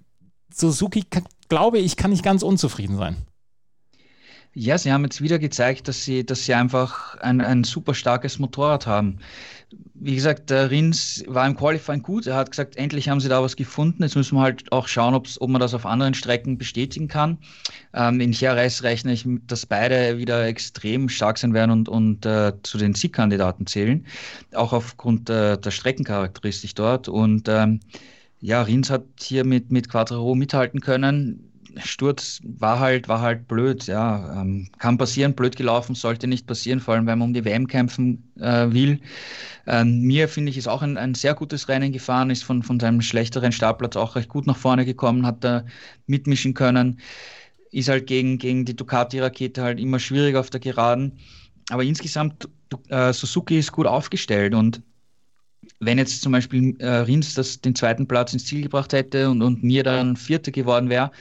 Suzuki, 0.53 1.05
glaube 1.49 1.77
ich, 1.79 1.97
kann 1.97 2.11
nicht 2.11 2.23
ganz 2.23 2.43
unzufrieden 2.43 2.97
sein. 2.97 3.17
Ja, 4.55 4.77
sie 4.77 4.91
haben 4.91 5.03
jetzt 5.03 5.21
wieder 5.21 5.37
gezeigt, 5.37 5.87
dass 5.87 6.05
sie, 6.05 6.25
dass 6.25 6.45
sie 6.45 6.53
einfach 6.53 7.15
ein, 7.17 7.41
ein 7.41 7.63
super 7.63 7.93
starkes 7.93 8.39
Motorrad 8.39 8.87
haben 8.87 9.19
wie 9.97 10.15
gesagt, 10.15 10.49
der 10.49 10.69
Rins 10.69 11.23
war 11.27 11.47
im 11.47 11.55
Qualifying 11.55 12.01
gut. 12.01 12.27
Er 12.27 12.35
hat 12.35 12.51
gesagt, 12.51 12.75
endlich 12.75 13.09
haben 13.09 13.19
sie 13.19 13.29
da 13.29 13.41
was 13.41 13.55
gefunden. 13.55 14.03
Jetzt 14.03 14.15
müssen 14.15 14.35
wir 14.35 14.41
halt 14.41 14.71
auch 14.71 14.87
schauen, 14.87 15.15
ob 15.15 15.49
man 15.49 15.61
das 15.61 15.73
auf 15.73 15.85
anderen 15.85 16.13
Strecken 16.13 16.57
bestätigen 16.57 17.07
kann. 17.07 17.37
Ähm, 17.93 18.19
in 18.19 18.31
Jerez 18.31 18.83
rechne 18.83 19.13
ich, 19.13 19.25
dass 19.47 19.65
beide 19.65 20.17
wieder 20.17 20.45
extrem 20.45 21.07
stark 21.09 21.37
sein 21.37 21.53
werden 21.53 21.71
und, 21.71 21.89
und 21.89 22.25
äh, 22.25 22.53
zu 22.63 22.77
den 22.77 22.93
Siegkandidaten 22.93 23.67
zählen. 23.67 24.05
Auch 24.53 24.73
aufgrund 24.73 25.29
äh, 25.29 25.57
der 25.57 25.71
Streckencharakteristik 25.71 26.75
dort. 26.75 27.07
Und 27.07 27.47
ähm, 27.47 27.79
ja, 28.41 28.61
Rins 28.61 28.89
hat 28.89 29.05
hier 29.19 29.45
mit, 29.45 29.71
mit 29.71 29.89
Quattro 29.89 30.35
mithalten 30.35 30.81
können 30.81 31.51
Sturz 31.83 32.39
war 32.43 32.79
halt, 32.79 33.07
war 33.07 33.21
halt 33.21 33.47
blöd, 33.47 33.85
ja. 33.87 34.41
Ähm, 34.41 34.69
kann 34.79 34.97
passieren, 34.97 35.35
blöd 35.35 35.55
gelaufen, 35.55 35.95
sollte 35.95 36.27
nicht 36.27 36.47
passieren, 36.47 36.79
vor 36.79 36.93
allem 36.93 37.07
wenn 37.07 37.19
man 37.19 37.29
um 37.29 37.33
die 37.33 37.45
WM 37.45 37.67
kämpfen 37.67 38.31
äh, 38.39 38.71
will. 38.71 38.99
Ähm, 39.67 40.01
mir 40.01 40.27
finde 40.29 40.51
ich, 40.51 40.57
ist 40.57 40.67
auch 40.67 40.81
ein, 40.81 40.97
ein 40.97 41.15
sehr 41.15 41.33
gutes 41.33 41.67
Rennen 41.69 41.91
gefahren, 41.91 42.29
ist 42.29 42.43
von, 42.43 42.63
von 42.63 42.79
seinem 42.79 43.01
schlechteren 43.01 43.51
Startplatz 43.51 43.95
auch 43.95 44.15
recht 44.15 44.29
gut 44.29 44.47
nach 44.47 44.57
vorne 44.57 44.85
gekommen, 44.85 45.25
hat 45.25 45.43
da 45.43 45.65
mitmischen 46.07 46.53
können. 46.53 46.99
Ist 47.71 47.89
halt 47.89 48.07
gegen, 48.07 48.37
gegen 48.37 48.65
die 48.65 48.75
Ducati-Rakete 48.75 49.63
halt 49.63 49.79
immer 49.79 49.99
schwierig 49.99 50.35
auf 50.35 50.49
der 50.49 50.59
Geraden. 50.59 51.19
Aber 51.69 51.83
insgesamt, 51.83 52.47
äh, 52.89 53.11
Suzuki 53.13 53.57
ist 53.59 53.71
gut 53.71 53.87
aufgestellt 53.87 54.53
und 54.53 54.81
wenn 55.79 55.97
jetzt 55.97 56.21
zum 56.21 56.31
Beispiel 56.31 56.75
äh, 56.79 56.87
Rins 56.87 57.33
das, 57.33 57.61
den 57.61 57.75
zweiten 57.75 58.07
Platz 58.07 58.33
ins 58.33 58.45
Ziel 58.45 58.61
gebracht 58.61 58.93
hätte 58.93 59.29
und, 59.29 59.41
und 59.41 59.63
mir 59.63 59.83
dann 59.83 60.15
Vierter 60.15 60.51
geworden 60.51 60.89
wäre, 60.89 61.11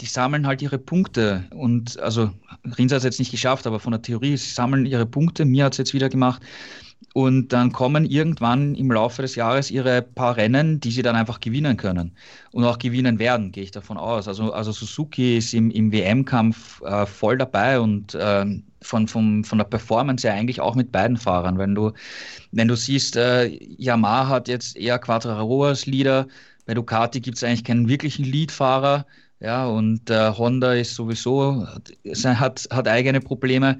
die 0.00 0.06
sammeln 0.06 0.46
halt 0.46 0.62
ihre 0.62 0.78
Punkte. 0.78 1.44
Und 1.50 1.98
also 2.00 2.30
Rins 2.78 2.92
hat 2.92 2.98
es 2.98 3.04
jetzt 3.04 3.18
nicht 3.18 3.30
geschafft, 3.30 3.66
aber 3.66 3.80
von 3.80 3.92
der 3.92 4.02
Theorie, 4.02 4.36
sie 4.36 4.50
sammeln 4.50 4.86
ihre 4.86 5.06
Punkte. 5.06 5.44
Mir 5.44 5.64
hat 5.64 5.72
es 5.74 5.78
jetzt 5.78 5.94
wieder 5.94 6.08
gemacht. 6.08 6.42
Und 7.12 7.52
dann 7.52 7.72
kommen 7.72 8.04
irgendwann 8.04 8.74
im 8.76 8.92
Laufe 8.92 9.22
des 9.22 9.34
Jahres 9.34 9.70
ihre 9.70 10.02
paar 10.02 10.36
Rennen, 10.36 10.78
die 10.78 10.92
sie 10.92 11.02
dann 11.02 11.16
einfach 11.16 11.40
gewinnen 11.40 11.76
können. 11.76 12.12
Und 12.52 12.64
auch 12.64 12.78
gewinnen 12.78 13.18
werden, 13.18 13.50
gehe 13.50 13.64
ich 13.64 13.72
davon 13.72 13.96
aus. 13.96 14.28
Also, 14.28 14.52
also 14.52 14.70
Suzuki 14.70 15.38
ist 15.38 15.52
im, 15.52 15.70
im 15.70 15.90
WM-Kampf 15.90 16.80
äh, 16.82 17.06
voll 17.06 17.36
dabei 17.36 17.80
und 17.80 18.14
äh, 18.14 18.46
von, 18.82 19.08
von, 19.08 19.44
von 19.44 19.58
der 19.58 19.64
Performance 19.64 20.26
her 20.26 20.36
eigentlich 20.36 20.60
auch 20.60 20.76
mit 20.76 20.92
beiden 20.92 21.16
Fahrern. 21.16 21.58
Wenn 21.58 21.74
du, 21.74 21.92
wenn 22.52 22.68
du 22.68 22.76
siehst, 22.76 23.16
äh, 23.16 23.46
Yamaha 23.48 24.28
hat 24.28 24.48
jetzt 24.48 24.76
eher 24.76 24.98
Quattraro 24.98 25.64
als 25.64 25.86
Leader, 25.86 26.28
bei 26.66 26.74
Ducati 26.74 27.20
gibt 27.20 27.38
es 27.38 27.42
eigentlich 27.42 27.64
keinen 27.64 27.88
wirklichen 27.88 28.24
Leadfahrer. 28.24 29.04
Ja, 29.40 29.66
und 29.66 30.10
äh, 30.10 30.32
Honda 30.36 30.74
ist 30.74 30.94
sowieso, 30.94 31.66
hat, 31.66 32.66
hat 32.70 32.88
eigene 32.88 33.20
Probleme. 33.20 33.78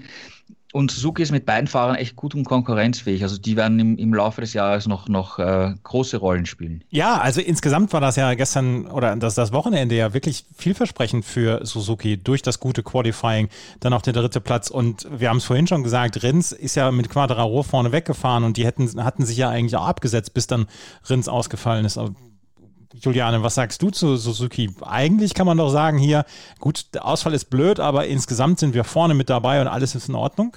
Und 0.72 0.92
Suzuki 0.92 1.22
ist 1.22 1.32
mit 1.32 1.46
beiden 1.46 1.66
Fahrern 1.66 1.96
echt 1.96 2.14
gut 2.14 2.34
und 2.34 2.44
konkurrenzfähig. 2.44 3.24
Also 3.24 3.38
die 3.38 3.56
werden 3.56 3.80
im, 3.80 3.98
im 3.98 4.14
Laufe 4.14 4.40
des 4.40 4.52
Jahres 4.52 4.86
noch, 4.86 5.08
noch 5.08 5.40
äh, 5.40 5.74
große 5.82 6.16
Rollen 6.18 6.46
spielen. 6.46 6.84
Ja, 6.90 7.18
also 7.18 7.40
insgesamt 7.40 7.92
war 7.92 8.00
das 8.00 8.14
ja 8.14 8.34
gestern 8.34 8.86
oder 8.86 9.16
das, 9.16 9.34
das 9.34 9.52
Wochenende 9.52 9.96
ja 9.96 10.14
wirklich 10.14 10.46
vielversprechend 10.56 11.24
für 11.24 11.66
Suzuki 11.66 12.22
durch 12.22 12.42
das 12.42 12.60
gute 12.60 12.84
Qualifying. 12.84 13.48
Dann 13.80 13.92
auch 13.92 14.02
der 14.02 14.12
dritte 14.12 14.40
Platz. 14.40 14.70
Und 14.70 15.08
wir 15.10 15.28
haben 15.28 15.38
es 15.38 15.44
vorhin 15.44 15.66
schon 15.66 15.82
gesagt, 15.82 16.22
Rins 16.22 16.52
ist 16.52 16.76
ja 16.76 16.92
mit 16.92 17.10
Quadraro 17.10 17.64
vorne 17.64 17.90
weggefahren 17.90 18.44
und 18.44 18.56
die 18.56 18.64
hätten, 18.64 19.02
hatten 19.02 19.26
sich 19.26 19.38
ja 19.38 19.50
eigentlich 19.50 19.74
auch 19.74 19.88
abgesetzt, 19.88 20.34
bis 20.34 20.46
dann 20.46 20.66
Rins 21.08 21.28
ausgefallen 21.28 21.84
ist. 21.84 21.98
Aber 21.98 22.14
Juliane, 22.94 23.42
was 23.42 23.54
sagst 23.54 23.82
du 23.82 23.90
zu 23.90 24.16
Suzuki? 24.16 24.70
Eigentlich 24.82 25.34
kann 25.34 25.46
man 25.46 25.58
doch 25.58 25.70
sagen 25.70 25.98
hier, 25.98 26.24
gut, 26.58 26.86
der 26.94 27.04
Ausfall 27.04 27.34
ist 27.34 27.50
blöd, 27.50 27.78
aber 27.78 28.06
insgesamt 28.06 28.58
sind 28.58 28.74
wir 28.74 28.84
vorne 28.84 29.14
mit 29.14 29.30
dabei 29.30 29.60
und 29.60 29.68
alles 29.68 29.94
ist 29.94 30.08
in 30.08 30.16
Ordnung? 30.16 30.56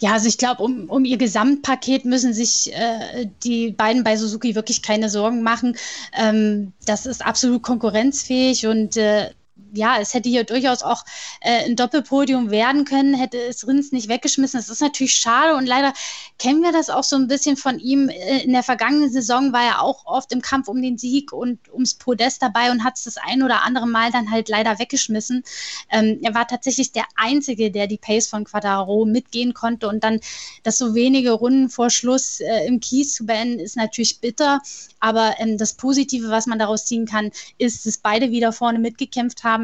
Ja, 0.00 0.12
also 0.12 0.28
ich 0.28 0.38
glaube, 0.38 0.62
um, 0.62 0.88
um 0.88 1.04
ihr 1.04 1.16
Gesamtpaket 1.16 2.04
müssen 2.04 2.32
sich 2.32 2.72
äh, 2.74 3.26
die 3.42 3.72
beiden 3.72 4.04
bei 4.04 4.16
Suzuki 4.16 4.54
wirklich 4.54 4.82
keine 4.82 5.10
Sorgen 5.10 5.42
machen. 5.42 5.76
Ähm, 6.16 6.72
das 6.86 7.06
ist 7.06 7.24
absolut 7.24 7.62
konkurrenzfähig 7.62 8.66
und 8.66 8.96
äh, 8.96 9.30
ja, 9.72 9.98
es 10.00 10.14
hätte 10.14 10.28
hier 10.28 10.44
durchaus 10.44 10.82
auch 10.82 11.04
äh, 11.40 11.64
ein 11.64 11.76
Doppelpodium 11.76 12.50
werden 12.50 12.84
können, 12.84 13.14
hätte 13.14 13.38
es 13.38 13.66
Rins 13.66 13.92
nicht 13.92 14.08
weggeschmissen. 14.08 14.58
Das 14.58 14.68
ist 14.68 14.80
natürlich 14.80 15.14
schade 15.14 15.56
und 15.56 15.66
leider 15.66 15.92
kennen 16.38 16.62
wir 16.62 16.72
das 16.72 16.90
auch 16.90 17.04
so 17.04 17.16
ein 17.16 17.28
bisschen 17.28 17.56
von 17.56 17.78
ihm. 17.78 18.08
Äh, 18.08 18.42
in 18.42 18.52
der 18.52 18.62
vergangenen 18.62 19.10
Saison 19.10 19.52
war 19.52 19.64
er 19.64 19.82
auch 19.82 20.06
oft 20.06 20.32
im 20.32 20.42
Kampf 20.42 20.68
um 20.68 20.80
den 20.80 20.98
Sieg 20.98 21.32
und 21.32 21.58
ums 21.72 21.94
Podest 21.94 22.42
dabei 22.42 22.70
und 22.70 22.84
hat 22.84 22.96
es 22.96 23.04
das 23.04 23.16
ein 23.16 23.42
oder 23.42 23.62
andere 23.64 23.86
Mal 23.86 24.10
dann 24.10 24.30
halt 24.30 24.48
leider 24.48 24.78
weggeschmissen. 24.78 25.42
Ähm, 25.90 26.18
er 26.22 26.34
war 26.34 26.46
tatsächlich 26.46 26.92
der 26.92 27.04
Einzige, 27.16 27.70
der 27.70 27.86
die 27.86 27.98
Pace 27.98 28.28
von 28.28 28.44
Quadraro 28.44 29.04
mitgehen 29.04 29.54
konnte 29.54 29.88
und 29.88 30.04
dann 30.04 30.20
das 30.62 30.78
so 30.78 30.94
wenige 30.94 31.32
Runden 31.32 31.68
vor 31.68 31.90
Schluss 31.90 32.40
äh, 32.40 32.66
im 32.66 32.80
Kies 32.80 33.14
zu 33.14 33.26
beenden, 33.26 33.58
ist 33.58 33.76
natürlich 33.76 34.20
bitter. 34.20 34.60
Aber 35.00 35.34
ähm, 35.38 35.58
das 35.58 35.74
Positive, 35.74 36.28
was 36.30 36.46
man 36.46 36.58
daraus 36.58 36.86
ziehen 36.86 37.06
kann, 37.06 37.30
ist, 37.58 37.86
dass 37.86 37.98
beide 37.98 38.30
wieder 38.30 38.52
vorne 38.52 38.78
mitgekämpft 38.78 39.44
haben. 39.44 39.57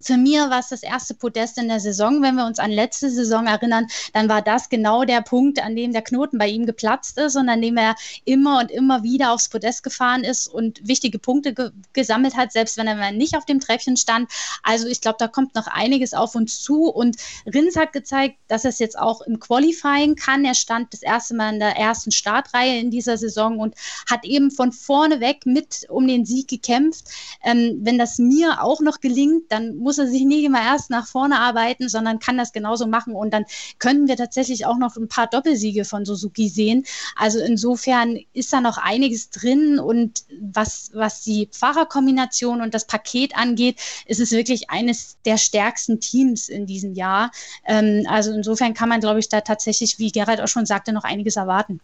Für 0.00 0.16
mir 0.16 0.48
war 0.48 0.60
es 0.60 0.68
das 0.68 0.84
erste 0.84 1.14
Podest 1.14 1.58
in 1.58 1.66
der 1.66 1.80
Saison. 1.80 2.22
Wenn 2.22 2.36
wir 2.36 2.46
uns 2.46 2.60
an 2.60 2.70
letzte 2.70 3.10
Saison 3.10 3.48
erinnern, 3.48 3.88
dann 4.12 4.28
war 4.28 4.42
das 4.42 4.68
genau 4.68 5.02
der 5.02 5.22
Punkt, 5.22 5.60
an 5.60 5.74
dem 5.74 5.92
der 5.92 6.02
Knoten 6.02 6.38
bei 6.38 6.46
ihm 6.46 6.66
geplatzt 6.66 7.18
ist 7.18 7.34
und 7.34 7.48
an 7.48 7.60
dem 7.60 7.76
er 7.76 7.96
immer 8.24 8.60
und 8.60 8.70
immer 8.70 9.02
wieder 9.02 9.32
aufs 9.32 9.48
Podest 9.48 9.82
gefahren 9.82 10.22
ist 10.22 10.46
und 10.46 10.86
wichtige 10.86 11.18
Punkte 11.18 11.52
ge 11.52 11.70
gesammelt 11.94 12.36
hat, 12.36 12.52
selbst 12.52 12.76
wenn 12.76 12.86
er 12.86 13.10
nicht 13.10 13.36
auf 13.36 13.44
dem 13.44 13.58
Treppchen 13.58 13.96
stand. 13.96 14.30
Also 14.62 14.86
ich 14.86 15.00
glaube, 15.00 15.16
da 15.18 15.26
kommt 15.26 15.56
noch 15.56 15.66
einiges 15.66 16.14
auf 16.14 16.36
uns 16.36 16.62
zu 16.62 16.84
und 16.84 17.16
Rins 17.52 17.74
hat 17.74 17.92
gezeigt, 17.92 18.36
dass 18.46 18.64
er 18.64 18.70
es 18.70 18.78
jetzt 18.78 18.96
auch 18.96 19.22
im 19.22 19.40
Qualifying 19.40 20.14
kann. 20.14 20.44
Er 20.44 20.54
stand 20.54 20.92
das 20.92 21.02
erste 21.02 21.34
Mal 21.34 21.54
in 21.54 21.58
der 21.58 21.76
ersten 21.76 22.12
Startreihe 22.12 22.78
in 22.78 22.92
dieser 22.92 23.18
Saison 23.18 23.58
und 23.58 23.74
hat 24.08 24.24
eben 24.24 24.52
von 24.52 24.70
vorne 24.70 25.18
weg 25.18 25.44
mit 25.44 25.86
um 25.88 26.06
den 26.06 26.24
Sieg 26.24 26.46
gekämpft. 26.46 27.06
Ähm, 27.42 27.80
wenn 27.82 27.98
das 27.98 28.18
mir 28.18 28.62
auch 28.62 28.80
noch 28.80 29.00
gelingt, 29.00 29.50
dann 29.50 29.76
muss 29.76 29.87
muss 29.88 29.96
er 29.96 30.06
sich 30.06 30.26
nicht 30.26 30.44
immer 30.44 30.60
erst 30.60 30.90
nach 30.90 31.06
vorne 31.06 31.40
arbeiten, 31.40 31.88
sondern 31.88 32.18
kann 32.18 32.36
das 32.36 32.52
genauso 32.52 32.86
machen. 32.86 33.14
Und 33.14 33.32
dann 33.32 33.46
können 33.78 34.06
wir 34.06 34.18
tatsächlich 34.18 34.66
auch 34.66 34.76
noch 34.76 34.96
ein 34.96 35.08
paar 35.08 35.26
Doppelsiege 35.26 35.86
von 35.86 36.04
Suzuki 36.04 36.50
sehen. 36.50 36.84
Also 37.16 37.38
insofern 37.38 38.18
ist 38.34 38.52
da 38.52 38.60
noch 38.60 38.76
einiges 38.76 39.30
drin. 39.30 39.78
Und 39.78 40.24
was, 40.42 40.90
was 40.92 41.22
die 41.22 41.48
Fahrerkombination 41.52 42.60
und 42.60 42.74
das 42.74 42.86
Paket 42.86 43.34
angeht, 43.34 43.80
ist 44.04 44.20
es 44.20 44.30
wirklich 44.30 44.68
eines 44.68 45.16
der 45.24 45.38
stärksten 45.38 46.00
Teams 46.00 46.50
in 46.50 46.66
diesem 46.66 46.92
Jahr. 46.92 47.30
Ähm, 47.64 48.06
also 48.10 48.32
insofern 48.32 48.74
kann 48.74 48.90
man, 48.90 49.00
glaube 49.00 49.20
ich, 49.20 49.30
da 49.30 49.40
tatsächlich, 49.40 49.98
wie 49.98 50.12
Gerald 50.12 50.42
auch 50.42 50.48
schon 50.48 50.66
sagte, 50.66 50.92
noch 50.92 51.04
einiges 51.04 51.36
erwarten. 51.36 51.80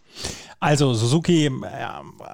Also 0.61 0.93
Suzuki, 0.93 1.51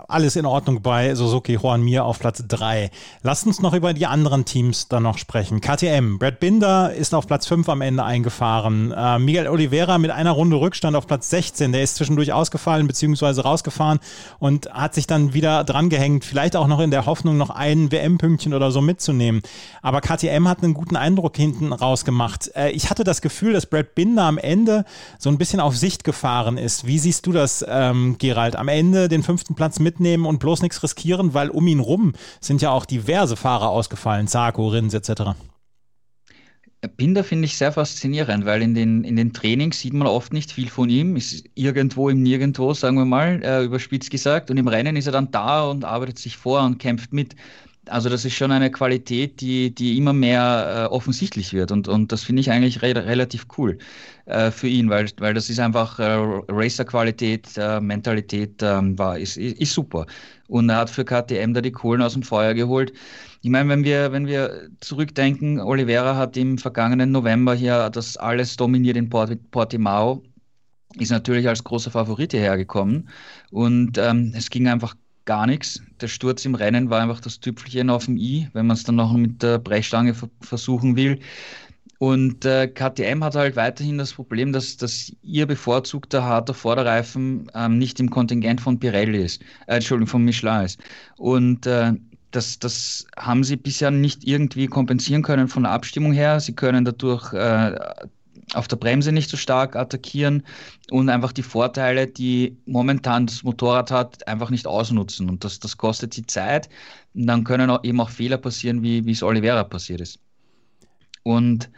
alles 0.09 0.35
in 0.35 0.47
Ordnung 0.47 0.83
bei 0.83 1.15
Suzuki 1.15 1.55
Juan 1.55 1.83
Mir 1.83 2.05
auf 2.05 2.19
Platz 2.19 2.43
3. 2.49 2.91
Lasst 3.23 3.47
uns 3.47 3.61
noch 3.61 3.73
über 3.73 3.95
die 3.95 4.07
anderen 4.07 4.45
Teams 4.45 4.89
dann 4.89 5.05
noch 5.05 5.19
sprechen. 5.19 5.60
KTM. 5.61 6.19
Brad 6.19 6.41
Binder 6.41 6.93
ist 6.93 7.15
auf 7.15 7.27
Platz 7.27 7.47
5 7.47 7.69
am 7.69 7.81
Ende 7.81 8.05
eingefahren. 8.05 8.93
Äh, 8.93 9.19
Miguel 9.19 9.49
Oliveira 9.49 9.99
mit 9.99 10.11
einer 10.11 10.33
Runde 10.33 10.57
Rückstand 10.57 10.97
auf 10.97 11.07
Platz 11.07 11.31
16. 11.31 11.73
Der 11.73 11.83
ist 11.83 11.97
zwischendurch 11.97 12.33
ausgefallen 12.33 12.87
bzw. 12.87 13.41
rausgefahren 13.41 14.01
und 14.39 14.73
hat 14.73 14.95
sich 14.95 15.07
dann 15.07 15.35
wieder 15.35 15.65
drangehängt. 15.65 16.25
Vielleicht 16.25 16.57
auch 16.57 16.67
noch 16.67 16.81
in 16.81 16.91
der 16.91 17.07
Hoffnung, 17.07 17.37
noch 17.37 17.51
ein 17.51 17.93
WM-Pünktchen 17.93 18.55
oder 18.55 18.71
so 18.71 18.81
mitzunehmen. 18.81 19.43
Aber 19.83 20.01
KTM 20.01 20.49
hat 20.49 20.63
einen 20.63 20.75
guten 20.75 20.97
Eindruck 20.97 21.37
hinten 21.37 21.73
rausgemacht. 21.73 22.51
Äh, 22.55 22.71
ich 22.71 22.91
hatte 22.91 23.05
das 23.05 23.21
Gefühl, 23.21 23.53
dass 23.53 23.67
Brad 23.67 23.95
Binder 23.95 24.25
am 24.25 24.39
Ende 24.39 24.85
so 25.19 25.31
ein 25.31 25.39
bisschen 25.39 25.61
auf 25.61 25.77
Sicht 25.77 26.05
gefahren 26.05 26.59
ist. 26.59 26.87
Wie 26.87 26.99
siehst 26.99 27.27
du 27.27 27.33
das, 27.33 27.65
ähm, 27.69 28.17
Gerald? 28.19 28.57
Am 28.57 28.69
Ende 28.69 29.09
den 29.09 29.23
fünften 29.23 29.55
Platz 29.55 29.79
mitnehmen 29.79 30.27
und 30.27 30.39
bloß 30.39 30.63
nichts 30.63 30.83
riskieren, 30.83 31.35
weil 31.35 31.51
um 31.51 31.67
ihn 31.67 31.81
rum 31.81 32.15
sind 32.41 32.63
ja 32.63 32.71
auch 32.71 32.85
diverse 32.85 33.37
Fahrer 33.37 33.69
ausgefallen. 33.69 34.27
Zarko, 34.27 34.69
Rins 34.69 34.95
etc. 34.95 35.35
Binder 36.97 37.25
finde 37.25 37.45
ich 37.45 37.59
sehr 37.59 37.73
faszinierend, 37.73 38.47
weil 38.47 38.63
in 38.63 38.75
den, 38.75 39.05
in 39.05 39.17
den 39.17 39.35
Trainings 39.35 39.81
sieht 39.81 39.93
man 39.93 40.07
oft 40.09 40.33
nicht 40.33 40.51
viel 40.51 40.71
von 40.71 40.89
ihm, 40.89 41.15
ist 41.15 41.45
irgendwo 41.55 42.09
im 42.09 42.23
Nirgendwo, 42.23 42.73
sagen 42.73 42.97
wir 42.97 43.05
mal, 43.05 43.43
äh, 43.43 43.65
überspitzt 43.65 44.11
gesagt. 44.11 44.51
Und 44.51 44.57
im 44.57 44.67
Rennen 44.67 44.97
ist 44.97 45.05
er 45.07 45.13
dann 45.13 45.31
da 45.31 45.65
und 45.65 45.85
arbeitet 45.85 46.19
sich 46.19 46.39
vor 46.39 46.63
und 46.63 46.79
kämpft 46.79 47.13
mit. 47.13 47.37
Also 47.87 48.09
das 48.09 48.25
ist 48.25 48.35
schon 48.35 48.53
eine 48.53 48.71
Qualität, 48.71 49.41
die, 49.43 49.75
die 49.75 49.99
immer 49.99 50.13
mehr 50.15 50.89
äh, 50.91 50.95
offensichtlich 50.95 51.53
wird. 51.53 51.71
Und, 51.71 51.87
und 51.89 52.13
das 52.13 52.23
finde 52.23 52.41
ich 52.41 52.51
eigentlich 52.51 52.81
re 52.81 52.95
relativ 52.95 53.47
cool 53.59 53.79
äh, 54.27 54.51
für 54.51 54.69
ihn, 54.69 54.89
weil, 54.89 55.07
weil 55.19 55.35
das 55.35 55.51
ist 55.51 55.61
einfach 55.61 55.99
äh, 55.99 56.05
Racer-Qualität, 56.49 57.59
äh, 57.59 57.81
Mentalität 57.81 58.63
ähm, 58.63 58.99
war, 58.99 59.19
ist, 59.19 59.37
ist 59.37 59.73
super. 59.75 60.07
Und 60.49 60.71
er 60.71 60.77
hat 60.77 60.91
für 60.91 61.05
KTM 61.05 61.53
da 61.53 61.61
die 61.61 61.73
Kohlen 61.73 62.01
aus 62.01 62.15
dem 62.15 62.23
Feuer 62.23 62.55
geholt. 62.55 62.93
Ich 63.43 63.51
meine, 63.51 63.69
wenn 63.71 63.85
wir, 63.85 64.13
wenn 64.13 64.27
wir 64.27 64.69
zurückdenken, 64.81 65.61
Oliveira 65.61 66.17
hat 66.17 66.37
im 66.37 66.59
vergangenen 66.59 67.11
November 67.11 67.55
hier 67.55 67.89
das 67.91 68.17
alles 68.19 68.57
dominiert 68.57 68.97
in 68.97 69.09
Port 69.09 69.51
Portimao, 69.51 70.23
ist 70.99 71.11
natürlich 71.11 71.49
als 71.49 71.65
großer 71.65 71.91
Favorit 71.91 72.33
hierher 72.33 72.57
gekommen 72.57 73.09
und 73.51 73.97
ähm, 73.97 74.33
es 74.37 74.51
ging 74.51 74.69
einfach 74.69 74.95
gar 75.25 75.47
nichts. 75.47 75.81
Der 76.01 76.09
Sturz 76.09 76.45
im 76.45 76.55
Rennen 76.55 76.91
war 76.91 77.01
einfach 77.01 77.21
das 77.21 77.41
Tüpfelchen 77.41 77.89
auf 77.89 78.07
dem 78.07 78.17
i, 78.17 78.49
wenn 78.53 78.67
man 78.67 78.77
es 78.77 78.85
dann 78.85 78.97
noch 78.97 79.13
mit 79.13 79.43
der 79.43 79.59
Brechstange 79.59 80.15
versuchen 80.41 80.97
will. 80.97 81.21
Und 81.99 82.47
äh, 82.47 82.67
KTM 82.67 83.23
hat 83.23 83.37
halt 83.37 83.57
weiterhin 83.57 83.99
das 83.99 84.15
Problem, 84.15 84.53
dass, 84.53 84.79
dass 84.79 85.13
ihr 85.23 85.47
bevorzugter 85.47 86.25
harter 86.25 86.55
Vorderreifen 86.55 87.51
ähm, 87.55 87.79
nicht 87.79 88.01
im 88.01 88.11
Kontingent 88.11 88.61
von 88.61 88.79
Pirelli 88.81 89.23
ist, 89.23 89.43
äh, 89.67 89.75
Entschuldigung, 89.77 90.09
von 90.09 90.25
Michelin 90.25 90.65
ist. 90.65 90.81
Und 91.19 91.67
äh, 91.67 91.93
das, 92.31 92.59
das 92.59 93.07
haben 93.17 93.45
sie 93.45 93.57
bisher 93.57 93.91
nicht 93.91 94.25
irgendwie 94.25 94.67
kompensieren 94.67 95.23
können 95.23 95.49
von 95.49 95.65
der 95.65 95.73
Abstimmung 95.73 96.13
her. 96.13 96.41
Sie 96.41 96.55
können 96.55 96.85
dadurch 96.85 97.33
äh, 97.33 97.77
auf 98.55 98.69
der 98.69 98.77
Bremse 98.77 99.13
nicht 99.13 99.31
so 99.31 99.37
stark 99.37 99.77
attackieren 99.77 100.45
und 100.91 101.09
einfach 101.09 101.33
die 101.33 101.43
Vorteile, 101.43 102.07
die 102.07 102.57
momentan 102.67 103.27
das 103.27 103.43
Motorrad 103.43 103.91
hat, 103.91 104.27
einfach 104.27 104.51
nicht 104.51 104.67
ausnutzen. 104.67 105.29
Und 105.29 105.45
das, 105.45 105.61
das 105.61 105.77
kostet 105.77 106.15
sie 106.15 106.27
Zeit. 106.27 106.69
Und 107.15 107.27
dann 107.27 107.45
können 107.45 107.71
auch 107.71 107.85
eben 107.85 108.01
auch 108.01 108.11
Fehler 108.11 108.39
passieren, 108.39 108.83
wie, 108.83 109.09
es 109.11 109.23
Oliveira 109.23 109.65
passiert 109.65 110.01
ist. 110.01 110.19
Und 111.23 111.71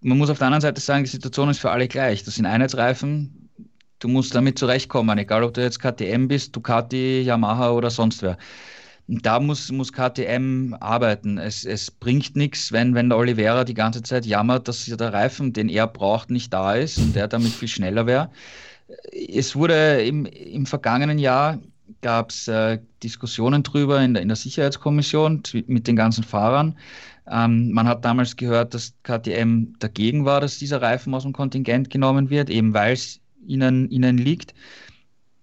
man 0.00 0.18
muss 0.18 0.30
auf 0.30 0.38
der 0.38 0.48
anderen 0.48 0.62
Seite 0.62 0.80
sagen, 0.80 1.04
die 1.04 1.10
Situation 1.10 1.48
ist 1.48 1.60
für 1.60 1.70
alle 1.70 1.88
gleich. 1.88 2.24
Das 2.24 2.34
sind 2.34 2.46
Einheitsreifen. 2.46 3.48
Du 3.98 4.08
musst 4.08 4.34
damit 4.34 4.58
zurechtkommen, 4.58 5.16
egal 5.18 5.42
ob 5.44 5.54
du 5.54 5.62
jetzt 5.62 5.80
KTM 5.80 6.28
bist, 6.28 6.54
Ducati, 6.54 7.22
Yamaha 7.22 7.70
oder 7.70 7.90
sonst 7.90 8.20
wer 8.22 8.36
da 9.06 9.38
muss, 9.38 9.70
muss 9.70 9.92
KTM 9.92 10.74
arbeiten. 10.80 11.38
Es, 11.38 11.64
es 11.64 11.90
bringt 11.90 12.36
nichts, 12.36 12.72
wenn, 12.72 12.94
wenn 12.94 13.10
der 13.10 13.18
Oliveira 13.18 13.64
die 13.64 13.74
ganze 13.74 14.02
Zeit 14.02 14.24
jammert, 14.24 14.66
dass 14.68 14.86
der 14.86 15.12
Reifen, 15.12 15.52
den 15.52 15.68
er 15.68 15.86
braucht, 15.86 16.30
nicht 16.30 16.52
da 16.52 16.74
ist 16.74 16.98
und 16.98 17.14
der 17.14 17.28
damit 17.28 17.52
viel 17.52 17.68
schneller 17.68 18.06
wäre. 18.06 18.30
Es 19.12 19.54
wurde 19.56 20.02
im, 20.02 20.26
im 20.26 20.66
vergangenen 20.66 21.18
Jahr 21.18 21.58
gab 22.00 22.30
es 22.30 22.48
äh, 22.48 22.78
Diskussionen 23.02 23.62
drüber 23.62 24.00
in 24.00 24.14
der, 24.14 24.22
in 24.22 24.28
der 24.28 24.36
Sicherheitskommission 24.36 25.42
mit 25.66 25.86
den 25.86 25.96
ganzen 25.96 26.24
Fahrern. 26.24 26.76
Ähm, 27.30 27.72
man 27.72 27.88
hat 27.88 28.04
damals 28.04 28.36
gehört, 28.36 28.74
dass 28.74 28.94
KTM 29.02 29.74
dagegen 29.78 30.24
war, 30.24 30.40
dass 30.40 30.58
dieser 30.58 30.82
Reifen 30.82 31.14
aus 31.14 31.22
dem 31.22 31.32
Kontingent 31.32 31.90
genommen 31.90 32.30
wird, 32.30 32.50
eben 32.50 32.74
weil 32.74 32.92
es 32.92 33.20
ihnen, 33.46 33.90
ihnen 33.90 34.18
liegt. 34.18 34.54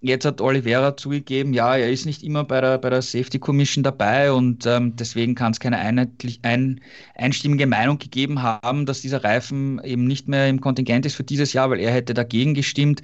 Jetzt 0.03 0.25
hat 0.25 0.41
Oliveira 0.41 0.97
zugegeben, 0.97 1.53
ja, 1.53 1.77
er 1.77 1.91
ist 1.91 2.07
nicht 2.07 2.23
immer 2.23 2.43
bei 2.43 2.59
der, 2.59 2.79
bei 2.79 2.89
der 2.89 3.03
Safety 3.03 3.37
Commission 3.37 3.83
dabei 3.83 4.31
und 4.31 4.65
ähm, 4.65 4.95
deswegen 4.95 5.35
kann 5.35 5.51
es 5.51 5.59
keine 5.59 5.77
einheitlich, 5.77 6.39
ein, 6.41 6.81
einstimmige 7.13 7.67
Meinung 7.67 7.99
gegeben 7.99 8.41
haben, 8.41 8.87
dass 8.87 9.01
dieser 9.01 9.23
Reifen 9.23 9.79
eben 9.83 10.05
nicht 10.05 10.27
mehr 10.27 10.49
im 10.49 10.59
Kontingent 10.59 11.05
ist 11.05 11.13
für 11.15 11.23
dieses 11.23 11.53
Jahr, 11.53 11.69
weil 11.69 11.79
er 11.79 11.91
hätte 11.91 12.15
dagegen 12.15 12.55
gestimmt. 12.55 13.03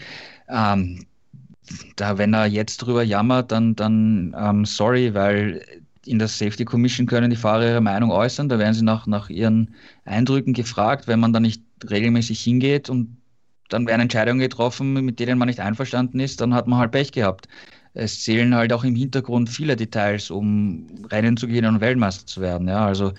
Ähm, 0.49 1.05
da, 1.97 2.17
wenn 2.17 2.33
er 2.33 2.47
jetzt 2.47 2.77
drüber 2.77 3.03
jammert, 3.03 3.51
dann, 3.51 3.75
dann 3.75 4.35
ähm, 4.35 4.65
sorry, 4.65 5.13
weil 5.13 5.61
in 6.07 6.17
der 6.17 6.27
Safety 6.27 6.65
Commission 6.65 7.05
können 7.05 7.29
die 7.29 7.35
Fahrer 7.35 7.67
ihre 7.67 7.81
Meinung 7.81 8.09
äußern, 8.09 8.49
da 8.49 8.57
werden 8.57 8.73
sie 8.73 8.83
nach, 8.83 9.05
nach 9.05 9.29
ihren 9.29 9.75
Eindrücken 10.05 10.53
gefragt, 10.53 11.07
wenn 11.07 11.19
man 11.19 11.33
da 11.33 11.39
nicht 11.39 11.61
regelmäßig 11.87 12.39
hingeht 12.39 12.89
und 12.89 13.16
dann 13.69 13.87
werden 13.87 14.01
Entscheidungen 14.01 14.39
getroffen, 14.39 14.93
mit 14.93 15.19
denen 15.19 15.37
man 15.37 15.47
nicht 15.47 15.59
einverstanden 15.59 16.19
ist, 16.19 16.41
dann 16.41 16.53
hat 16.53 16.67
man 16.67 16.79
halt 16.79 16.91
Pech 16.91 17.11
gehabt. 17.11 17.47
Es 17.93 18.23
zählen 18.23 18.53
halt 18.55 18.71
auch 18.73 18.83
im 18.83 18.95
Hintergrund 18.95 19.49
viele 19.49 19.75
Details, 19.75 20.29
um 20.29 20.87
Rennen 21.09 21.37
zu 21.37 21.47
gehen 21.47 21.65
und 21.65 21.81
Weltmeister 21.81 22.25
zu 22.27 22.41
werden. 22.41 22.67
Ja, 22.67 22.85
also 22.85 23.13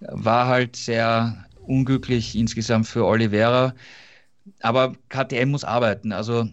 war 0.00 0.46
halt 0.46 0.76
sehr 0.76 1.46
unglücklich 1.66 2.36
insgesamt 2.36 2.86
für 2.86 3.04
Oliveira. 3.06 3.74
Aber 4.60 4.94
KTM 5.08 5.50
muss 5.50 5.64
arbeiten. 5.64 6.12
Also 6.12 6.48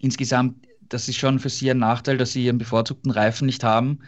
insgesamt, 0.00 0.66
das 0.88 1.08
ist 1.08 1.16
schon 1.16 1.38
für 1.38 1.48
sie 1.48 1.70
ein 1.70 1.78
Nachteil, 1.78 2.18
dass 2.18 2.32
sie 2.32 2.44
ihren 2.44 2.58
bevorzugten 2.58 3.10
Reifen 3.10 3.46
nicht 3.46 3.64
haben. 3.64 4.00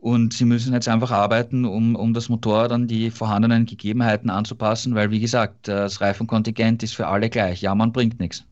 Und 0.00 0.32
sie 0.32 0.46
müssen 0.46 0.72
jetzt 0.72 0.88
einfach 0.88 1.10
arbeiten, 1.10 1.64
um, 1.66 1.94
um 1.94 2.14
das 2.14 2.28
Motorrad 2.30 2.72
an 2.72 2.88
die 2.88 3.10
vorhandenen 3.10 3.66
Gegebenheiten 3.66 4.30
anzupassen, 4.30 4.94
weil, 4.94 5.10
wie 5.10 5.20
gesagt, 5.20 5.68
das 5.68 6.00
Reifenkontingent 6.00 6.82
ist 6.82 6.94
für 6.94 7.06
alle 7.06 7.28
gleich. 7.30 7.60
Ja, 7.60 7.74
man 7.74 7.92
bringt 7.92 8.18
nichts. 8.18 8.44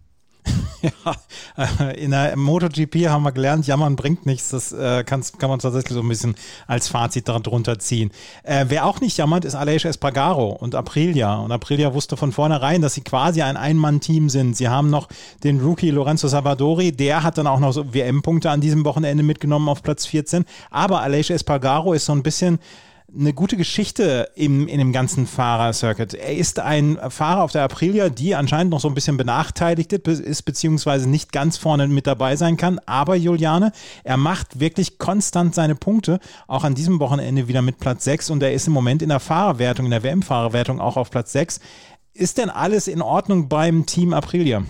ja, 0.83 1.17
äh, 1.57 2.03
in 2.03 2.13
der 2.13 2.37
MotoGP 2.37 3.09
haben 3.09 3.23
wir 3.23 3.33
gelernt, 3.33 3.67
jammern 3.67 3.97
bringt 3.97 4.27
nichts. 4.27 4.51
Das 4.51 4.73
äh, 4.73 5.05
kann, 5.05 5.23
kann 5.39 5.51
man 5.51 5.59
tatsächlich 5.59 5.95
so 5.95 6.01
ein 6.01 6.09
bisschen 6.09 6.37
als 6.67 6.89
Fazit 6.89 7.29
darunter 7.29 7.79
ziehen. 7.79 8.11
Äh, 8.43 8.67
wer 8.69 8.87
auch 8.87 9.01
nicht 9.01 9.17
jammert, 9.17 9.45
ist 9.45 9.55
Aleix 9.55 9.85
Espargaro 9.85 10.51
und 10.51 10.75
Aprilia. 10.75 11.37
Und 11.37 11.53
Aprilia 11.53 11.95
wusste 11.95 12.17
von 12.17 12.33
vornherein, 12.33 12.83
dass 12.83 12.95
sie 12.95 13.03
quasi 13.03 13.43
ein 13.43 13.57
Ein-Mann-Team 13.57 14.29
sind. 14.29 14.57
Sie 14.57 14.69
haben 14.69 14.91
noch 14.91 15.09
den 15.45 15.61
Rookie 15.61 15.91
Lorenzo 15.91 16.29
Savadori, 16.29 16.93
der 16.93 17.23
hat 17.23 17.39
dann 17.39 17.47
auch 17.47 17.61
noch 17.61 17.73
so 17.73 17.93
WM-Punkte 17.93 18.51
an 18.51 18.61
diesem 18.61 18.85
Wochenende 18.85 19.23
mitgenommen 19.23 19.69
auf 19.69 19.83
Platz 19.83 20.07
14. 20.07 20.45
Aber 20.71 21.03
Aleix 21.03 21.31
Espargaro 21.31 21.93
ist 21.93 22.07
so 22.07 22.13
ein 22.13 22.23
bisschen 22.23 22.59
eine 23.17 23.33
gute 23.33 23.57
Geschichte 23.57 24.29
im, 24.35 24.69
in 24.69 24.79
dem 24.79 24.93
ganzen 24.93 25.27
Fahrercircuit. 25.27 26.13
Er 26.13 26.37
ist 26.37 26.59
ein 26.59 26.99
Fahrer 27.09 27.43
auf 27.43 27.53
der 27.53 27.63
Aprilia, 27.63 28.11
die 28.11 28.35
anscheinend 28.35 28.71
noch 28.71 28.81
so 28.81 28.89
ein 28.89 28.95
bisschen 28.95 29.17
benachteiligt 29.17 29.93
ist, 29.93 30.43
beziehungsweise 30.43 31.09
nicht 31.09 31.33
ganz 31.33 31.57
vorne 31.57 31.89
mit 31.89 32.07
dabei 32.07 32.37
sein 32.37 32.59
kann. 32.59 32.79
Aber 32.85 33.17
Juliane, 33.17 33.73
er 34.05 34.19
macht 34.19 34.61
wirklich 34.61 34.99
konstant 34.99 35.55
seine 35.55 35.75
Punkte, 35.75 36.21
auch 36.47 36.65
an 36.65 36.75
diesem 36.75 37.01
Wochenende 37.01 37.49
wieder 37.49 37.63
mit 37.63 37.79
Platz 37.79 38.05
6 38.05 38.29
und 38.29 38.43
er 38.43 38.53
ist 38.53 38.67
im 38.67 38.75
Moment 38.75 39.01
in 39.01 39.09
der 39.09 39.21
Fahrerwertung, 39.21 39.87
in 39.87 39.91
der 39.91 40.03
WM-Fahrerwertung 40.03 40.79
auch 40.79 40.99
auf 40.99 41.11
Platz 41.11 41.33
6. 41.33 41.61
Ist 42.13 42.37
denn 42.37 42.51
alles 42.51 42.89
in 42.89 43.01
Ordnung 43.01 43.49
beim 43.49 43.87
Team 43.87 44.13
Aprilia? 44.13 44.65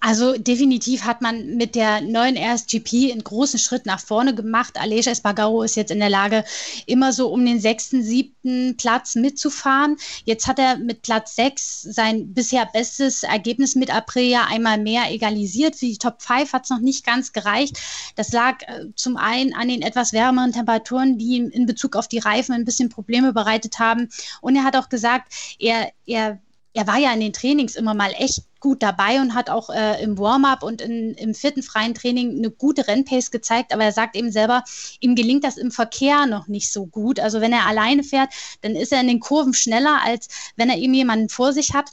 Also 0.00 0.36
definitiv 0.36 1.04
hat 1.04 1.20
man 1.20 1.56
mit 1.56 1.74
der 1.74 2.00
neuen 2.00 2.36
RSGP 2.36 3.12
einen 3.12 3.24
großen 3.24 3.58
Schritt 3.58 3.86
nach 3.86 4.00
vorne 4.00 4.34
gemacht. 4.34 4.78
Aleix 4.78 5.06
Espargaro 5.06 5.62
ist 5.62 5.76
jetzt 5.76 5.90
in 5.90 6.00
der 6.00 6.10
Lage, 6.10 6.44
immer 6.86 7.12
so 7.12 7.28
um 7.28 7.44
den 7.44 7.60
sechsten, 7.60 8.02
siebten 8.02 8.76
Platz 8.76 9.14
mitzufahren. 9.14 9.96
Jetzt 10.24 10.46
hat 10.46 10.58
er 10.58 10.76
mit 10.78 11.02
Platz 11.02 11.36
sechs 11.36 11.82
sein 11.82 12.34
bisher 12.34 12.66
bestes 12.66 13.22
Ergebnis 13.22 13.74
mit 13.74 13.94
Aprilia 13.94 14.46
einmal 14.46 14.78
mehr 14.78 15.10
egalisiert. 15.10 15.76
Für 15.76 15.86
die 15.86 15.98
Top 15.98 16.22
5 16.22 16.52
hat 16.52 16.64
es 16.64 16.70
noch 16.70 16.80
nicht 16.80 17.06
ganz 17.06 17.32
gereicht. 17.32 17.78
Das 18.16 18.32
lag 18.32 18.62
äh, 18.62 18.86
zum 18.96 19.16
einen 19.16 19.54
an 19.54 19.68
den 19.68 19.82
etwas 19.82 20.12
wärmeren 20.12 20.52
Temperaturen, 20.52 21.18
die 21.18 21.36
ihm 21.36 21.48
in 21.50 21.66
Bezug 21.66 21.96
auf 21.96 22.08
die 22.08 22.18
Reifen 22.18 22.52
ein 22.52 22.64
bisschen 22.64 22.88
Probleme 22.88 23.32
bereitet 23.32 23.78
haben. 23.78 24.08
Und 24.40 24.56
er 24.56 24.64
hat 24.64 24.76
auch 24.76 24.88
gesagt, 24.88 25.32
er, 25.58 25.92
er 26.06 26.40
er 26.74 26.86
war 26.86 26.98
ja 26.98 27.12
in 27.12 27.20
den 27.20 27.32
Trainings 27.32 27.76
immer 27.76 27.94
mal 27.94 28.12
echt 28.16 28.44
gut 28.60 28.82
dabei 28.82 29.20
und 29.20 29.34
hat 29.34 29.50
auch 29.50 29.68
äh, 29.70 30.02
im 30.02 30.18
Warm-up 30.18 30.62
und 30.62 30.80
in, 30.80 31.14
im 31.14 31.34
vierten 31.34 31.62
freien 31.62 31.94
Training 31.94 32.38
eine 32.38 32.50
gute 32.50 32.86
Rennpace 32.86 33.30
gezeigt. 33.30 33.74
Aber 33.74 33.84
er 33.84 33.92
sagt 33.92 34.16
eben 34.16 34.30
selber, 34.32 34.64
ihm 35.00 35.14
gelingt 35.14 35.44
das 35.44 35.58
im 35.58 35.70
Verkehr 35.70 36.26
noch 36.26 36.46
nicht 36.48 36.72
so 36.72 36.86
gut. 36.86 37.20
Also 37.20 37.40
wenn 37.40 37.52
er 37.52 37.66
alleine 37.66 38.02
fährt, 38.02 38.32
dann 38.62 38.74
ist 38.74 38.92
er 38.92 39.00
in 39.00 39.08
den 39.08 39.20
Kurven 39.20 39.52
schneller, 39.52 40.00
als 40.02 40.28
wenn 40.56 40.70
er 40.70 40.78
eben 40.78 40.94
jemanden 40.94 41.28
vor 41.28 41.52
sich 41.52 41.74
hat. 41.74 41.90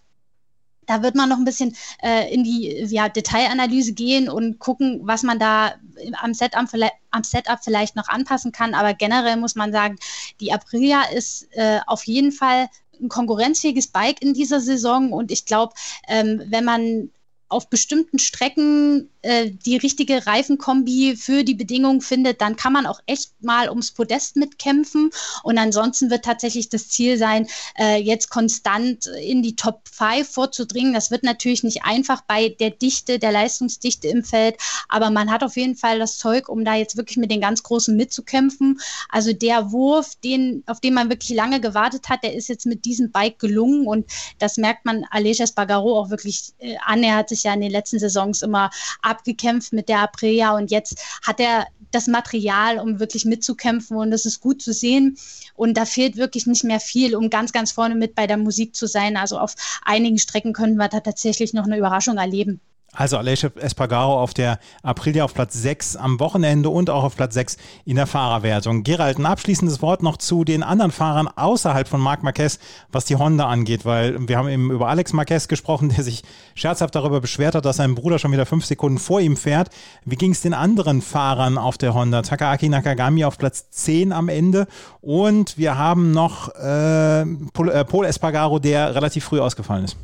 Da 0.85 1.03
wird 1.03 1.13
man 1.13 1.29
noch 1.29 1.37
ein 1.37 1.45
bisschen 1.45 1.75
äh, 2.01 2.33
in 2.33 2.43
die 2.43 2.83
ja, 2.89 3.09
Detailanalyse 3.09 3.93
gehen 3.93 4.27
und 4.29 4.57
gucken, 4.59 5.01
was 5.03 5.21
man 5.23 5.37
da 5.37 5.75
am 6.19 6.33
Setup, 6.33 6.65
am 7.11 7.23
Setup 7.23 7.59
vielleicht 7.63 7.95
noch 7.95 8.07
anpassen 8.07 8.51
kann. 8.51 8.73
Aber 8.73 8.93
generell 8.93 9.37
muss 9.37 9.55
man 9.55 9.71
sagen, 9.71 9.97
die 10.39 10.51
Aprilia 10.51 11.03
ist 11.13 11.47
äh, 11.51 11.79
auf 11.85 12.05
jeden 12.05 12.31
Fall 12.31 12.69
ein 13.01 13.09
konkurrenzfähiges 13.09 13.87
Bike 13.87 14.21
in 14.21 14.33
dieser 14.33 14.59
Saison. 14.59 15.13
Und 15.13 15.31
ich 15.31 15.45
glaube, 15.45 15.73
ähm, 16.07 16.41
wenn 16.47 16.65
man 16.65 17.09
auf 17.49 17.69
bestimmten 17.69 18.19
Strecken 18.19 19.09
äh, 19.21 19.49
die 19.51 19.75
richtige 19.75 20.25
Reifenkombi 20.25 21.15
für 21.17 21.43
die 21.43 21.55
Bedingungen 21.55 21.99
findet, 21.99 22.41
dann 22.41 22.55
kann 22.55 22.71
man 22.71 22.85
auch 22.85 23.01
echt 23.05 23.31
mal 23.41 23.69
ums 23.69 23.91
Podest 23.91 24.35
mitkämpfen. 24.35 25.09
Und 25.43 25.57
ansonsten 25.57 26.09
wird 26.09 26.23
tatsächlich 26.23 26.69
das 26.69 26.87
Ziel 26.89 27.17
sein, 27.17 27.47
äh, 27.77 27.97
jetzt 27.97 28.29
konstant 28.29 29.07
in 29.21 29.41
die 29.41 29.55
Top 29.55 29.81
5 29.91 30.29
vorzudringen. 30.29 30.93
Das 30.93 31.11
wird 31.11 31.23
natürlich 31.23 31.63
nicht 31.63 31.83
einfach 31.83 32.21
bei 32.21 32.49
der 32.49 32.69
Dichte, 32.69 33.19
der 33.19 33.31
Leistungsdichte 33.31 34.07
im 34.07 34.23
Feld, 34.23 34.55
aber 34.87 35.09
man 35.09 35.31
hat 35.31 35.43
auf 35.43 35.57
jeden 35.57 35.75
Fall 35.75 35.99
das 35.99 36.17
Zeug, 36.17 36.47
um 36.47 36.63
da 36.63 36.75
jetzt 36.75 36.95
wirklich 36.95 37.17
mit 37.17 37.31
den 37.31 37.41
ganz 37.41 37.63
Großen 37.63 37.95
mitzukämpfen. 37.95 38.79
Also 39.09 39.33
der 39.33 39.71
Wurf, 39.71 40.15
den, 40.23 40.63
auf 40.67 40.79
den 40.79 40.93
man 40.93 41.09
wirklich 41.09 41.35
lange 41.35 41.59
gewartet 41.59 42.09
hat, 42.09 42.23
der 42.23 42.35
ist 42.35 42.47
jetzt 42.47 42.65
mit 42.65 42.85
diesem 42.85 43.11
Bike 43.11 43.39
gelungen 43.39 43.87
und 43.87 44.05
das 44.37 44.57
merkt 44.57 44.85
man 44.85 45.05
Aleix 45.09 45.39
Espargaro 45.39 45.99
auch 45.99 46.09
wirklich 46.09 46.53
äh, 46.59 46.75
an. 46.85 47.03
Er 47.03 47.15
hat 47.15 47.29
sich 47.29 47.38
sich 47.39 47.45
ja 47.45 47.53
in 47.53 47.61
den 47.61 47.71
letzten 47.71 47.99
Saisons 47.99 48.41
immer 48.41 48.69
abgekämpft 49.01 49.73
mit 49.73 49.89
der 49.89 49.99
Aprilia 49.99 50.55
und 50.55 50.71
jetzt 50.71 51.01
hat 51.23 51.39
er 51.39 51.67
das 51.91 52.07
Material, 52.07 52.79
um 52.79 52.99
wirklich 52.99 53.25
mitzukämpfen 53.25 53.97
und 53.97 54.11
das 54.11 54.25
ist 54.25 54.41
gut 54.41 54.61
zu 54.61 54.73
sehen. 54.73 55.17
Und 55.55 55.75
da 55.75 55.85
fehlt 55.85 56.17
wirklich 56.17 56.45
nicht 56.45 56.63
mehr 56.63 56.79
viel, 56.79 57.15
um 57.15 57.29
ganz, 57.29 57.51
ganz 57.51 57.71
vorne 57.71 57.95
mit 57.95 58.15
bei 58.15 58.27
der 58.27 58.37
Musik 58.37 58.75
zu 58.75 58.87
sein. 58.87 59.17
Also 59.17 59.39
auf 59.39 59.55
einigen 59.83 60.17
Strecken 60.17 60.53
können 60.53 60.75
wir 60.75 60.87
da 60.87 60.99
tatsächlich 60.99 61.53
noch 61.53 61.65
eine 61.65 61.77
Überraschung 61.77 62.17
erleben. 62.17 62.61
Also 62.93 63.17
Aleix 63.17 63.43
Espargaro 63.43 64.19
auf 64.19 64.33
der 64.33 64.59
Aprilia 64.81 65.23
auf 65.23 65.33
Platz 65.33 65.53
6 65.53 65.95
am 65.95 66.19
Wochenende 66.19 66.69
und 66.69 66.89
auch 66.89 67.03
auf 67.03 67.15
Platz 67.15 67.35
6 67.35 67.57
in 67.85 67.95
der 67.95 68.07
Fahrerwertung. 68.07 68.83
Gerald, 68.83 69.19
ein 69.19 69.27
abschließendes 69.27 69.81
Wort 69.81 70.01
noch 70.01 70.17
zu 70.17 70.43
den 70.43 70.63
anderen 70.63 70.91
Fahrern 70.91 71.27
außerhalb 71.27 71.87
von 71.87 72.01
Marc 72.01 72.23
Marquez, 72.23 72.59
was 72.91 73.05
die 73.05 73.15
Honda 73.15 73.47
angeht, 73.47 73.85
weil 73.85 74.27
wir 74.27 74.37
haben 74.37 74.49
eben 74.49 74.71
über 74.71 74.87
Alex 74.87 75.13
Marquez 75.13 75.47
gesprochen, 75.47 75.89
der 75.89 76.03
sich 76.03 76.23
scherzhaft 76.55 76.95
darüber 76.95 77.21
beschwert 77.21 77.53
hat, 77.53 77.65
dass 77.65 77.77
sein 77.77 77.93
Bruder 77.93 78.17
schon 78.17 78.31
wieder 78.31 78.47
fünf 78.47 78.65
Sekunden 78.65 78.97
vor 78.97 79.21
ihm 79.21 79.37
fährt. 79.37 79.69
Wie 80.03 80.15
ging 80.15 80.31
es 80.31 80.41
den 80.41 80.55
anderen 80.55 81.01
Fahrern 81.01 81.59
auf 81.59 81.77
der 81.77 81.93
Honda? 81.93 82.23
Takaaki 82.23 82.69
Nakagami 82.69 83.23
auf 83.23 83.37
Platz 83.37 83.69
10 83.69 84.11
am 84.11 84.29
Ende 84.29 84.67
und 85.01 85.57
wir 85.59 85.77
haben 85.77 86.11
noch 86.11 86.49
äh, 86.55 87.25
Paul, 87.53 87.69
äh, 87.69 87.85
Paul 87.85 88.05
Espargaro, 88.05 88.57
der 88.57 88.95
relativ 88.95 89.25
früh 89.25 89.39
ausgefallen 89.39 89.85
ist. 89.85 89.97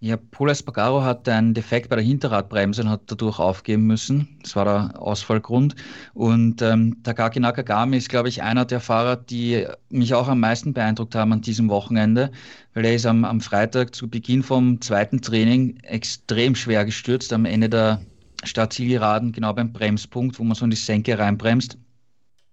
Ja, 0.00 0.16
Paul 0.16 0.50
Espargaro 0.50 1.02
hatte 1.02 1.34
einen 1.34 1.54
Defekt 1.54 1.88
bei 1.88 1.96
der 1.96 2.04
Hinterradbremse 2.04 2.82
und 2.82 2.88
hat 2.88 3.02
dadurch 3.06 3.40
aufgeben 3.40 3.84
müssen. 3.88 4.38
Das 4.42 4.54
war 4.54 4.64
der 4.64 5.02
Ausfallgrund. 5.02 5.74
Und 6.14 6.62
ähm, 6.62 7.02
Takaki 7.02 7.40
Nakagami 7.40 7.96
ist, 7.96 8.08
glaube 8.08 8.28
ich, 8.28 8.40
einer 8.40 8.64
der 8.64 8.78
Fahrer, 8.78 9.16
die 9.16 9.66
mich 9.90 10.14
auch 10.14 10.28
am 10.28 10.38
meisten 10.38 10.72
beeindruckt 10.72 11.16
haben 11.16 11.32
an 11.32 11.40
diesem 11.40 11.68
Wochenende, 11.68 12.30
weil 12.74 12.84
er 12.84 12.94
ist 12.94 13.06
am, 13.06 13.24
am 13.24 13.40
Freitag 13.40 13.92
zu 13.92 14.08
Beginn 14.08 14.44
vom 14.44 14.80
zweiten 14.80 15.20
Training 15.20 15.78
extrem 15.82 16.54
schwer 16.54 16.84
gestürzt 16.84 17.32
am 17.32 17.44
Ende 17.44 17.68
der 17.68 18.00
Startzielgeraden, 18.44 19.32
genau 19.32 19.52
beim 19.52 19.72
Bremspunkt, 19.72 20.38
wo 20.38 20.44
man 20.44 20.54
so 20.54 20.64
in 20.64 20.70
die 20.70 20.76
Senke 20.76 21.18
reinbremst. 21.18 21.76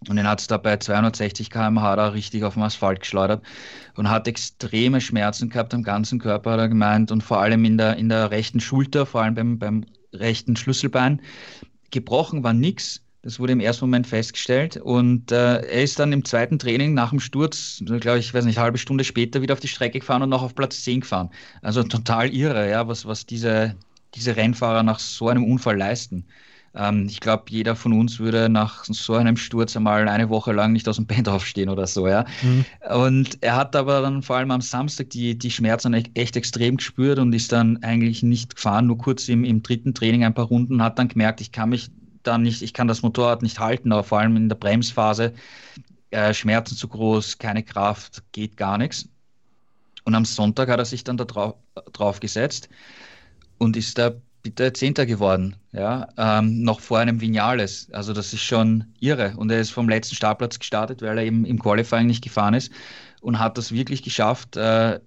Und 0.09 0.17
den 0.17 0.27
hat 0.27 0.41
es 0.41 0.47
da 0.47 0.57
bei 0.57 0.77
260 0.77 1.49
km/h 1.49 1.95
da 1.95 2.09
richtig 2.09 2.43
auf 2.43 2.53
dem 2.53 2.63
Asphalt 2.63 2.99
geschleudert 2.99 3.43
und 3.95 4.09
hat 4.09 4.27
extreme 4.27 5.01
Schmerzen 5.01 5.49
gehabt 5.49 5.73
am 5.73 5.83
ganzen 5.83 6.19
Körper, 6.19 6.51
hat 6.51 6.59
er 6.59 6.69
gemeint, 6.69 7.11
und 7.11 7.21
vor 7.21 7.39
allem 7.39 7.65
in 7.65 7.77
der, 7.77 7.97
in 7.97 8.09
der 8.09 8.31
rechten 8.31 8.59
Schulter, 8.59 9.05
vor 9.05 9.21
allem 9.21 9.35
beim, 9.35 9.59
beim 9.59 9.85
rechten 10.13 10.55
Schlüsselbein. 10.55 11.21
Gebrochen 11.91 12.43
war 12.43 12.53
nichts. 12.53 13.01
Das 13.21 13.39
wurde 13.39 13.53
im 13.53 13.59
ersten 13.59 13.85
Moment 13.85 14.05
festgestellt. 14.05 14.77
Und 14.77 15.31
äh, 15.31 15.61
er 15.61 15.83
ist 15.83 15.97
dann 15.97 16.13
im 16.13 16.23
zweiten 16.23 16.59
Training 16.59 16.93
nach 16.93 17.09
dem 17.09 17.19
Sturz, 17.19 17.81
glaube 17.83 18.19
ich, 18.19 18.33
weiß 18.33 18.45
nicht, 18.45 18.59
halbe 18.59 18.77
Stunde 18.77 19.03
später 19.03 19.41
wieder 19.41 19.53
auf 19.53 19.59
die 19.59 19.67
Strecke 19.67 19.99
gefahren 19.99 20.21
und 20.21 20.29
noch 20.29 20.43
auf 20.43 20.53
Platz 20.53 20.83
10 20.83 21.01
gefahren. 21.01 21.31
Also 21.63 21.81
total 21.81 22.31
irre, 22.31 22.69
ja, 22.69 22.87
was, 22.87 23.05
was 23.07 23.25
diese, 23.25 23.75
diese 24.13 24.35
Rennfahrer 24.35 24.83
nach 24.83 24.99
so 24.99 25.27
einem 25.27 25.43
Unfall 25.43 25.75
leisten. 25.75 26.25
Ähm, 26.75 27.07
ich 27.07 27.19
glaube, 27.19 27.45
jeder 27.49 27.75
von 27.75 27.93
uns 27.93 28.19
würde 28.19 28.49
nach 28.49 28.83
so 28.85 29.13
einem 29.13 29.37
Sturz 29.37 29.75
einmal 29.75 30.07
eine 30.07 30.29
Woche 30.29 30.51
lang 30.51 30.73
nicht 30.73 30.87
aus 30.87 30.97
dem 30.97 31.05
Bett 31.05 31.27
aufstehen 31.29 31.69
oder 31.69 31.87
so, 31.87 32.07
ja. 32.07 32.25
Mhm. 32.41 32.65
Und 32.93 33.37
er 33.41 33.55
hat 33.55 33.75
aber 33.75 34.01
dann 34.01 34.21
vor 34.21 34.37
allem 34.37 34.51
am 34.51 34.61
Samstag 34.61 35.09
die, 35.11 35.37
die 35.37 35.51
Schmerzen 35.51 35.93
echt 35.93 36.35
extrem 36.35 36.77
gespürt 36.77 37.19
und 37.19 37.33
ist 37.33 37.51
dann 37.51 37.81
eigentlich 37.83 38.23
nicht 38.23 38.55
gefahren, 38.55 38.87
nur 38.87 38.97
kurz 38.97 39.29
im, 39.29 39.43
im 39.43 39.63
dritten 39.63 39.93
Training 39.93 40.23
ein 40.23 40.33
paar 40.33 40.45
Runden, 40.45 40.83
hat 40.83 40.99
dann 40.99 41.07
gemerkt, 41.07 41.41
ich 41.41 41.51
kann 41.51 41.69
mich 41.69 41.89
dann 42.23 42.41
nicht, 42.41 42.61
ich 42.61 42.73
kann 42.73 42.87
das 42.87 43.01
Motorrad 43.01 43.41
nicht 43.41 43.59
halten, 43.59 43.91
aber 43.91 44.03
vor 44.03 44.19
allem 44.19 44.35
in 44.35 44.49
der 44.49 44.55
Bremsphase 44.55 45.33
äh, 46.11 46.33
Schmerzen 46.33 46.75
zu 46.75 46.87
groß, 46.87 47.37
keine 47.37 47.63
Kraft, 47.63 48.23
geht 48.31 48.57
gar 48.57 48.77
nichts. 48.77 49.07
Und 50.03 50.15
am 50.15 50.25
Sonntag 50.25 50.69
hat 50.69 50.79
er 50.79 50.85
sich 50.85 51.03
dann 51.03 51.17
da 51.17 51.25
drauf, 51.25 51.55
drauf 51.93 52.19
gesetzt 52.19 52.69
und 53.57 53.75
ist 53.77 53.97
da 53.97 54.13
Zehnter 54.53 55.05
geworden, 55.05 55.55
ja, 55.71 56.07
ähm, 56.17 56.63
noch 56.63 56.79
vor 56.79 56.99
einem 56.99 57.21
Vinales. 57.21 57.89
Also 57.91 58.13
das 58.13 58.33
ist 58.33 58.43
schon 58.43 58.85
irre. 58.99 59.33
Und 59.37 59.51
er 59.51 59.59
ist 59.59 59.71
vom 59.71 59.89
letzten 59.89 60.15
Startplatz 60.15 60.59
gestartet, 60.59 61.01
weil 61.01 61.17
er 61.17 61.25
eben 61.25 61.45
im 61.45 61.59
Qualifying 61.59 62.07
nicht 62.07 62.23
gefahren 62.23 62.53
ist 62.53 62.71
und 63.21 63.39
hat 63.39 63.57
das 63.57 63.71
wirklich 63.71 64.03
geschafft, 64.03 64.55
äh, 64.57 64.99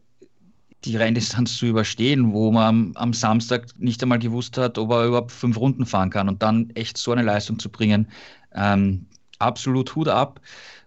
die 0.84 0.96
Renndistanz 0.96 1.56
zu 1.56 1.66
überstehen, 1.66 2.32
wo 2.32 2.52
man 2.52 2.64
am, 2.64 2.92
am, 2.96 3.12
Samstag 3.12 3.66
nicht 3.78 4.02
einmal 4.02 4.18
gewusst 4.18 4.56
hat, 4.58 4.78
ob 4.78 4.90
er 4.92 5.06
überhaupt 5.06 5.32
fünf 5.32 5.58
Runden 5.58 5.86
fahren 5.86 6.10
kann 6.10 6.28
und 6.28 6.42
dann 6.42 6.70
echt 6.70 6.98
so 6.98 7.12
eine 7.12 7.22
Leistung 7.22 7.58
zu 7.58 7.68
bringen. 7.68 8.08
Ähm, 8.54 9.06
absolut 9.38 9.94
Hut 9.94 10.08
ab. 10.08 10.40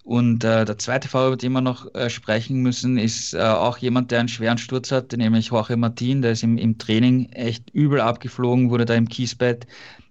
Und 0.03 0.43
äh, 0.43 0.65
der 0.65 0.77
zweite 0.79 1.07
Fall, 1.07 1.27
über 1.27 1.37
den 1.37 1.51
wir 1.51 1.61
noch 1.61 1.93
äh, 1.93 2.09
sprechen 2.09 2.61
müssen, 2.61 2.97
ist 2.97 3.33
äh, 3.33 3.41
auch 3.41 3.77
jemand, 3.77 4.09
der 4.09 4.19
einen 4.19 4.29
schweren 4.29 4.57
Sturz 4.57 4.91
hat, 4.91 5.11
nämlich 5.11 5.47
Jorge 5.47 5.77
Martin. 5.77 6.23
Der 6.23 6.31
ist 6.31 6.43
im, 6.43 6.57
im 6.57 6.77
Training 6.77 7.29
echt 7.29 7.69
übel 7.69 8.01
abgeflogen, 8.01 8.71
wurde 8.71 8.85
da 8.85 8.95
im 8.95 9.07
Kiesbett 9.07 9.67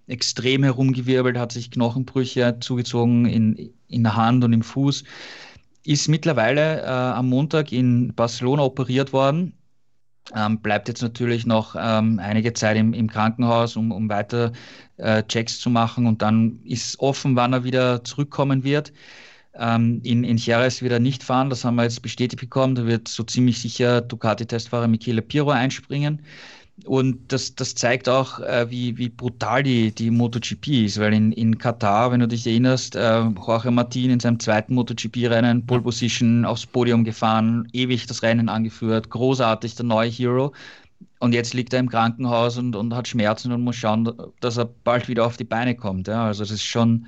extrem 0.07 0.63
herumgewirbelt, 0.63 1.37
hat 1.37 1.51
sich 1.51 1.71
Knochenbrüche 1.71 2.57
zugezogen 2.61 3.25
in, 3.25 3.73
in 3.87 4.03
der 4.03 4.15
Hand 4.15 4.43
und 4.43 4.53
im 4.53 4.63
Fuß. 4.63 5.03
Ist 5.83 6.07
mittlerweile 6.07 6.81
äh, 6.81 6.85
am 6.85 7.27
Montag 7.27 7.71
in 7.71 8.13
Barcelona 8.15 8.63
operiert 8.63 9.11
worden. 9.11 9.53
Ähm, 10.33 10.61
bleibt 10.61 10.87
jetzt 10.87 11.01
natürlich 11.01 11.45
noch 11.45 11.75
ähm, 11.77 12.19
einige 12.19 12.53
Zeit 12.53 12.77
im, 12.77 12.93
im 12.93 13.09
Krankenhaus, 13.09 13.75
um, 13.75 13.91
um 13.91 14.07
weiter 14.07 14.53
äh, 14.97 15.23
Checks 15.23 15.59
zu 15.59 15.69
machen. 15.69 16.07
Und 16.07 16.21
dann 16.21 16.61
ist 16.63 16.99
offen, 16.99 17.35
wann 17.35 17.53
er 17.53 17.63
wieder 17.65 18.03
zurückkommen 18.05 18.63
wird 18.63 18.93
ähm, 19.53 20.01
in, 20.03 20.23
in 20.23 20.37
Jerez 20.37 20.81
wieder 20.81 20.99
nicht 20.99 21.23
fahren. 21.23 21.49
Das 21.49 21.65
haben 21.65 21.75
wir 21.75 21.83
jetzt 21.83 22.01
bestätigt 22.01 22.39
bekommen. 22.39 22.75
Da 22.75 22.85
wird 22.85 23.07
so 23.07 23.23
ziemlich 23.23 23.59
sicher 23.59 24.01
Ducati-Testfahrer 24.01 24.87
Michele 24.87 25.21
Piro 25.21 25.51
einspringen. 25.51 26.21
Und 26.85 27.31
das, 27.31 27.53
das 27.55 27.75
zeigt 27.75 28.09
auch, 28.09 28.39
äh, 28.39 28.69
wie, 28.69 28.97
wie 28.97 29.09
brutal 29.09 29.61
die, 29.61 29.91
die 29.91 30.09
MotoGP 30.09 30.85
ist, 30.85 30.99
weil 30.99 31.13
in, 31.13 31.31
in 31.31 31.57
Katar, 31.57 32.11
wenn 32.11 32.21
du 32.21 32.27
dich 32.27 32.47
erinnerst, 32.47 32.95
äh, 32.95 33.19
Jorge 33.21 33.71
Martin 33.71 34.09
in 34.09 34.19
seinem 34.19 34.39
zweiten 34.39 34.73
MotoGP-Rennen, 34.73 35.65
Pole 35.65 35.81
Position 35.81 36.45
aufs 36.45 36.65
Podium 36.65 37.03
gefahren, 37.03 37.67
ewig 37.73 38.07
das 38.07 38.23
Rennen 38.23 38.49
angeführt, 38.49 39.09
großartig, 39.09 39.75
der 39.75 39.85
neue 39.85 40.09
Hero. 40.09 40.53
Und 41.19 41.33
jetzt 41.33 41.53
liegt 41.53 41.73
er 41.73 41.79
im 41.79 41.89
Krankenhaus 41.89 42.57
und, 42.57 42.75
und 42.75 42.95
hat 42.95 43.07
Schmerzen 43.07 43.51
und 43.51 43.61
muss 43.61 43.75
schauen, 43.75 44.11
dass 44.39 44.57
er 44.57 44.65
bald 44.65 45.07
wieder 45.07 45.25
auf 45.25 45.37
die 45.37 45.43
Beine 45.43 45.75
kommt. 45.75 46.07
Ja. 46.07 46.25
Also 46.25 46.43
das 46.43 46.51
ist 46.51 46.63
schon, 46.63 47.05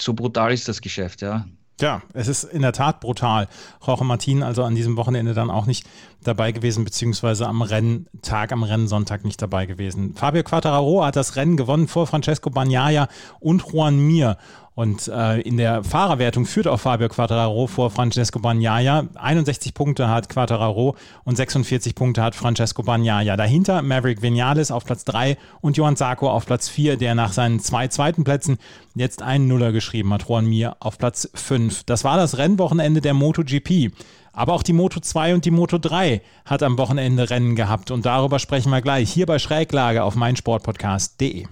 so 0.00 0.14
brutal 0.14 0.52
ist 0.52 0.66
das 0.68 0.80
Geschäft, 0.80 1.20
ja. 1.20 1.46
Ja, 1.80 2.02
es 2.12 2.28
ist 2.28 2.44
in 2.44 2.62
der 2.62 2.72
Tat 2.72 3.00
brutal. 3.00 3.48
Jorge 3.84 4.04
Martin 4.04 4.44
also 4.44 4.62
an 4.62 4.76
diesem 4.76 4.96
Wochenende 4.96 5.34
dann 5.34 5.50
auch 5.50 5.66
nicht 5.66 5.84
dabei 6.22 6.52
gewesen, 6.52 6.84
beziehungsweise 6.84 7.48
am 7.48 7.62
Renntag, 7.62 8.52
am 8.52 8.62
Rennsonntag 8.62 9.24
nicht 9.24 9.42
dabei 9.42 9.66
gewesen. 9.66 10.14
Fabio 10.14 10.44
Quattararo 10.44 11.04
hat 11.04 11.16
das 11.16 11.34
Rennen 11.34 11.56
gewonnen 11.56 11.88
vor 11.88 12.06
Francesco 12.06 12.48
Bagnaia 12.48 13.08
und 13.40 13.64
Juan 13.72 13.98
Mir. 13.98 14.38
Und 14.74 15.06
äh, 15.06 15.40
in 15.40 15.56
der 15.56 15.84
Fahrerwertung 15.84 16.46
führt 16.46 16.66
auch 16.66 16.80
Fabio 16.80 17.08
Quattararo 17.08 17.68
vor 17.68 17.90
Francesco 17.90 18.40
Bagnaia. 18.40 19.06
61 19.14 19.72
Punkte 19.72 20.08
hat 20.08 20.28
Quattararo 20.28 20.96
und 21.22 21.36
46 21.36 21.94
Punkte 21.94 22.22
hat 22.22 22.34
Francesco 22.34 22.82
Bagnaia. 22.82 23.36
Dahinter 23.36 23.82
Maverick 23.82 24.20
Vinales 24.20 24.72
auf 24.72 24.84
Platz 24.84 25.04
3 25.04 25.36
und 25.60 25.76
Johann 25.76 25.94
Sarko 25.94 26.28
auf 26.28 26.46
Platz 26.46 26.68
4, 26.68 26.96
der 26.96 27.14
nach 27.14 27.32
seinen 27.32 27.60
zwei 27.60 27.86
zweiten 27.86 28.24
Plätzen 28.24 28.58
jetzt 28.96 29.22
einen 29.22 29.46
Nuller 29.46 29.70
geschrieben 29.70 30.12
hat. 30.12 30.28
Juan 30.28 30.46
Mir 30.46 30.76
auf 30.80 30.98
Platz 30.98 31.30
5. 31.34 31.84
Das 31.84 32.02
war 32.02 32.16
das 32.16 32.36
Rennwochenende 32.38 33.00
der 33.00 33.14
MotoGP. 33.14 33.92
Aber 34.32 34.54
auch 34.54 34.64
die 34.64 34.72
Moto 34.72 34.98
2 34.98 35.34
und 35.34 35.44
die 35.44 35.52
Moto 35.52 35.78
3 35.78 36.20
hat 36.44 36.64
am 36.64 36.76
Wochenende 36.78 37.30
Rennen 37.30 37.54
gehabt 37.54 37.92
und 37.92 38.04
darüber 38.04 38.40
sprechen 38.40 38.70
wir 38.70 38.82
gleich 38.82 39.12
hier 39.12 39.26
bei 39.26 39.38
Schräglage 39.38 40.02
auf 40.02 40.16
meinsportpodcast.de. 40.16 41.46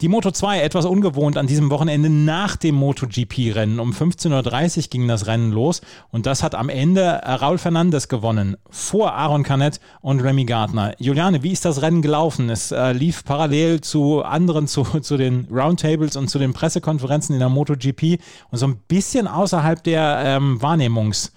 Die 0.00 0.06
Moto 0.06 0.30
2 0.30 0.60
etwas 0.60 0.84
ungewohnt 0.84 1.36
an 1.36 1.48
diesem 1.48 1.70
Wochenende 1.70 2.08
nach 2.08 2.54
dem 2.54 2.76
MotoGP-Rennen. 2.76 3.80
Um 3.80 3.90
15.30 3.90 4.76
Uhr 4.76 4.82
ging 4.90 5.08
das 5.08 5.26
Rennen 5.26 5.50
los 5.50 5.80
und 6.12 6.24
das 6.24 6.44
hat 6.44 6.54
am 6.54 6.68
Ende 6.68 7.20
Raul 7.24 7.58
Fernandes 7.58 8.06
gewonnen, 8.06 8.56
vor 8.70 9.14
Aaron 9.14 9.42
Canet 9.42 9.80
und 10.00 10.20
Remy 10.20 10.44
Gardner. 10.44 10.94
Juliane, 11.00 11.42
wie 11.42 11.50
ist 11.50 11.64
das 11.64 11.82
Rennen 11.82 12.00
gelaufen? 12.00 12.48
Es 12.48 12.70
äh, 12.70 12.92
lief 12.92 13.24
parallel 13.24 13.80
zu 13.80 14.22
anderen, 14.22 14.68
zu, 14.68 14.84
zu 14.84 15.16
den 15.16 15.48
Roundtables 15.50 16.14
und 16.14 16.28
zu 16.28 16.38
den 16.38 16.52
Pressekonferenzen 16.52 17.34
in 17.34 17.40
der 17.40 17.48
MotoGP 17.48 18.20
und 18.52 18.58
so 18.58 18.68
ein 18.68 18.76
bisschen 18.86 19.26
außerhalb 19.26 19.82
der 19.82 20.22
ähm, 20.24 20.62
Wahrnehmungs, 20.62 21.32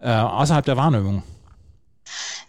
äh, 0.00 0.10
außerhalb 0.10 0.66
der 0.66 0.76
Wahrnehmung. 0.76 1.22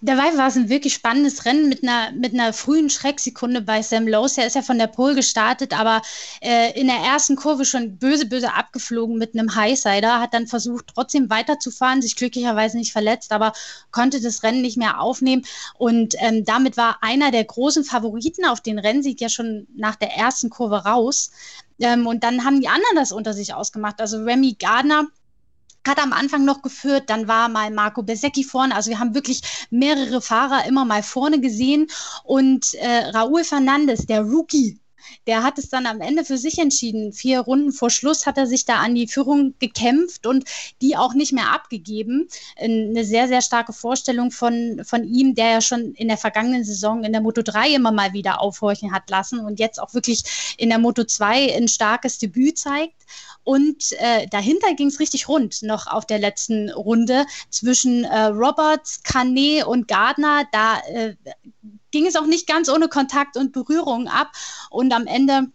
Dabei 0.01 0.38
war 0.38 0.47
es 0.47 0.56
ein 0.56 0.70
wirklich 0.70 0.93
spannendes 0.93 1.45
Rennen 1.45 1.70
mit 1.70 1.84
einer, 1.84 2.12
mit 2.12 2.34
einer 2.34 2.53
frühen 2.53 2.89
Schrecksekunde 2.89 3.62
bei 3.62 3.82
Sam 3.82 4.08
Lowe. 4.08 4.30
Er 4.38 4.47
ist 4.47 4.56
ja 4.56 4.62
von 4.62 4.78
der 4.78 4.88
Pole 4.88 5.16
gestartet, 5.16 5.78
aber 5.78 6.01
äh, 6.41 6.80
in 6.80 6.88
der 6.88 6.97
ersten 6.97 7.36
Kurve 7.36 7.66
schon 7.66 7.97
böse, 7.97 8.26
böse 8.26 8.53
abgeflogen 8.53 9.18
mit 9.18 9.34
einem 9.34 9.56
Highsider, 9.56 10.20
hat 10.20 10.34
dann 10.34 10.47
versucht, 10.47 10.88
trotzdem 10.93 11.30
weiterzufahren, 11.30 12.01
sich 12.01 12.16
glücklicherweise 12.16 12.78
nicht 12.78 12.91
verletzt, 12.91 13.32
aber 13.32 13.53
konnte 13.91 14.22
das 14.22 14.43
Rennen 14.43 14.62
nicht 14.62 14.78
mehr 14.78 14.99
aufnehmen. 14.99 15.43
Und 15.78 16.16
ähm, 16.20 16.45
damit 16.45 16.78
war 16.78 16.97
einer 17.01 17.32
der 17.32 17.45
großen 17.45 17.84
Favoriten 17.84 18.45
auf 18.45 18.62
den 18.62 18.80
Rennsieg 18.80 19.22
ja 19.22 19.30
schon 19.30 19.68
nach 19.76 19.95
der 19.95 20.12
ersten 20.16 20.49
Kurve 20.49 20.84
raus. 20.86 21.32
Ähm, 21.80 22.08
und 22.08 22.24
dann 22.24 22.45
haben 22.45 22.62
die 22.62 22.68
anderen 22.68 22.95
das 22.95 23.12
unter 23.12 23.34
sich 23.34 23.53
ausgemacht. 23.53 23.99
Also 23.99 24.24
Remy 24.24 24.56
Gardner 24.60 25.08
hat 25.88 25.99
am 25.99 26.13
Anfang 26.13 26.45
noch 26.45 26.61
geführt, 26.61 27.09
dann 27.09 27.27
war 27.27 27.49
mal 27.49 27.71
Marco 27.71 28.03
Besecchi 28.03 28.43
vorne. 28.43 28.75
Also 28.75 28.89
wir 28.89 28.99
haben 28.99 29.15
wirklich 29.15 29.41
mehrere 29.69 30.21
Fahrer 30.21 30.65
immer 30.67 30.86
mal 30.86 31.03
vorne 31.03 31.39
gesehen. 31.39 31.88
Und 32.23 32.73
äh, 32.75 33.09
Raúl 33.09 33.43
Fernandes, 33.43 34.05
der 34.05 34.21
Rookie, 34.21 34.79
der 35.28 35.43
hat 35.43 35.57
es 35.57 35.70
dann 35.70 35.86
am 35.86 36.01
Ende 36.01 36.26
für 36.26 36.38
sich 36.38 36.59
entschieden. 36.59 37.13
Vier 37.13 37.41
Runden 37.41 37.72
vor 37.72 37.89
Schluss 37.89 38.26
hat 38.26 38.38
er 38.38 38.47
sich 38.47 38.66
da 38.66 38.78
an 38.78 38.95
die 38.95 39.07
Führung 39.07 39.55
gekämpft 39.59 40.26
und 40.26 40.45
die 40.82 40.97
auch 40.97 41.13
nicht 41.13 41.34
mehr 41.34 41.51
abgegeben. 41.53 42.28
Eine 42.57 43.05
sehr, 43.05 43.28
sehr 43.28 43.41
starke 43.41 43.74
Vorstellung 43.74 44.32
von, 44.32 44.82
von 44.84 45.03
ihm, 45.03 45.36
der 45.36 45.51
ja 45.51 45.61
schon 45.61 45.93
in 45.93 46.07
der 46.07 46.18
vergangenen 46.18 46.63
Saison 46.63 47.03
in 47.03 47.11
der 47.11 47.22
Moto 47.22 47.41
3 47.41 47.76
immer 47.76 47.91
mal 47.91 48.13
wieder 48.13 48.41
aufhorchen 48.41 48.91
hat 48.91 49.09
lassen 49.09 49.39
und 49.39 49.59
jetzt 49.59 49.80
auch 49.80 49.93
wirklich 49.93 50.24
in 50.57 50.70
der 50.70 50.80
Moto 50.80 51.03
2 51.03 51.55
ein 51.55 51.68
starkes 51.68 52.18
Debüt 52.18 52.57
zeigt. 52.57 52.95
Und 53.43 53.91
äh, 53.99 54.26
dahinter 54.28 54.74
ging 54.74 54.88
es 54.88 54.99
richtig 54.99 55.30
rund 55.30 55.61
noch 55.61 55.86
auf 55.86 56.05
der 56.07 56.18
letzten 56.18 56.72
Runde 56.72 57.26
zwischen 57.51 58.03
äh, 58.03 58.24
Roberts, 58.26 59.03
Canet 59.03 59.66
und 59.66 59.88
Gardner. 59.88 60.45
Da 60.51 60.80
äh, 60.91 61.16
ging 61.96 62.08
es 62.08 62.18
auch 62.18 62.26
nicht 62.26 62.46
ganz 62.46 62.68
ohne 62.68 62.89
Kontakt 62.89 63.38
und 63.38 63.54
Berührung 63.54 64.10
ab. 64.10 64.34
Und 64.70 64.91
am 64.91 65.08
Ende 65.08 65.48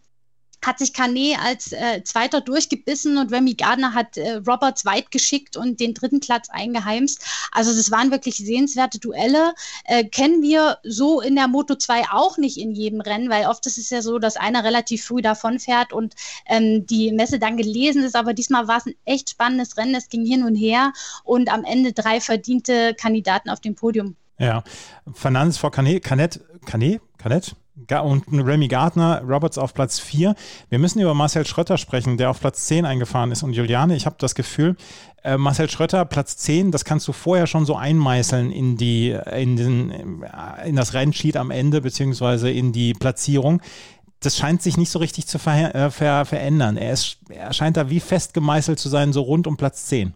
hat 0.64 0.78
sich 0.78 0.94
Canet 0.94 1.38
als 1.38 1.72
äh, 1.72 2.02
Zweiter 2.02 2.40
durchgebissen 2.40 3.18
und 3.18 3.30
Remy 3.30 3.54
Gardner 3.54 3.92
hat 3.92 4.16
äh, 4.16 4.36
Roberts 4.46 4.86
weit 4.86 5.10
geschickt 5.10 5.58
und 5.58 5.80
den 5.80 5.92
dritten 5.92 6.20
Platz 6.20 6.48
eingeheimst. 6.48 7.22
Also 7.52 7.74
das 7.76 7.90
waren 7.90 8.10
wirklich 8.10 8.36
sehenswerte 8.36 8.98
Duelle. 8.98 9.52
Äh, 9.84 10.04
kennen 10.04 10.40
wir 10.40 10.78
so 10.82 11.20
in 11.20 11.36
der 11.36 11.46
Moto 11.46 11.74
2 11.74 12.04
auch 12.10 12.38
nicht 12.38 12.56
in 12.56 12.72
jedem 12.72 13.02
Rennen, 13.02 13.28
weil 13.28 13.46
oft 13.46 13.66
ist 13.66 13.76
es 13.76 13.90
ja 13.90 14.00
so, 14.00 14.18
dass 14.18 14.38
einer 14.38 14.64
relativ 14.64 15.04
früh 15.04 15.20
davonfährt 15.20 15.92
und 15.92 16.14
ähm, 16.46 16.86
die 16.86 17.12
Messe 17.12 17.38
dann 17.38 17.58
gelesen 17.58 18.02
ist. 18.02 18.16
Aber 18.16 18.32
diesmal 18.32 18.66
war 18.66 18.78
es 18.78 18.86
ein 18.86 18.94
echt 19.04 19.28
spannendes 19.28 19.76
Rennen. 19.76 19.94
Es 19.94 20.08
ging 20.08 20.24
hin 20.24 20.44
und 20.44 20.54
her 20.54 20.94
und 21.22 21.52
am 21.52 21.64
Ende 21.64 21.92
drei 21.92 22.18
verdiente 22.18 22.94
Kandidaten 22.94 23.50
auf 23.50 23.60
dem 23.60 23.74
Podium. 23.74 24.16
Ja, 24.40 24.64
Fernandes 25.12 25.58
vor 25.58 25.70
Canet, 25.70 26.02
Canet, 26.02 26.40
Canet, 26.64 27.00
Canet? 27.18 27.54
und 28.02 28.24
Remy 28.28 28.68
Gardner, 28.68 29.22
Roberts 29.22 29.58
auf 29.58 29.74
Platz 29.74 29.98
4. 29.98 30.34
Wir 30.68 30.78
müssen 30.78 31.00
über 31.00 31.14
Marcel 31.14 31.46
Schröter 31.46 31.76
sprechen, 31.78 32.16
der 32.18 32.30
auf 32.30 32.40
Platz 32.40 32.66
10 32.66 32.84
eingefahren 32.84 33.32
ist. 33.32 33.42
Und 33.42 33.54
Juliane, 33.54 33.96
ich 33.96 34.06
habe 34.06 34.16
das 34.18 34.34
Gefühl, 34.34 34.76
äh, 35.24 35.36
Marcel 35.36 35.68
Schröter, 35.68 36.04
Platz 36.04 36.36
10, 36.36 36.70
das 36.70 36.84
kannst 36.84 37.08
du 37.08 37.12
vorher 37.12 37.46
schon 37.46 37.66
so 37.66 37.76
einmeißeln 37.76 38.52
in, 38.52 38.76
die, 38.76 39.16
in, 39.34 39.56
den, 39.56 40.24
in 40.64 40.76
das 40.76 40.94
Rennsheet 40.94 41.36
am 41.36 41.50
Ende, 41.50 41.80
beziehungsweise 41.80 42.50
in 42.50 42.72
die 42.72 42.94
Platzierung. 42.94 43.60
Das 44.20 44.36
scheint 44.36 44.62
sich 44.62 44.76
nicht 44.76 44.90
so 44.90 44.98
richtig 44.98 45.26
zu 45.26 45.38
ver 45.38 45.74
äh, 45.74 45.90
ver 45.90 46.26
verändern. 46.26 46.76
Er, 46.76 46.92
ist, 46.92 47.18
er 47.30 47.52
scheint 47.54 47.78
da 47.78 47.88
wie 47.88 48.00
fest 48.00 48.34
gemeißelt 48.34 48.78
zu 48.78 48.88
sein, 48.88 49.12
so 49.12 49.22
rund 49.22 49.46
um 49.46 49.56
Platz 49.56 49.86
10. 49.86 50.14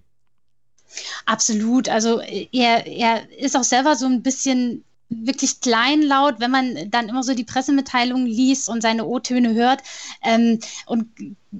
Absolut. 1.27 1.89
Also 1.89 2.21
er, 2.21 2.87
er 2.87 3.31
ist 3.39 3.57
auch 3.57 3.65
selber 3.65 3.97
so 3.97 4.07
ein 4.07 4.23
bisschen 4.23 4.85
wirklich 5.09 5.61
kleinlaut, 5.61 6.41
wenn 6.41 6.51
man 6.51 6.91
dann 6.91 7.09
immer 7.09 7.23
so 7.23 7.35
die 7.35 7.45
Pressemitteilungen 7.45 8.27
liest 8.27 8.69
und 8.69 8.81
seine 8.83 9.05
O-Töne 9.07 9.55
hört. 9.55 9.83
Ähm, 10.23 10.59
und 10.87 11.09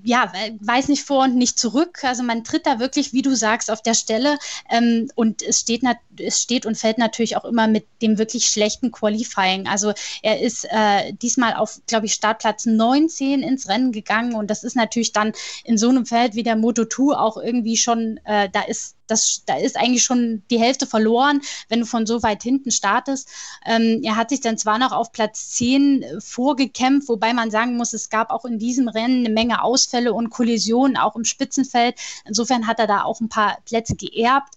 ja, 0.03 0.33
weiß 0.61 0.89
nicht 0.89 1.05
vor 1.05 1.25
und 1.25 1.37
nicht 1.37 1.59
zurück. 1.59 2.03
Also 2.05 2.23
man 2.23 2.45
tritt 2.45 2.67
da 2.67 2.79
wirklich, 2.79 3.13
wie 3.13 3.23
du 3.23 3.35
sagst, 3.35 3.71
auf 3.71 3.83
der 3.83 3.95
Stelle. 3.95 4.39
Ähm, 4.71 5.11
und 5.15 5.43
es 5.43 5.61
steht, 5.61 5.83
es 6.19 6.41
steht 6.41 6.67
und 6.67 6.77
fällt 6.77 6.99
natürlich 6.99 7.37
auch 7.37 7.45
immer 7.45 7.67
mit 7.67 7.87
dem 8.03 8.19
wirklich 8.19 8.47
schlechten 8.47 8.91
Qualifying. 8.91 9.67
Also 9.67 9.93
er 10.23 10.41
ist 10.41 10.67
äh, 10.71 11.13
diesmal 11.13 11.55
auf, 11.55 11.81
glaube 11.87 12.07
ich, 12.07 12.15
Startplatz 12.15 12.67
19 12.67 13.43
ins 13.43 13.69
Rennen 13.69 13.93
gegangen. 13.93 14.35
Und 14.35 14.51
das 14.51 14.65
ist 14.65 14.77
natürlich 14.77 15.13
dann 15.13 15.33
in 15.65 15.79
so 15.79 15.89
einem 15.89 16.07
Feld 16.07 16.35
wie 16.35 16.43
der 16.43 16.57
Moto 16.57 16.85
2 16.85 17.17
auch 17.17 17.37
irgendwie 17.37 17.77
schon, 17.77 18.19
äh, 18.25 18.49
da 18.51 18.63
ist 18.63 18.97
das, 19.07 19.43
da 19.47 19.57
ist 19.57 19.77
eigentlich 19.77 20.03
schon 20.03 20.43
die 20.51 20.59
Hälfte 20.59 20.87
verloren, 20.87 21.41
wenn 21.69 21.81
du 21.81 21.87
von 21.87 22.07
so 22.07 22.23
weit 22.23 22.43
hinten 22.43 22.71
startest. 22.71 23.29
Ähm, 23.67 24.01
er 24.03 24.17
hat 24.17 24.31
sich 24.31 24.41
dann 24.41 24.59
zwar 24.59 24.79
noch 24.79 24.93
auf 24.93 25.13
Platz 25.13 25.51
10 25.51 26.05
vorgekämpft, 26.21 27.09
wobei 27.09 27.33
man 27.33 27.51
sagen 27.51 27.77
muss, 27.77 27.93
es 27.93 28.09
gab 28.09 28.31
auch 28.31 28.45
in 28.45 28.59
diesem 28.59 28.89
Rennen 28.89 29.25
eine 29.25 29.35
Menge 29.35 29.63
Aus 29.63 29.84
Ausfälle 29.85 30.13
und 30.13 30.31
Kollisionen 30.31 30.97
auch 30.97 31.17
im 31.17 31.25
Spitzenfeld. 31.25 31.97
Insofern 32.25 32.67
hat 32.67 32.79
er 32.79 32.87
da 32.87 33.03
auch 33.03 33.21
ein 33.21 33.29
paar 33.29 33.59
Plätze 33.65 33.97
geerbt 33.97 34.55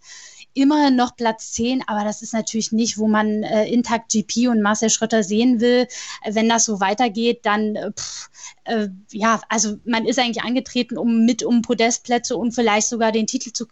immerhin 0.53 0.95
noch 0.95 1.15
Platz 1.15 1.51
10, 1.51 1.83
aber 1.85 2.03
das 2.03 2.23
ist 2.23 2.33
natürlich 2.33 2.71
nicht, 2.71 2.97
wo 2.97 3.07
man 3.07 3.43
äh, 3.43 3.67
Intakt 3.69 4.11
GP 4.11 4.47
und 4.47 4.63
Marcel 4.63 4.89
Schröter 4.89 5.21
sehen 5.21 5.59
will. 5.61 5.87
Wenn 6.27 6.49
das 6.49 6.65
so 6.65 6.79
weitergeht, 6.79 7.45
dann 7.45 7.75
äh, 7.75 7.91
pff, 7.91 8.31
äh, 8.63 8.87
ja, 9.11 9.39
also 9.49 9.77
man 9.85 10.07
ist 10.07 10.17
eigentlich 10.17 10.43
angetreten, 10.43 10.97
um 10.97 11.25
mit 11.25 11.43
um 11.43 11.61
Podestplätze 11.61 12.35
und 12.35 12.53
vielleicht 12.53 12.87
sogar 12.87 13.11
den 13.11 13.27
Titel 13.27 13.51
zu 13.51 13.67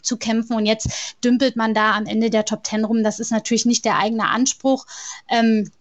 zu 0.00 0.16
kämpfen 0.16 0.54
und 0.54 0.64
jetzt 0.64 1.16
dümpelt 1.24 1.56
man 1.56 1.74
da 1.74 1.96
am 1.96 2.06
Ende 2.06 2.30
der 2.30 2.44
Top 2.44 2.64
10 2.64 2.84
rum. 2.84 3.02
Das 3.02 3.18
ist 3.18 3.32
natürlich 3.32 3.66
nicht 3.66 3.84
der 3.84 3.98
eigene 3.98 4.28
Anspruch. 4.28 4.86
Ähm, 5.28 5.72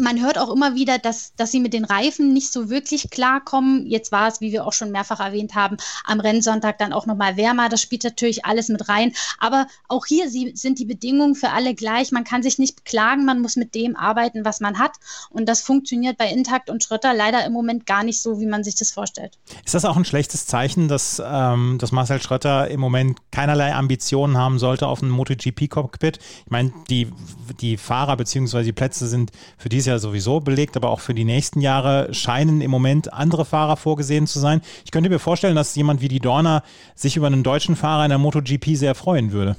man 0.00 0.20
hört 0.20 0.38
auch 0.38 0.50
immer 0.50 0.74
wieder, 0.74 0.98
dass, 0.98 1.34
dass 1.36 1.52
sie 1.52 1.60
mit 1.60 1.72
den 1.72 1.84
Reifen 1.84 2.32
nicht 2.32 2.52
so 2.52 2.70
wirklich 2.70 3.10
klarkommen. 3.10 3.86
Jetzt 3.86 4.10
war 4.12 4.28
es, 4.28 4.40
wie 4.40 4.52
wir 4.52 4.66
auch 4.66 4.72
schon 4.72 4.90
mehrfach 4.90 5.20
erwähnt 5.20 5.54
haben, 5.54 5.76
am 6.04 6.20
Rennsonntag 6.20 6.78
dann 6.78 6.92
auch 6.92 7.06
nochmal 7.06 7.36
wärmer. 7.36 7.68
Das 7.68 7.82
spielt 7.82 8.04
natürlich 8.04 8.44
alles 8.44 8.68
mit 8.68 8.88
rein. 8.88 9.12
Aber 9.38 9.66
auch 9.88 10.06
hier 10.06 10.28
sie, 10.28 10.52
sind 10.54 10.78
die 10.78 10.84
Bedingungen 10.84 11.34
für 11.34 11.50
alle 11.50 11.74
gleich. 11.74 12.12
Man 12.12 12.24
kann 12.24 12.42
sich 12.42 12.58
nicht 12.58 12.76
beklagen, 12.76 13.24
man 13.24 13.40
muss 13.40 13.56
mit 13.56 13.74
dem 13.74 13.96
arbeiten, 13.96 14.44
was 14.44 14.60
man 14.60 14.78
hat. 14.78 14.92
Und 15.30 15.48
das 15.48 15.60
funktioniert 15.60 16.16
bei 16.16 16.28
Intakt 16.28 16.70
und 16.70 16.82
Schrötter 16.82 17.14
leider 17.14 17.44
im 17.44 17.52
Moment 17.52 17.86
gar 17.86 18.02
nicht 18.02 18.22
so, 18.22 18.40
wie 18.40 18.46
man 18.46 18.64
sich 18.64 18.74
das 18.76 18.90
vorstellt. 18.90 19.38
Ist 19.64 19.74
das 19.74 19.84
auch 19.84 19.96
ein 19.96 20.04
schlechtes 20.04 20.46
Zeichen, 20.46 20.88
dass, 20.88 21.22
ähm, 21.24 21.76
dass 21.78 21.92
Marcel 21.92 22.22
Schrötter 22.22 22.68
im 22.68 22.80
Moment 22.80 23.18
keinerlei 23.30 23.74
Ambitionen 23.74 24.38
haben 24.38 24.58
sollte 24.58 24.86
auf 24.86 25.02
ein 25.02 25.10
MotoGP-Cockpit? 25.10 26.18
Ich 26.44 26.50
meine, 26.50 26.72
die, 26.88 27.12
die 27.60 27.76
Fahrer 27.76 28.16
bzw. 28.16 28.62
die 28.62 28.72
Plätze 28.72 29.06
sind 29.06 29.30
für 29.58 29.68
dieses 29.68 29.86
Jahr 29.86 29.89
sowieso 29.98 30.40
belegt, 30.40 30.76
aber 30.76 30.90
auch 30.90 31.00
für 31.00 31.14
die 31.14 31.24
nächsten 31.24 31.60
Jahre 31.60 32.12
scheinen 32.14 32.60
im 32.60 32.70
Moment 32.70 33.12
andere 33.12 33.44
Fahrer 33.44 33.76
vorgesehen 33.76 34.26
zu 34.26 34.38
sein. 34.38 34.62
Ich 34.84 34.90
könnte 34.90 35.10
mir 35.10 35.18
vorstellen, 35.18 35.56
dass 35.56 35.74
jemand 35.74 36.00
wie 36.00 36.08
die 36.08 36.20
Dorner 36.20 36.62
sich 36.94 37.16
über 37.16 37.26
einen 37.26 37.42
deutschen 37.42 37.76
Fahrer 37.76 38.04
in 38.04 38.10
der 38.10 38.18
MotoGP 38.18 38.76
sehr 38.76 38.94
freuen 38.94 39.32
würde. 39.32 39.56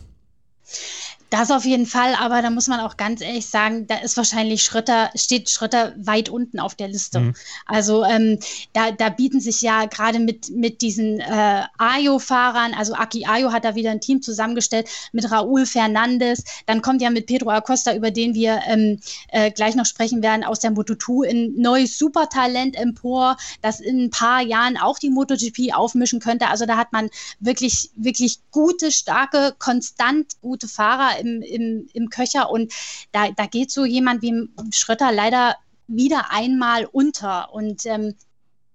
Das 1.32 1.50
auf 1.50 1.64
jeden 1.64 1.86
Fall, 1.86 2.14
aber 2.16 2.42
da 2.42 2.50
muss 2.50 2.68
man 2.68 2.82
auch 2.82 2.98
ganz 2.98 3.22
ehrlich 3.22 3.46
sagen, 3.46 3.88
da 3.88 4.00
ist 4.00 4.18
wahrscheinlich 4.18 4.64
Schritter, 4.64 5.10
steht 5.16 5.50
Schritter 5.50 5.94
weit 5.96 6.28
unten 6.28 6.60
auf 6.60 6.76
der 6.76 6.90
Liste. 6.90 7.22
Mhm. 7.22 7.36
Also 7.66 8.04
ähm, 8.04 8.38
da, 8.74 8.92
da 8.92 9.08
bieten 9.08 9.40
sich 9.40 9.62
ja 9.62 9.86
gerade 9.86 10.20
mit, 10.20 10.50
mit 10.50 10.82
diesen 10.82 11.22
äh, 11.22 11.64
Ayo-Fahrern, 11.78 12.74
also 12.74 12.96
Aki 12.96 13.28
Ayo 13.28 13.54
hat 13.54 13.64
da 13.64 13.76
wieder 13.76 13.92
ein 13.92 14.02
Team 14.02 14.22
zusammengestellt 14.22 14.90
mit 15.14 15.32
Raúl 15.32 15.66
Fernandes, 15.66 16.44
dann 16.66 16.82
kommt 16.82 17.02
ja 17.02 17.10
mit 17.10 17.28
Pedro 17.28 17.52
Acosta, 17.52 17.96
über 17.96 18.12
den 18.12 18.34
wir 18.34 18.60
ähm, 18.68 19.00
äh, 19.30 19.52
gleich 19.52 19.76
noch 19.76 19.86
sprechen 19.86 20.22
werden, 20.22 20.44
aus 20.44 20.60
der 20.60 20.74
Moto2 20.74 21.30
ein 21.30 21.54
neues 21.56 21.98
Supertalent 21.98 22.76
empor, 22.76 23.38
das 23.62 23.80
in 23.80 24.04
ein 24.04 24.10
paar 24.10 24.42
Jahren 24.42 24.76
auch 24.76 25.00
die 25.00 25.10
MotoGP 25.10 25.74
aufmischen 25.74 26.20
könnte. 26.20 26.50
Also 26.50 26.66
da 26.66 26.76
hat 26.76 26.92
man 26.92 27.10
wirklich, 27.40 27.90
wirklich 27.96 28.40
gute, 28.52 28.92
starke, 28.92 29.56
konstant 29.58 30.34
gute 30.42 30.68
Fahrer 30.68 31.21
im, 31.22 31.42
im, 31.42 31.88
im 31.94 32.10
Köcher 32.10 32.50
und 32.50 32.74
da, 33.12 33.30
da 33.32 33.46
geht 33.46 33.72
so 33.72 33.86
jemand 33.86 34.22
wie 34.22 34.50
Schrötter 34.74 35.12
leider 35.12 35.56
wieder 35.88 36.32
einmal 36.32 36.86
unter 36.86 37.54
und 37.54 37.86
ähm, 37.86 38.16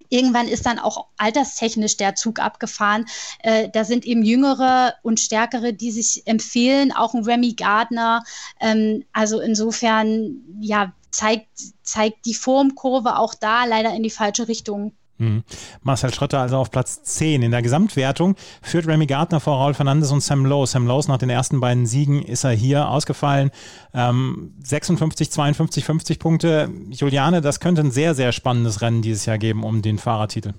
Irgendwann 0.09 0.49
ist 0.49 0.67
dann 0.67 0.79
auch 0.79 1.07
alterstechnisch 1.17 1.97
der 1.97 2.15
Zug 2.15 2.39
abgefahren. 2.39 3.07
Äh, 3.41 3.69
da 3.71 3.85
sind 3.85 4.05
eben 4.05 4.23
Jüngere 4.23 4.95
und 5.03 5.21
Stärkere, 5.21 5.73
die 5.73 5.91
sich 5.91 6.27
empfehlen, 6.27 6.93
auch 6.93 7.15
ein 7.15 7.25
Remy 7.25 7.55
Gardner. 7.55 8.23
Ähm, 8.61 9.05
also 9.13 9.41
insofern, 9.41 10.45
ja, 10.61 10.93
zeigt, 11.11 11.49
zeigt 11.83 12.27
die 12.27 12.35
Formkurve 12.35 13.19
auch 13.19 13.35
da 13.35 13.65
leider 13.65 13.95
in 13.95 14.03
die 14.03 14.11
falsche 14.11 14.49
Richtung. 14.49 14.93
Mhm. 15.19 15.45
Marcel 15.83 16.13
Schrötter 16.13 16.41
also 16.41 16.59
auf 16.59 16.71
Platz 16.71 17.03
10. 17.03 17.43
In 17.43 17.51
der 17.51 17.63
Gesamtwertung 17.63 18.37
führt 18.63 18.87
Remy 18.87 19.07
Gardner 19.07 19.41
vor 19.41 19.57
Raul 19.57 19.75
Fernandes 19.75 20.11
und 20.13 20.21
Sam 20.21 20.45
Lowe. 20.45 20.67
Sam 20.67 20.87
Lowe 20.87 21.09
nach 21.09 21.19
den 21.19 21.31
ersten 21.31 21.61
beiden 21.61 21.87
Siegen 21.87 22.23
ist 22.23 22.45
er 22.45 22.51
hier 22.53 22.89
ausgefallen. 22.89 23.51
Ähm, 23.95 24.55
56, 24.63 25.31
52, 25.31 25.85
50 25.85 26.19
Punkte. 26.19 26.71
Juliane, 26.91 27.41
das 27.41 27.61
könnte 27.61 27.83
ein 27.83 27.91
sehr, 27.91 28.15
sehr 28.15 28.33
spannendes 28.33 28.83
Rennen 28.83 29.03
dieses 29.03 29.27
Jahr 29.27 29.39
geben 29.39 29.65
um 29.65 29.83
den 29.83 29.99
Fahrertitel. 29.99 30.53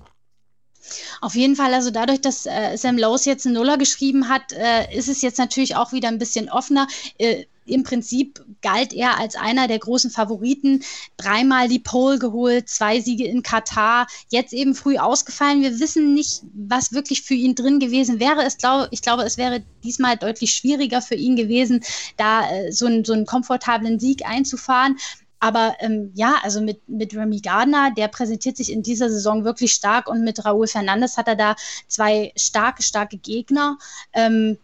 Auf 1.20 1.34
jeden 1.34 1.56
Fall, 1.56 1.74
also 1.74 1.90
dadurch, 1.90 2.20
dass 2.20 2.46
äh, 2.46 2.76
Sam 2.76 2.98
Lowe 2.98 3.18
jetzt 3.24 3.46
einen 3.46 3.54
Nuller 3.54 3.78
geschrieben 3.78 4.28
hat, 4.28 4.52
äh, 4.52 4.96
ist 4.96 5.08
es 5.08 5.22
jetzt 5.22 5.38
natürlich 5.38 5.76
auch 5.76 5.92
wieder 5.92 6.08
ein 6.08 6.18
bisschen 6.18 6.48
offener. 6.48 6.86
Äh, 7.18 7.44
im 7.68 7.82
Prinzip 7.82 8.44
galt 8.62 8.92
er 8.92 9.18
als 9.18 9.36
einer 9.36 9.68
der 9.68 9.78
großen 9.78 10.10
Favoriten. 10.10 10.82
Dreimal 11.16 11.68
die 11.68 11.78
Pole 11.78 12.18
geholt, 12.18 12.68
zwei 12.68 13.00
Siege 13.00 13.26
in 13.26 13.42
Katar, 13.42 14.06
jetzt 14.30 14.52
eben 14.52 14.74
früh 14.74 14.98
ausgefallen. 14.98 15.62
Wir 15.62 15.78
wissen 15.80 16.14
nicht, 16.14 16.42
was 16.54 16.92
wirklich 16.92 17.22
für 17.22 17.34
ihn 17.34 17.54
drin 17.54 17.78
gewesen 17.78 18.20
wäre. 18.20 18.44
Es 18.44 18.58
glaub, 18.58 18.88
ich 18.90 19.02
glaube, 19.02 19.22
es 19.22 19.36
wäre 19.36 19.62
diesmal 19.84 20.16
deutlich 20.16 20.54
schwieriger 20.54 21.02
für 21.02 21.14
ihn 21.14 21.36
gewesen, 21.36 21.84
da 22.16 22.50
äh, 22.50 22.72
so, 22.72 22.86
einen, 22.86 23.04
so 23.04 23.12
einen 23.12 23.26
komfortablen 23.26 23.98
Sieg 23.98 24.26
einzufahren. 24.26 24.96
Aber 25.40 25.76
ähm, 25.80 26.10
ja, 26.14 26.36
also 26.42 26.60
mit, 26.60 26.88
mit 26.88 27.14
Remy 27.14 27.40
Gardner, 27.40 27.92
der 27.96 28.08
präsentiert 28.08 28.56
sich 28.56 28.72
in 28.72 28.82
dieser 28.82 29.08
Saison 29.08 29.44
wirklich 29.44 29.72
stark 29.72 30.08
und 30.08 30.24
mit 30.24 30.44
Raúl 30.44 30.66
Fernandes 30.66 31.16
hat 31.16 31.28
er 31.28 31.36
da 31.36 31.54
zwei 31.86 32.32
starke, 32.36 32.82
starke 32.82 33.18
Gegner. 33.18 33.78
Ähm, 34.12 34.58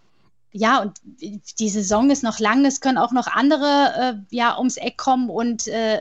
ja, 0.57 0.81
und 0.81 1.01
die 1.03 1.69
Saison 1.69 2.11
ist 2.11 2.23
noch 2.23 2.39
lang, 2.39 2.65
es 2.65 2.81
können 2.81 2.97
auch 2.97 3.11
noch 3.11 3.27
andere 3.27 4.23
äh, 4.31 4.35
ja 4.37 4.57
ums 4.57 4.77
Eck 4.77 4.97
kommen 4.97 5.29
und 5.29 5.67
äh, 5.67 6.01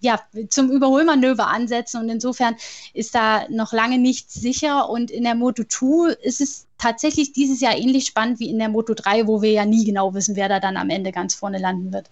ja 0.00 0.18
zum 0.48 0.70
Überholmanöver 0.70 1.48
ansetzen. 1.48 2.00
Und 2.00 2.08
insofern 2.08 2.56
ist 2.94 3.14
da 3.14 3.46
noch 3.50 3.74
lange 3.74 3.98
nichts 3.98 4.32
sicher. 4.32 4.88
Und 4.88 5.10
in 5.10 5.24
der 5.24 5.34
Moto 5.34 5.62
2 5.62 6.14
ist 6.22 6.40
es 6.40 6.65
tatsächlich 6.78 7.32
dieses 7.32 7.60
Jahr 7.60 7.76
ähnlich 7.76 8.06
spannend 8.06 8.40
wie 8.40 8.50
in 8.50 8.58
der 8.58 8.68
Moto 8.68 8.94
3, 8.94 9.26
wo 9.26 9.42
wir 9.42 9.50
ja 9.50 9.64
nie 9.64 9.84
genau 9.84 10.14
wissen, 10.14 10.36
wer 10.36 10.48
da 10.48 10.60
dann 10.60 10.76
am 10.76 10.90
Ende 10.90 11.12
ganz 11.12 11.34
vorne 11.34 11.58
landen 11.58 11.92
wird. 11.92 12.10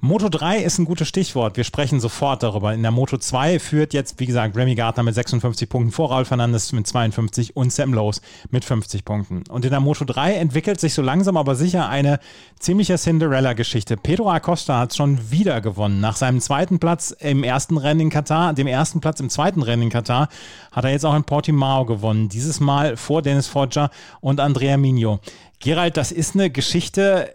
Moto 0.00 0.28
3 0.28 0.58
ist 0.58 0.78
ein 0.78 0.84
gutes 0.84 1.08
Stichwort. 1.08 1.56
Wir 1.56 1.64
sprechen 1.64 2.00
sofort 2.00 2.42
darüber. 2.42 2.74
In 2.74 2.82
der 2.82 2.90
Moto 2.90 3.16
2 3.16 3.58
führt 3.58 3.94
jetzt, 3.94 4.18
wie 4.20 4.26
gesagt, 4.26 4.56
Remy 4.56 4.74
Gardner 4.74 5.02
mit 5.02 5.14
56 5.14 5.68
Punkten 5.68 5.92
vor 5.92 6.10
Raul 6.10 6.24
Fernandes 6.24 6.72
mit 6.72 6.86
52 6.86 7.56
und 7.56 7.72
Sam 7.72 7.94
Lowe 7.94 8.16
mit 8.50 8.64
50 8.64 9.04
Punkten. 9.04 9.44
Und 9.48 9.64
in 9.64 9.70
der 9.70 9.80
Moto 9.80 10.04
3 10.04 10.34
entwickelt 10.34 10.80
sich 10.80 10.94
so 10.94 11.02
langsam 11.02 11.36
aber 11.36 11.54
sicher 11.54 11.88
eine 11.88 12.18
ziemliche 12.58 12.96
Cinderella-Geschichte. 12.96 13.96
Pedro 13.96 14.30
Acosta 14.30 14.78
hat 14.78 14.94
schon 14.94 15.30
wieder 15.30 15.60
gewonnen. 15.60 16.00
Nach 16.00 16.16
seinem 16.16 16.40
zweiten 16.40 16.78
Platz 16.78 17.14
im 17.18 17.44
ersten 17.44 17.78
Rennen 17.78 18.00
in 18.00 18.10
Katar, 18.10 18.52
dem 18.52 18.66
ersten 18.66 19.00
Platz 19.00 19.20
im 19.20 19.30
zweiten 19.30 19.62
Rennen 19.62 19.82
in 19.84 19.90
Katar, 19.90 20.28
hat 20.72 20.84
er 20.84 20.90
jetzt 20.90 21.04
auch 21.04 21.14
in 21.14 21.24
Portimao 21.24 21.84
gewonnen. 21.84 22.28
Dieses 22.28 22.58
Mal 22.58 22.96
vor 22.96 23.22
Dennis 23.22 23.46
Foggia 23.46 23.90
und 24.20 24.40
Andrea 24.40 24.76
Migno. 24.76 25.20
Gerald, 25.60 25.96
das 25.96 26.10
ist 26.10 26.34
eine 26.34 26.50
Geschichte, 26.50 27.34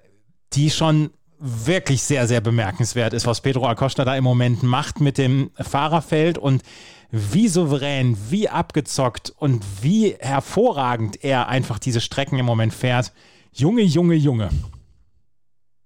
die 0.54 0.70
schon 0.70 1.12
wirklich 1.40 2.02
sehr, 2.02 2.28
sehr 2.28 2.42
bemerkenswert 2.42 3.14
ist, 3.14 3.28
was 3.28 3.42
Pedro 3.42 3.68
Acosta 3.68 4.04
da 4.04 4.16
im 4.16 4.24
Moment 4.24 4.64
macht 4.64 5.00
mit 5.00 5.18
dem 5.18 5.52
Fahrerfeld 5.56 6.38
und 6.38 6.64
wie 7.12 7.48
souverän, 7.48 8.18
wie 8.30 8.50
abgezockt 8.50 9.30
und 9.38 9.64
wie 9.82 10.16
hervorragend 10.20 11.24
er 11.24 11.48
einfach 11.48 11.80
diese 11.80 12.02
Strecken 12.02 12.40
im 12.40 12.46
Moment 12.46 12.74
fährt. 12.74 13.14
Junge, 13.54 13.84
Junge, 13.84 14.16
Junge. 14.16 14.50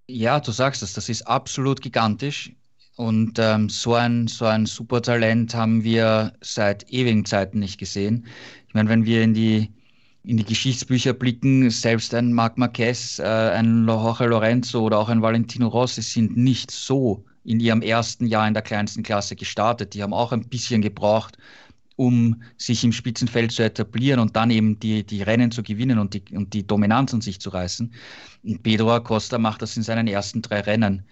Ja, 0.07 0.39
du 0.39 0.51
sagst 0.51 0.83
es, 0.83 0.93
das 0.93 1.09
ist 1.09 1.23
absolut 1.23 1.81
gigantisch. 1.81 2.53
Und 3.01 3.39
ähm, 3.39 3.67
so, 3.67 3.95
ein, 3.95 4.27
so 4.27 4.45
ein 4.45 4.67
Supertalent 4.67 5.55
haben 5.55 5.83
wir 5.83 6.33
seit 6.41 6.87
ewigen 6.91 7.25
Zeiten 7.25 7.57
nicht 7.57 7.79
gesehen. 7.79 8.27
Ich 8.67 8.75
meine, 8.75 8.89
wenn 8.89 9.05
wir 9.05 9.23
in 9.23 9.33
die 9.33 9.71
in 10.23 10.37
die 10.37 10.45
Geschichtsbücher 10.45 11.13
blicken, 11.13 11.71
selbst 11.71 12.13
ein 12.13 12.31
Marc 12.31 12.59
Marquez, 12.59 13.17
äh, 13.17 13.23
ein 13.23 13.87
Jorge 13.87 14.27
Lorenzo 14.27 14.81
oder 14.81 14.99
auch 14.99 15.09
ein 15.09 15.23
Valentino 15.23 15.67
Rossi 15.67 16.03
sind 16.03 16.37
nicht 16.37 16.69
so 16.69 17.25
in 17.43 17.59
ihrem 17.59 17.81
ersten 17.81 18.27
Jahr 18.27 18.47
in 18.47 18.53
der 18.53 18.61
kleinsten 18.61 19.01
Klasse 19.01 19.35
gestartet. 19.35 19.95
Die 19.95 20.03
haben 20.03 20.13
auch 20.13 20.31
ein 20.31 20.47
bisschen 20.47 20.83
gebraucht, 20.83 21.39
um 21.95 22.43
sich 22.57 22.83
im 22.83 22.91
Spitzenfeld 22.91 23.51
zu 23.51 23.63
etablieren 23.63 24.19
und 24.19 24.35
dann 24.35 24.51
eben 24.51 24.79
die, 24.79 25.03
die 25.03 25.23
Rennen 25.23 25.49
zu 25.49 25.63
gewinnen 25.63 25.97
und 25.97 26.13
die, 26.13 26.23
und 26.35 26.53
die 26.53 26.67
Dominanz 26.67 27.15
an 27.15 27.21
sich 27.21 27.39
zu 27.41 27.49
reißen. 27.49 27.91
Und 28.43 28.61
Pedro 28.61 28.91
Acosta 28.91 29.39
macht 29.39 29.63
das 29.63 29.75
in 29.75 29.81
seinen 29.81 30.05
ersten 30.07 30.43
drei 30.43 30.59
Rennen. 30.59 31.03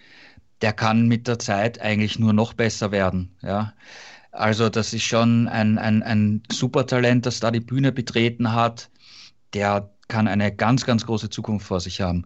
Der 0.61 0.73
kann 0.73 1.07
mit 1.07 1.27
der 1.27 1.39
Zeit 1.39 1.81
eigentlich 1.81 2.19
nur 2.19 2.33
noch 2.33 2.53
besser 2.53 2.91
werden. 2.91 3.35
Ja. 3.41 3.73
Also 4.31 4.69
das 4.69 4.93
ist 4.93 5.03
schon 5.03 5.47
ein, 5.47 5.77
ein, 5.77 6.03
ein 6.03 6.43
Supertalent, 6.51 7.25
das 7.25 7.39
da 7.39 7.51
die 7.51 7.59
Bühne 7.59 7.91
betreten 7.91 8.53
hat 8.53 8.89
der 9.53 9.89
kann 10.07 10.27
eine 10.27 10.53
ganz, 10.53 10.85
ganz 10.85 11.05
große 11.05 11.29
Zukunft 11.29 11.67
vor 11.67 11.79
sich 11.79 12.01
haben. 12.01 12.25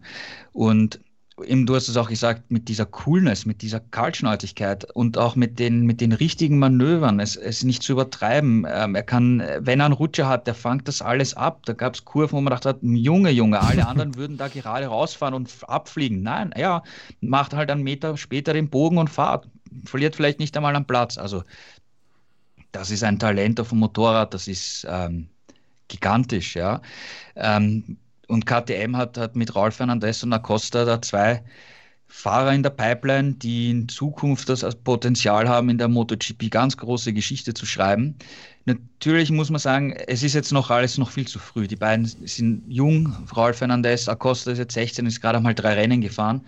Und 0.52 1.00
eben, 1.42 1.66
du 1.66 1.74
hast 1.74 1.88
es 1.88 1.96
auch 1.96 2.08
gesagt, 2.08 2.50
mit 2.50 2.68
dieser 2.68 2.86
Coolness, 2.86 3.46
mit 3.46 3.62
dieser 3.62 3.80
Kaltschnäuzigkeit 3.80 4.84
und 4.94 5.18
auch 5.18 5.34
mit 5.34 5.58
den, 5.58 5.82
mit 5.82 6.00
den 6.00 6.12
richtigen 6.12 6.58
Manövern, 6.58 7.18
es, 7.18 7.36
es 7.36 7.64
nicht 7.64 7.82
zu 7.82 7.92
übertreiben. 7.92 8.66
Ähm, 8.68 8.94
er 8.94 9.02
kann, 9.02 9.42
wenn 9.58 9.80
er 9.80 9.86
einen 9.86 9.94
Rutscher 9.94 10.28
hat, 10.28 10.46
der 10.46 10.54
fängt 10.54 10.86
das 10.86 11.02
alles 11.02 11.34
ab. 11.34 11.62
Da 11.66 11.72
gab 11.72 11.94
es 11.94 12.04
Kurven, 12.04 12.36
wo 12.36 12.40
man 12.40 12.50
dachte, 12.52 12.78
Junge, 12.82 13.30
Junge, 13.30 13.60
alle 13.60 13.86
anderen 13.88 14.14
würden 14.14 14.36
da 14.36 14.48
gerade 14.48 14.86
rausfahren 14.86 15.34
und 15.34 15.50
abfliegen. 15.66 16.22
Nein, 16.22 16.54
ja, 16.56 16.82
macht 17.20 17.54
halt 17.54 17.70
einen 17.70 17.82
Meter 17.82 18.16
später 18.16 18.52
den 18.52 18.70
Bogen 18.70 18.98
und 18.98 19.10
fahrt. 19.10 19.48
Verliert 19.84 20.14
vielleicht 20.14 20.38
nicht 20.38 20.56
einmal 20.56 20.76
am 20.76 20.86
Platz. 20.86 21.18
Also, 21.18 21.42
das 22.70 22.90
ist 22.90 23.02
ein 23.02 23.18
Talent 23.18 23.58
auf 23.60 23.70
dem 23.70 23.78
Motorrad, 23.78 24.34
das 24.34 24.46
ist 24.48 24.86
ähm, 24.88 25.28
gigantisch, 25.88 26.54
ja. 26.54 26.80
Ähm, 27.36 27.96
und 28.28 28.46
KTM 28.46 28.96
hat, 28.96 29.18
hat 29.18 29.36
mit 29.36 29.54
Raul 29.54 29.70
Fernandez 29.70 30.22
und 30.22 30.32
Acosta 30.32 30.84
da 30.84 31.00
zwei 31.02 31.42
Fahrer 32.06 32.52
in 32.52 32.62
der 32.62 32.70
Pipeline, 32.70 33.34
die 33.34 33.70
in 33.70 33.88
Zukunft 33.88 34.48
das 34.48 34.64
Potenzial 34.76 35.48
haben, 35.48 35.68
in 35.68 35.78
der 35.78 35.88
MotoGP 35.88 36.48
ganz 36.48 36.76
große 36.76 37.12
Geschichte 37.12 37.54
zu 37.54 37.66
schreiben. 37.66 38.14
Natürlich 38.66 39.30
muss 39.30 39.50
man 39.50 39.58
sagen, 39.58 39.92
es 39.92 40.22
ist 40.22 40.34
jetzt 40.34 40.52
noch 40.52 40.70
alles 40.70 40.96
noch 40.96 41.10
viel 41.10 41.26
zu 41.26 41.38
früh. 41.38 41.66
Die 41.66 41.76
beiden 41.76 42.06
sind 42.06 42.62
jung. 42.68 43.12
Raul 43.36 43.52
Fernandez, 43.52 44.08
Acosta 44.08 44.52
ist 44.52 44.58
jetzt 44.58 44.74
16, 44.74 45.06
ist 45.06 45.20
gerade 45.20 45.40
mal 45.40 45.54
drei 45.54 45.74
Rennen 45.74 46.00
gefahren. 46.00 46.42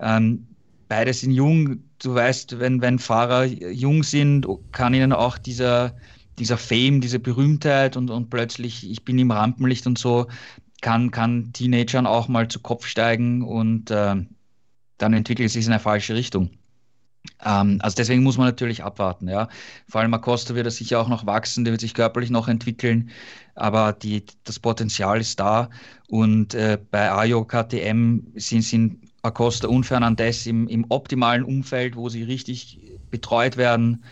Ähm, 0.00 0.46
beide 0.88 1.12
sind 1.12 1.32
jung. 1.32 1.84
Du 2.02 2.14
weißt, 2.14 2.58
wenn, 2.58 2.80
wenn 2.80 2.98
Fahrer 2.98 3.44
jung 3.44 4.02
sind, 4.02 4.46
kann 4.72 4.94
ihnen 4.94 5.12
auch 5.12 5.36
dieser, 5.36 5.94
dieser 6.38 6.56
Fame, 6.56 7.00
diese 7.00 7.18
Berühmtheit 7.18 7.96
und, 7.96 8.10
und 8.10 8.30
plötzlich, 8.30 8.90
ich 8.90 9.04
bin 9.04 9.18
im 9.18 9.30
Rampenlicht 9.30 9.86
und 9.86 9.98
so, 9.98 10.26
kann, 10.80 11.10
kann 11.10 11.52
Teenagern 11.52 12.06
auch 12.06 12.28
mal 12.28 12.48
zu 12.48 12.60
Kopf 12.60 12.86
steigen 12.86 13.42
und 13.42 13.90
äh, 13.90 14.16
dann 14.98 15.12
entwickelt 15.12 15.46
es 15.46 15.54
sich 15.54 15.66
in 15.66 15.72
eine 15.72 15.80
falsche 15.80 16.14
Richtung. 16.14 16.50
Ähm, 17.44 17.78
also 17.80 17.94
deswegen 17.96 18.22
muss 18.22 18.38
man 18.38 18.46
natürlich 18.46 18.82
abwarten. 18.82 19.28
Ja. 19.28 19.48
Vor 19.88 20.00
allem 20.00 20.14
Acosta 20.14 20.54
wird 20.54 20.66
er 20.66 20.70
sicher 20.70 21.00
auch 21.00 21.08
noch 21.08 21.26
wachsen, 21.26 21.64
der 21.64 21.72
wird 21.72 21.80
sich 21.80 21.94
körperlich 21.94 22.30
noch 22.30 22.48
entwickeln, 22.48 23.10
aber 23.54 23.92
die, 23.92 24.24
das 24.44 24.58
Potenzial 24.58 25.20
ist 25.20 25.40
da. 25.40 25.70
Und 26.08 26.54
äh, 26.54 26.78
bei 26.90 27.10
Ayo 27.10 27.44
KTM 27.44 28.20
sind, 28.36 28.62
sind 28.62 28.98
Acosta 29.22 29.68
und 29.68 29.84
Fernandez 29.84 30.46
im, 30.46 30.66
im 30.68 30.86
optimalen 30.88 31.44
Umfeld, 31.44 31.96
wo 31.96 32.08
sie 32.08 32.22
richtig 32.22 32.80
betreut 33.10 33.56
werden, 33.56 34.04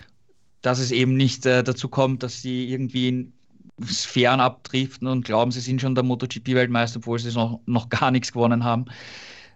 dass 0.60 0.78
es 0.78 0.90
eben 0.90 1.16
nicht 1.16 1.46
äh, 1.46 1.62
dazu 1.62 1.88
kommt, 1.88 2.22
dass 2.22 2.42
sie 2.42 2.68
irgendwie 2.70 3.32
Sphären 3.86 4.40
abdriften 4.40 5.06
und 5.08 5.24
glauben, 5.24 5.50
sie 5.50 5.60
sind 5.60 5.80
schon 5.80 5.94
der 5.94 6.04
MotoGP-Weltmeister, 6.04 6.98
obwohl 6.98 7.18
sie 7.18 7.32
noch, 7.32 7.60
noch 7.66 7.88
gar 7.88 8.10
nichts 8.10 8.32
gewonnen 8.32 8.64
haben. 8.64 8.86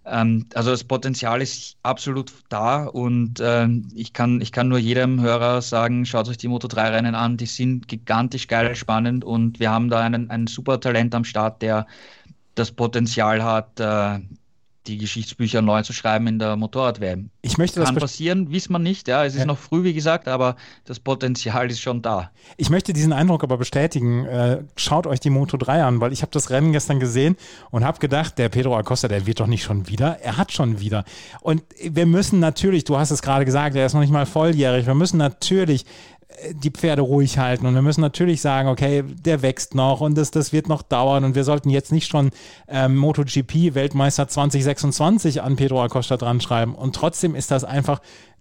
Ähm, 0.05 0.47
also 0.55 0.71
das 0.71 0.85
Potenzial 0.85 1.41
ist 1.43 1.77
absolut 1.83 2.33
da 2.49 2.85
und 2.87 3.41
ähm, 3.41 3.89
ich, 3.95 4.13
kann, 4.13 4.41
ich 4.41 4.51
kann 4.51 4.69
nur 4.69 4.79
jedem 4.79 5.21
Hörer 5.21 5.63
sagen, 5.63 6.05
schaut 6.07 6.29
euch 6.29 6.39
die 6.39 6.49
Moto3-Rennen 6.49 7.15
an, 7.15 7.37
die 7.37 7.47
sind 7.47 7.87
gigantisch 7.89 8.49
geil, 8.49 8.75
spannend 8.75 9.25
und 9.25 9.61
wir 9.61 9.71
haben 9.71 9.89
da 9.89 10.01
einen, 10.01 10.31
einen 10.31 10.49
super 10.49 10.81
Talent 10.81 11.15
am 11.15 11.25
Start, 11.25 11.63
der 11.63 11.87
das 12.55 12.73
Potenzial 12.73 13.45
hat, 13.45 13.79
äh, 13.79 14.21
die 14.87 14.99
Geschichtsbücher 14.99 15.63
neu 15.63 15.83
zu 15.83 15.93
schreiben 15.93 16.27
in 16.27 16.39
der 16.39 16.57
Motorrad-WM. 16.57 17.31
Ich 17.41 17.57
möchte 17.59 17.81
das 17.81 17.91
Kann 17.91 17.97
passieren, 17.97 18.51
wissen 18.51 18.73
wir 18.73 18.79
nicht. 18.79 19.07
Ja, 19.09 19.25
es 19.25 19.35
ist 19.35 19.41
ja. 19.41 19.47
noch 19.47 19.59
früh, 19.59 19.85
wie 19.85 19.95
gesagt, 19.95 20.29
aber 20.29 20.57
das 20.85 20.99
Potenzial 20.99 21.71
ist 21.71 21.81
schon 21.81 22.03
da. 22.03 22.31
Ich 22.57 22.71
möchte 22.71 22.93
diesen 22.93 23.13
Eindruck 23.13 23.45
aber 23.45 23.59
bestätigen. 23.59 24.27
Äh, 24.27 24.65
schaut 24.77 25.07
euch 25.07 25.21
die 25.21 25.31
Moto 25.31 25.57
3 25.57 25.85
an, 25.85 26.01
weil 26.01 26.13
ich 26.13 26.23
habe 26.23 26.33
das 26.33 26.51
Rennen 26.51 26.73
gestern 26.73 27.01
gesehen 27.01 27.37
und 27.71 27.85
habe 27.85 27.99
gedacht, 27.99 28.39
der 28.39 28.49
Pedro 28.49 28.77
Acosta, 28.77 29.09
der 29.09 29.27
wird 29.27 29.41
doch 29.41 29.47
nicht 29.47 29.63
schon 29.63 29.89
wieder. 29.89 30.19
Er 30.21 30.37
hat 30.37 30.53
schon 30.53 30.81
wieder. 30.81 31.05
Und 31.41 31.63
wir 31.81 32.07
müssen 32.07 32.41
natürlich, 32.41 32.85
du 32.85 32.99
hast 32.99 33.11
es 33.11 33.23
gerade 33.23 33.45
gesagt, 33.45 33.77
er 33.77 33.87
ist 33.87 33.95
noch 33.95 34.01
nicht 34.01 34.13
mal 34.13 34.27
volljährig. 34.27 34.87
Wir 34.87 34.95
müssen 34.95 35.19
natürlich 35.19 35.87
die 36.53 36.71
Pferde 36.71 37.03
ruhig 37.03 37.39
halten. 37.39 37.67
Und 37.67 37.75
wir 37.75 37.83
müssen 37.83 38.01
natürlich 38.01 38.41
sagen, 38.41 38.69
okay, 38.69 39.03
der 39.03 39.43
wächst 39.43 39.75
noch 39.75 40.01
und 40.01 40.17
das, 40.17 40.31
das 40.31 40.53
wird 40.53 40.69
noch 40.69 40.83
dauern. 40.83 41.25
Und 41.25 41.35
wir 41.35 41.45
sollten 41.45 41.71
jetzt 41.71 41.93
nicht 41.93 42.09
schon 42.09 42.31
ähm, 42.69 42.97
MotoGP 42.97 43.75
Weltmeister 43.75 44.29
2026 44.29 45.43
an 45.43 45.57
Pedro 45.57 45.83
Acosta 45.83 46.17
dran 46.17 46.41
schreiben. 46.41 46.75
Und 46.75 46.95
trotzdem 46.95 47.35
ist 47.35 47.51
das 47.51 47.65
einfach 47.65 48.01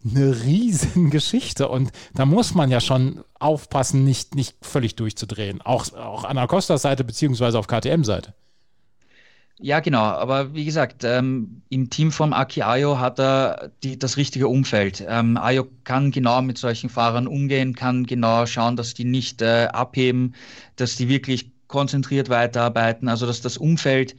eine 0.10 0.44
riesen 0.44 1.10
Geschichte. 1.10 1.68
Und 1.68 1.92
da 2.14 2.26
muss 2.26 2.54
man 2.54 2.72
ja 2.72 2.80
schon 2.80 3.24
aufpassen, 3.40 4.04
nicht, 4.04 4.36
nicht 4.36 4.56
völlig 4.62 4.96
durchzudrehen. 4.96 5.62
Auch, 5.62 5.94
auch 5.94 6.24
an 6.24 6.38
Acostas 6.38 6.82
Seite 6.82 7.04
beziehungsweise 7.04 7.60
auf 7.60 7.68
KTM-Seite. 7.68 8.34
Ja, 9.64 9.80
genau. 9.80 10.02
Aber 10.02 10.56
wie 10.56 10.66
gesagt, 10.66 11.04
ähm, 11.04 11.62
im 11.70 11.92
Team 11.92 12.12
von 12.12 12.34
Aki 12.34 12.64
Ayo 12.64 13.00
hat 13.00 13.20
er 13.20 13.72
die, 13.84 13.98
das 14.00 14.18
richtige 14.18 14.48
Umfeld. 14.48 15.06
Ähm, 15.08 15.38
Ayo 15.38 15.68
kann 15.84 16.10
genau 16.10 16.42
mit 16.42 16.58
solchen 16.58 16.90
Fahrern 16.90 17.28
umgehen, 17.28 17.76
kann 17.76 18.08
genau 18.08 18.48
schauen, 18.48 18.76
dass 18.76 18.96
die 18.96 19.04
nicht 19.04 19.42
äh, 19.44 19.68
abheben, 19.72 20.34
dass 20.78 20.96
die 20.96 21.10
wirklich 21.10 21.52
konzentriert 21.68 22.30
weiterarbeiten. 22.30 23.08
Also 23.08 23.28
dass 23.28 23.42
das 23.42 23.58
Umfeld 23.58 24.16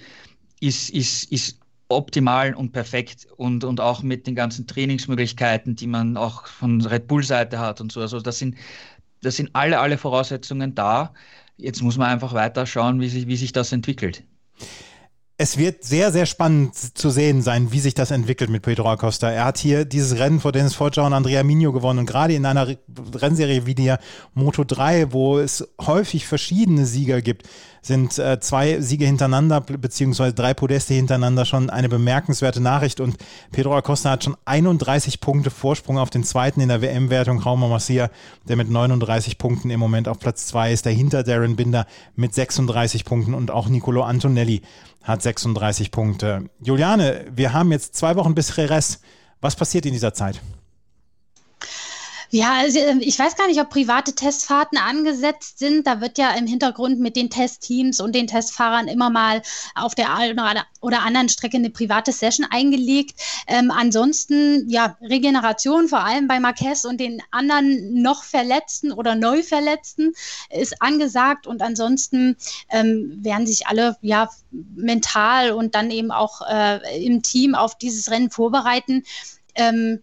ist, 0.60 0.90
ist, 0.90 1.24
ist 1.32 1.58
optimal 1.88 2.54
und 2.54 2.72
perfekt 2.72 3.26
und, 3.36 3.64
und 3.64 3.80
auch 3.80 4.02
mit 4.04 4.28
den 4.28 4.36
ganzen 4.36 4.68
Trainingsmöglichkeiten, 4.68 5.74
die 5.74 5.88
man 5.88 6.16
auch 6.16 6.46
von 6.46 6.80
Red 6.82 7.08
Bull-Seite 7.08 7.58
hat 7.58 7.80
und 7.80 7.90
so. 7.90 8.00
Also 8.00 8.20
das 8.20 8.38
sind, 8.38 8.56
das 9.22 9.36
sind 9.36 9.50
alle, 9.54 9.80
alle 9.80 9.98
Voraussetzungen 9.98 10.76
da. 10.76 11.12
Jetzt 11.56 11.82
muss 11.82 11.98
man 11.98 12.10
einfach 12.10 12.32
weiter 12.32 12.64
schauen, 12.64 13.00
wie 13.00 13.08
sich, 13.08 13.26
wie 13.26 13.36
sich 13.36 13.50
das 13.52 13.72
entwickelt 13.72 14.22
es 15.42 15.58
wird 15.58 15.82
sehr, 15.82 16.12
sehr 16.12 16.26
spannend 16.26 16.76
zu 16.76 17.10
sehen 17.10 17.42
sein, 17.42 17.72
wie 17.72 17.80
sich 17.80 17.94
das 17.94 18.12
entwickelt 18.12 18.48
mit 18.48 18.62
Pedro 18.62 18.88
Acosta. 18.88 19.28
Er 19.28 19.44
hat 19.44 19.58
hier 19.58 19.84
dieses 19.84 20.20
Rennen 20.20 20.38
vor 20.38 20.52
Dennis 20.52 20.76
Foggia 20.76 21.04
und 21.04 21.12
Andrea 21.12 21.42
Migno 21.42 21.72
gewonnen 21.72 21.98
und 21.98 22.06
gerade 22.06 22.34
in 22.34 22.46
einer 22.46 22.68
Rennserie 23.12 23.66
wie 23.66 23.74
der 23.74 23.98
Moto 24.34 24.62
3, 24.62 25.12
wo 25.12 25.40
es 25.40 25.66
häufig 25.80 26.28
verschiedene 26.28 26.86
Sieger 26.86 27.20
gibt, 27.22 27.48
sind 27.84 28.16
äh, 28.20 28.38
zwei 28.38 28.80
Siege 28.80 29.04
hintereinander, 29.04 29.60
beziehungsweise 29.60 30.32
drei 30.32 30.54
Podeste 30.54 30.94
hintereinander 30.94 31.44
schon 31.44 31.68
eine 31.68 31.88
bemerkenswerte 31.88 32.60
Nachricht. 32.60 33.00
Und 33.00 33.16
Pedro 33.50 33.74
Acosta 33.76 34.10
hat 34.10 34.22
schon 34.22 34.36
31 34.44 35.20
Punkte 35.20 35.50
Vorsprung 35.50 35.98
auf 35.98 36.08
den 36.08 36.22
zweiten 36.22 36.60
in 36.60 36.68
der 36.68 36.80
WM-Wertung. 36.80 37.40
Rauma 37.40 37.66
Marcia, 37.66 38.10
der 38.48 38.54
mit 38.54 38.70
39 38.70 39.36
Punkten 39.36 39.70
im 39.70 39.80
Moment 39.80 40.06
auf 40.06 40.20
Platz 40.20 40.46
zwei 40.46 40.72
ist, 40.72 40.86
dahinter 40.86 41.24
Darren 41.24 41.56
Binder 41.56 41.86
mit 42.14 42.32
36 42.32 43.04
Punkten 43.04 43.34
und 43.34 43.50
auch 43.50 43.68
Nicolo 43.68 44.04
Antonelli 44.04 44.62
hat 45.02 45.22
36 45.22 45.90
Punkte. 45.90 46.50
Juliane, 46.60 47.26
wir 47.34 47.52
haben 47.52 47.72
jetzt 47.72 47.96
zwei 47.96 48.16
Wochen 48.16 48.34
bis 48.34 48.56
Jerez. 48.56 49.00
Was 49.40 49.56
passiert 49.56 49.86
in 49.86 49.92
dieser 49.92 50.14
Zeit? 50.14 50.40
Ja, 52.34 52.54
also 52.54 52.78
ähm, 52.78 53.00
ich 53.02 53.18
weiß 53.18 53.36
gar 53.36 53.46
nicht, 53.46 53.60
ob 53.60 53.68
private 53.68 54.14
Testfahrten 54.14 54.78
angesetzt 54.78 55.58
sind. 55.58 55.86
Da 55.86 56.00
wird 56.00 56.16
ja 56.16 56.30
im 56.30 56.46
Hintergrund 56.46 56.98
mit 56.98 57.14
den 57.14 57.28
Testteams 57.28 58.00
und 58.00 58.14
den 58.14 58.26
Testfahrern 58.26 58.88
immer 58.88 59.10
mal 59.10 59.42
auf 59.74 59.94
der 59.94 60.14
einen 60.14 60.40
oder 60.80 61.02
anderen 61.02 61.28
Strecke 61.28 61.58
eine 61.58 61.68
private 61.68 62.10
Session 62.10 62.46
eingelegt. 62.50 63.20
Ähm, 63.46 63.70
ansonsten, 63.70 64.66
ja, 64.70 64.96
Regeneration, 65.02 65.88
vor 65.88 66.04
allem 66.04 66.26
bei 66.26 66.40
Marquez 66.40 66.86
und 66.86 67.00
den 67.00 67.22
anderen 67.32 68.00
noch 68.00 68.24
Verletzten 68.24 68.92
oder 68.92 69.14
neu 69.14 69.42
Verletzten, 69.42 70.14
ist 70.48 70.80
angesagt. 70.80 71.46
Und 71.46 71.60
ansonsten 71.60 72.38
ähm, 72.70 73.18
werden 73.22 73.46
sich 73.46 73.66
alle 73.66 73.98
ja 74.00 74.30
mental 74.50 75.50
und 75.50 75.74
dann 75.74 75.90
eben 75.90 76.10
auch 76.10 76.40
äh, 76.48 77.04
im 77.04 77.20
Team 77.20 77.54
auf 77.54 77.76
dieses 77.76 78.10
Rennen 78.10 78.30
vorbereiten. 78.30 79.04
Ähm, 79.54 80.02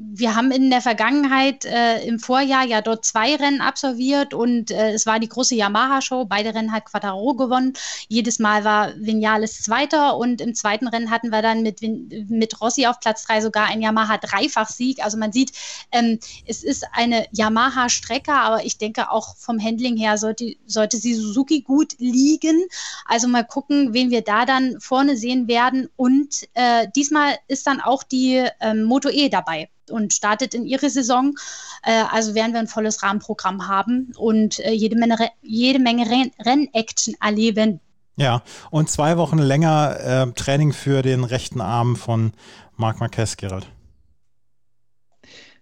wir 0.00 0.36
haben 0.36 0.52
in 0.52 0.70
der 0.70 0.80
Vergangenheit 0.80 1.64
äh, 1.64 2.04
im 2.04 2.20
Vorjahr 2.20 2.64
ja 2.64 2.82
dort 2.82 3.04
zwei 3.04 3.34
Rennen 3.34 3.60
absolviert 3.60 4.32
und 4.32 4.70
äh, 4.70 4.92
es 4.92 5.06
war 5.06 5.18
die 5.18 5.28
große 5.28 5.56
Yamaha-Show. 5.56 6.24
Beide 6.26 6.54
Rennen 6.54 6.72
hat 6.72 6.84
Quattaro 6.84 7.34
gewonnen. 7.34 7.72
Jedes 8.06 8.38
Mal 8.38 8.62
war 8.62 8.92
Vinales 8.96 9.60
Zweiter 9.60 10.16
und 10.16 10.40
im 10.40 10.54
zweiten 10.54 10.86
Rennen 10.86 11.10
hatten 11.10 11.30
wir 11.30 11.42
dann 11.42 11.62
mit, 11.62 11.80
mit 11.82 12.60
Rossi 12.60 12.86
auf 12.86 13.00
Platz 13.00 13.24
drei 13.24 13.40
sogar 13.40 13.66
ein 13.66 13.82
Yamaha-Dreifach-Sieg. 13.82 15.02
Also 15.02 15.18
man 15.18 15.32
sieht, 15.32 15.50
ähm, 15.90 16.20
es 16.46 16.62
ist 16.62 16.86
eine 16.92 17.26
Yamaha-Strecke, 17.32 18.32
aber 18.32 18.64
ich 18.64 18.78
denke 18.78 19.10
auch 19.10 19.36
vom 19.36 19.60
Handling 19.60 19.96
her 19.96 20.16
sollte, 20.16 20.54
sollte 20.66 20.96
sie 20.96 21.14
Suzuki 21.14 21.62
gut 21.62 21.94
liegen. 21.98 22.62
Also 23.04 23.26
mal 23.26 23.44
gucken, 23.44 23.94
wen 23.94 24.10
wir 24.10 24.22
da 24.22 24.46
dann 24.46 24.80
vorne 24.80 25.16
sehen 25.16 25.48
werden. 25.48 25.88
Und 25.96 26.48
äh, 26.54 26.86
diesmal 26.94 27.36
ist 27.48 27.66
dann 27.66 27.80
auch 27.80 28.04
die 28.04 28.44
ähm, 28.60 28.84
Moto 28.84 29.08
E 29.08 29.28
dabei 29.28 29.68
und 29.90 30.12
startet 30.12 30.54
in 30.54 30.66
ihre 30.66 30.90
Saison. 30.90 31.34
Äh, 31.82 32.04
also 32.10 32.34
werden 32.34 32.52
wir 32.52 32.60
ein 32.60 32.68
volles 32.68 33.02
Rahmenprogramm 33.02 33.68
haben 33.68 34.12
und 34.16 34.58
äh, 34.60 34.72
jede 34.72 34.96
Menge, 34.96 35.16
jede 35.42 35.78
Menge 35.78 36.08
Renn 36.10 36.30
Rennaction 36.44 37.14
erleben. 37.20 37.80
Ja, 38.16 38.42
und 38.70 38.90
zwei 38.90 39.16
Wochen 39.16 39.38
länger 39.38 39.96
äh, 40.00 40.32
Training 40.32 40.72
für 40.72 41.02
den 41.02 41.22
rechten 41.24 41.60
Arm 41.60 41.94
von 41.94 42.32
Marc 42.76 42.98
Marquez, 42.98 43.36
Gerald. 43.36 43.68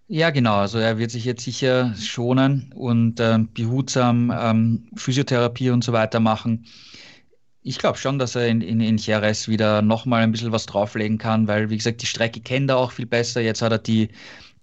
Ja, 0.09 0.29
genau. 0.29 0.55
Also 0.55 0.77
er 0.77 0.97
wird 0.97 1.11
sich 1.11 1.25
jetzt 1.25 1.43
sicher 1.43 1.93
schonen 1.95 2.71
und 2.75 3.19
äh, 3.19 3.39
behutsam 3.53 4.33
ähm, 4.35 4.87
Physiotherapie 4.95 5.69
und 5.69 5.83
so 5.83 5.91
weiter 5.91 6.21
machen. 6.21 6.65
Ich 7.67 7.79
glaube 7.79 7.97
schon, 7.97 8.17
dass 8.17 8.33
er 8.33 8.47
in, 8.47 8.61
in, 8.61 8.79
in 8.79 8.97
Jerez 8.97 9.49
wieder 9.49 9.81
nochmal 9.81 10.23
ein 10.23 10.31
bisschen 10.31 10.53
was 10.53 10.65
drauflegen 10.67 11.17
kann, 11.17 11.49
weil, 11.49 11.69
wie 11.69 11.75
gesagt, 11.75 12.01
die 12.01 12.05
Strecke 12.05 12.39
kennt 12.39 12.69
er 12.69 12.77
auch 12.77 12.93
viel 12.93 13.05
besser. 13.05 13.41
Jetzt 13.41 13.61
hat 13.61 13.73
er 13.73 13.77
die, 13.77 14.07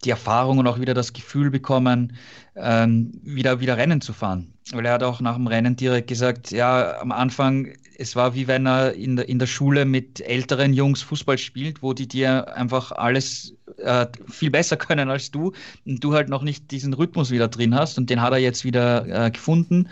die 0.05 0.11
Erfahrung 0.11 0.57
und 0.57 0.67
auch 0.67 0.81
wieder 0.81 0.95
das 0.95 1.13
Gefühl 1.13 1.51
bekommen, 1.51 2.17
ähm, 2.57 3.13
wieder, 3.23 3.61
wieder 3.61 3.77
Rennen 3.77 4.01
zu 4.01 4.15
fahren. 4.15 4.55
Weil 4.73 4.87
er 4.87 4.95
hat 4.95 5.03
auch 5.03 5.21
nach 5.21 5.35
dem 5.35 5.47
Rennen 5.47 5.77
direkt 5.77 6.09
gesagt, 6.09 6.51
ja, 6.51 6.99
am 6.99 7.13
Anfang, 7.13 7.75
es 7.99 8.17
war 8.17 8.35
wie 8.35 8.49
wenn 8.49 8.67
er 8.67 8.95
in 8.95 9.17
der, 9.17 9.29
in 9.29 9.39
der 9.39 9.49
Schule 9.49 9.85
mit 9.85 10.23
älteren 10.23 10.73
Jungs 10.73 11.03
Fußball 11.03 11.37
spielt, 11.37 11.83
wo 11.83 11.93
die 11.93 12.09
dir 12.09 12.57
einfach 12.57 12.91
alles 12.91 13.55
äh, 13.77 14.07
viel 14.31 14.51
besser 14.51 14.77
können 14.79 15.11
als 15.11 15.31
du 15.31 15.53
und 15.85 16.03
du 16.03 16.15
halt 16.15 16.31
noch 16.31 16.43
nicht 16.43 16.71
diesen 16.71 16.95
Rhythmus 16.95 17.31
wieder 17.31 17.49
drin 17.49 17.75
hast 17.75 17.99
und 17.99 18.09
den 18.09 18.23
hat 18.23 18.33
er 18.33 18.39
jetzt 18.39 18.65
wieder 18.65 19.27
äh, 19.27 19.31
gefunden. 19.31 19.91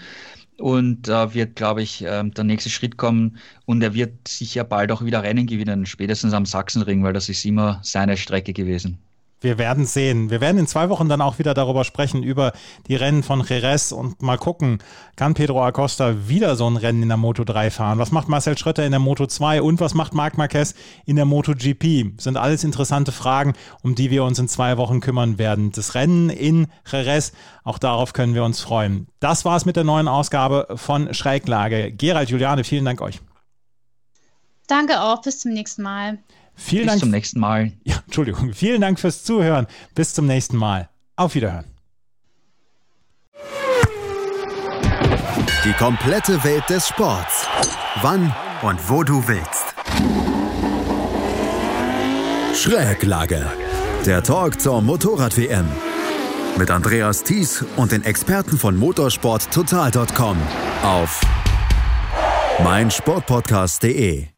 Und 0.58 1.08
da 1.08 1.34
wird, 1.34 1.56
glaube 1.56 1.82
ich, 1.82 2.02
ähm, 2.06 2.32
der 2.34 2.44
nächste 2.44 2.70
Schritt 2.70 2.96
kommen 2.96 3.38
und 3.66 3.82
er 3.82 3.94
wird 3.94 4.28
sicher 4.28 4.64
bald 4.64 4.92
auch 4.92 5.04
wieder 5.04 5.22
Rennen 5.22 5.46
gewinnen, 5.46 5.86
spätestens 5.86 6.32
am 6.34 6.46
Sachsenring, 6.46 7.02
weil 7.02 7.12
das 7.12 7.28
ist 7.28 7.44
immer 7.44 7.80
seine 7.82 8.16
Strecke 8.16 8.52
gewesen. 8.52 8.98
Wir 9.42 9.58
werden 9.58 9.84
sehen. 9.84 10.30
Wir 10.30 10.40
werden 10.40 10.58
in 10.58 10.66
zwei 10.66 10.88
Wochen 10.88 11.08
dann 11.08 11.20
auch 11.20 11.38
wieder 11.38 11.54
darüber 11.54 11.84
sprechen, 11.84 12.22
über 12.22 12.52
die 12.86 12.96
Rennen 12.96 13.22
von 13.22 13.44
Jerez 13.44 13.92
und 13.92 14.22
mal 14.22 14.38
gucken, 14.38 14.78
kann 15.16 15.34
Pedro 15.34 15.64
Acosta 15.64 16.28
wieder 16.28 16.56
so 16.56 16.68
ein 16.68 16.76
Rennen 16.76 17.02
in 17.02 17.08
der 17.08 17.16
Moto 17.16 17.44
3 17.44 17.70
fahren? 17.70 17.98
Was 17.98 18.12
macht 18.12 18.28
Marcel 18.28 18.56
Schröter 18.56 18.84
in 18.84 18.92
der 18.92 19.00
Moto 19.00 19.26
2 19.26 19.62
und 19.62 19.80
was 19.80 19.94
macht 19.94 20.14
Marc 20.14 20.38
Marquez 20.38 20.74
in 21.04 21.16
der 21.16 21.24
Moto 21.24 21.54
GP? 21.54 22.12
Sind 22.18 22.36
alles 22.36 22.64
interessante 22.64 23.12
Fragen, 23.12 23.54
um 23.82 23.94
die 23.94 24.10
wir 24.10 24.24
uns 24.24 24.38
in 24.38 24.48
zwei 24.48 24.76
Wochen 24.76 25.00
kümmern 25.00 25.38
werden. 25.38 25.72
Das 25.72 25.94
Rennen 25.94 26.30
in 26.30 26.68
Jerez, 26.90 27.32
auch 27.64 27.78
darauf 27.78 28.12
können 28.12 28.34
wir 28.34 28.44
uns 28.44 28.60
freuen. 28.60 29.08
Das 29.20 29.44
war's 29.44 29.64
mit 29.64 29.76
der 29.76 29.84
neuen 29.84 30.08
Ausgabe 30.08 30.68
von 30.76 31.12
Schräglage. 31.12 31.92
Gerald, 31.92 32.30
Juliane, 32.30 32.64
vielen 32.64 32.84
Dank 32.84 33.00
euch. 33.00 33.20
Danke 34.66 35.02
auch. 35.02 35.20
Bis 35.22 35.40
zum 35.40 35.52
nächsten 35.52 35.82
Mal. 35.82 36.18
Vielen 36.54 36.82
Bis 36.84 36.90
Dank. 36.92 37.00
zum 37.00 37.10
nächsten 37.10 37.40
Mal. 37.40 37.72
Ja, 37.84 37.96
Entschuldigung. 38.06 38.52
Vielen 38.52 38.80
Dank 38.80 39.00
fürs 39.00 39.24
Zuhören. 39.24 39.66
Bis 39.94 40.14
zum 40.14 40.26
nächsten 40.26 40.56
Mal. 40.56 40.88
Auf 41.16 41.34
Wiederhören. 41.34 41.64
Die 45.64 45.72
komplette 45.74 46.42
Welt 46.44 46.68
des 46.68 46.88
Sports. 46.88 47.46
Wann 48.02 48.34
und 48.62 48.90
wo 48.90 49.02
du 49.02 49.22
willst. 49.28 49.74
Schräglage. 52.54 53.50
Der 54.06 54.22
Talk 54.22 54.60
zur 54.60 54.82
Motorrad-WM. 54.82 55.66
Mit 56.58 56.70
Andreas 56.70 57.22
Thies 57.22 57.64
und 57.76 57.92
den 57.92 58.04
Experten 58.04 58.58
von 58.58 58.76
motorsporttotal.com 58.76 60.36
auf 60.82 61.20
meinsportpodcast.de. 62.62 64.31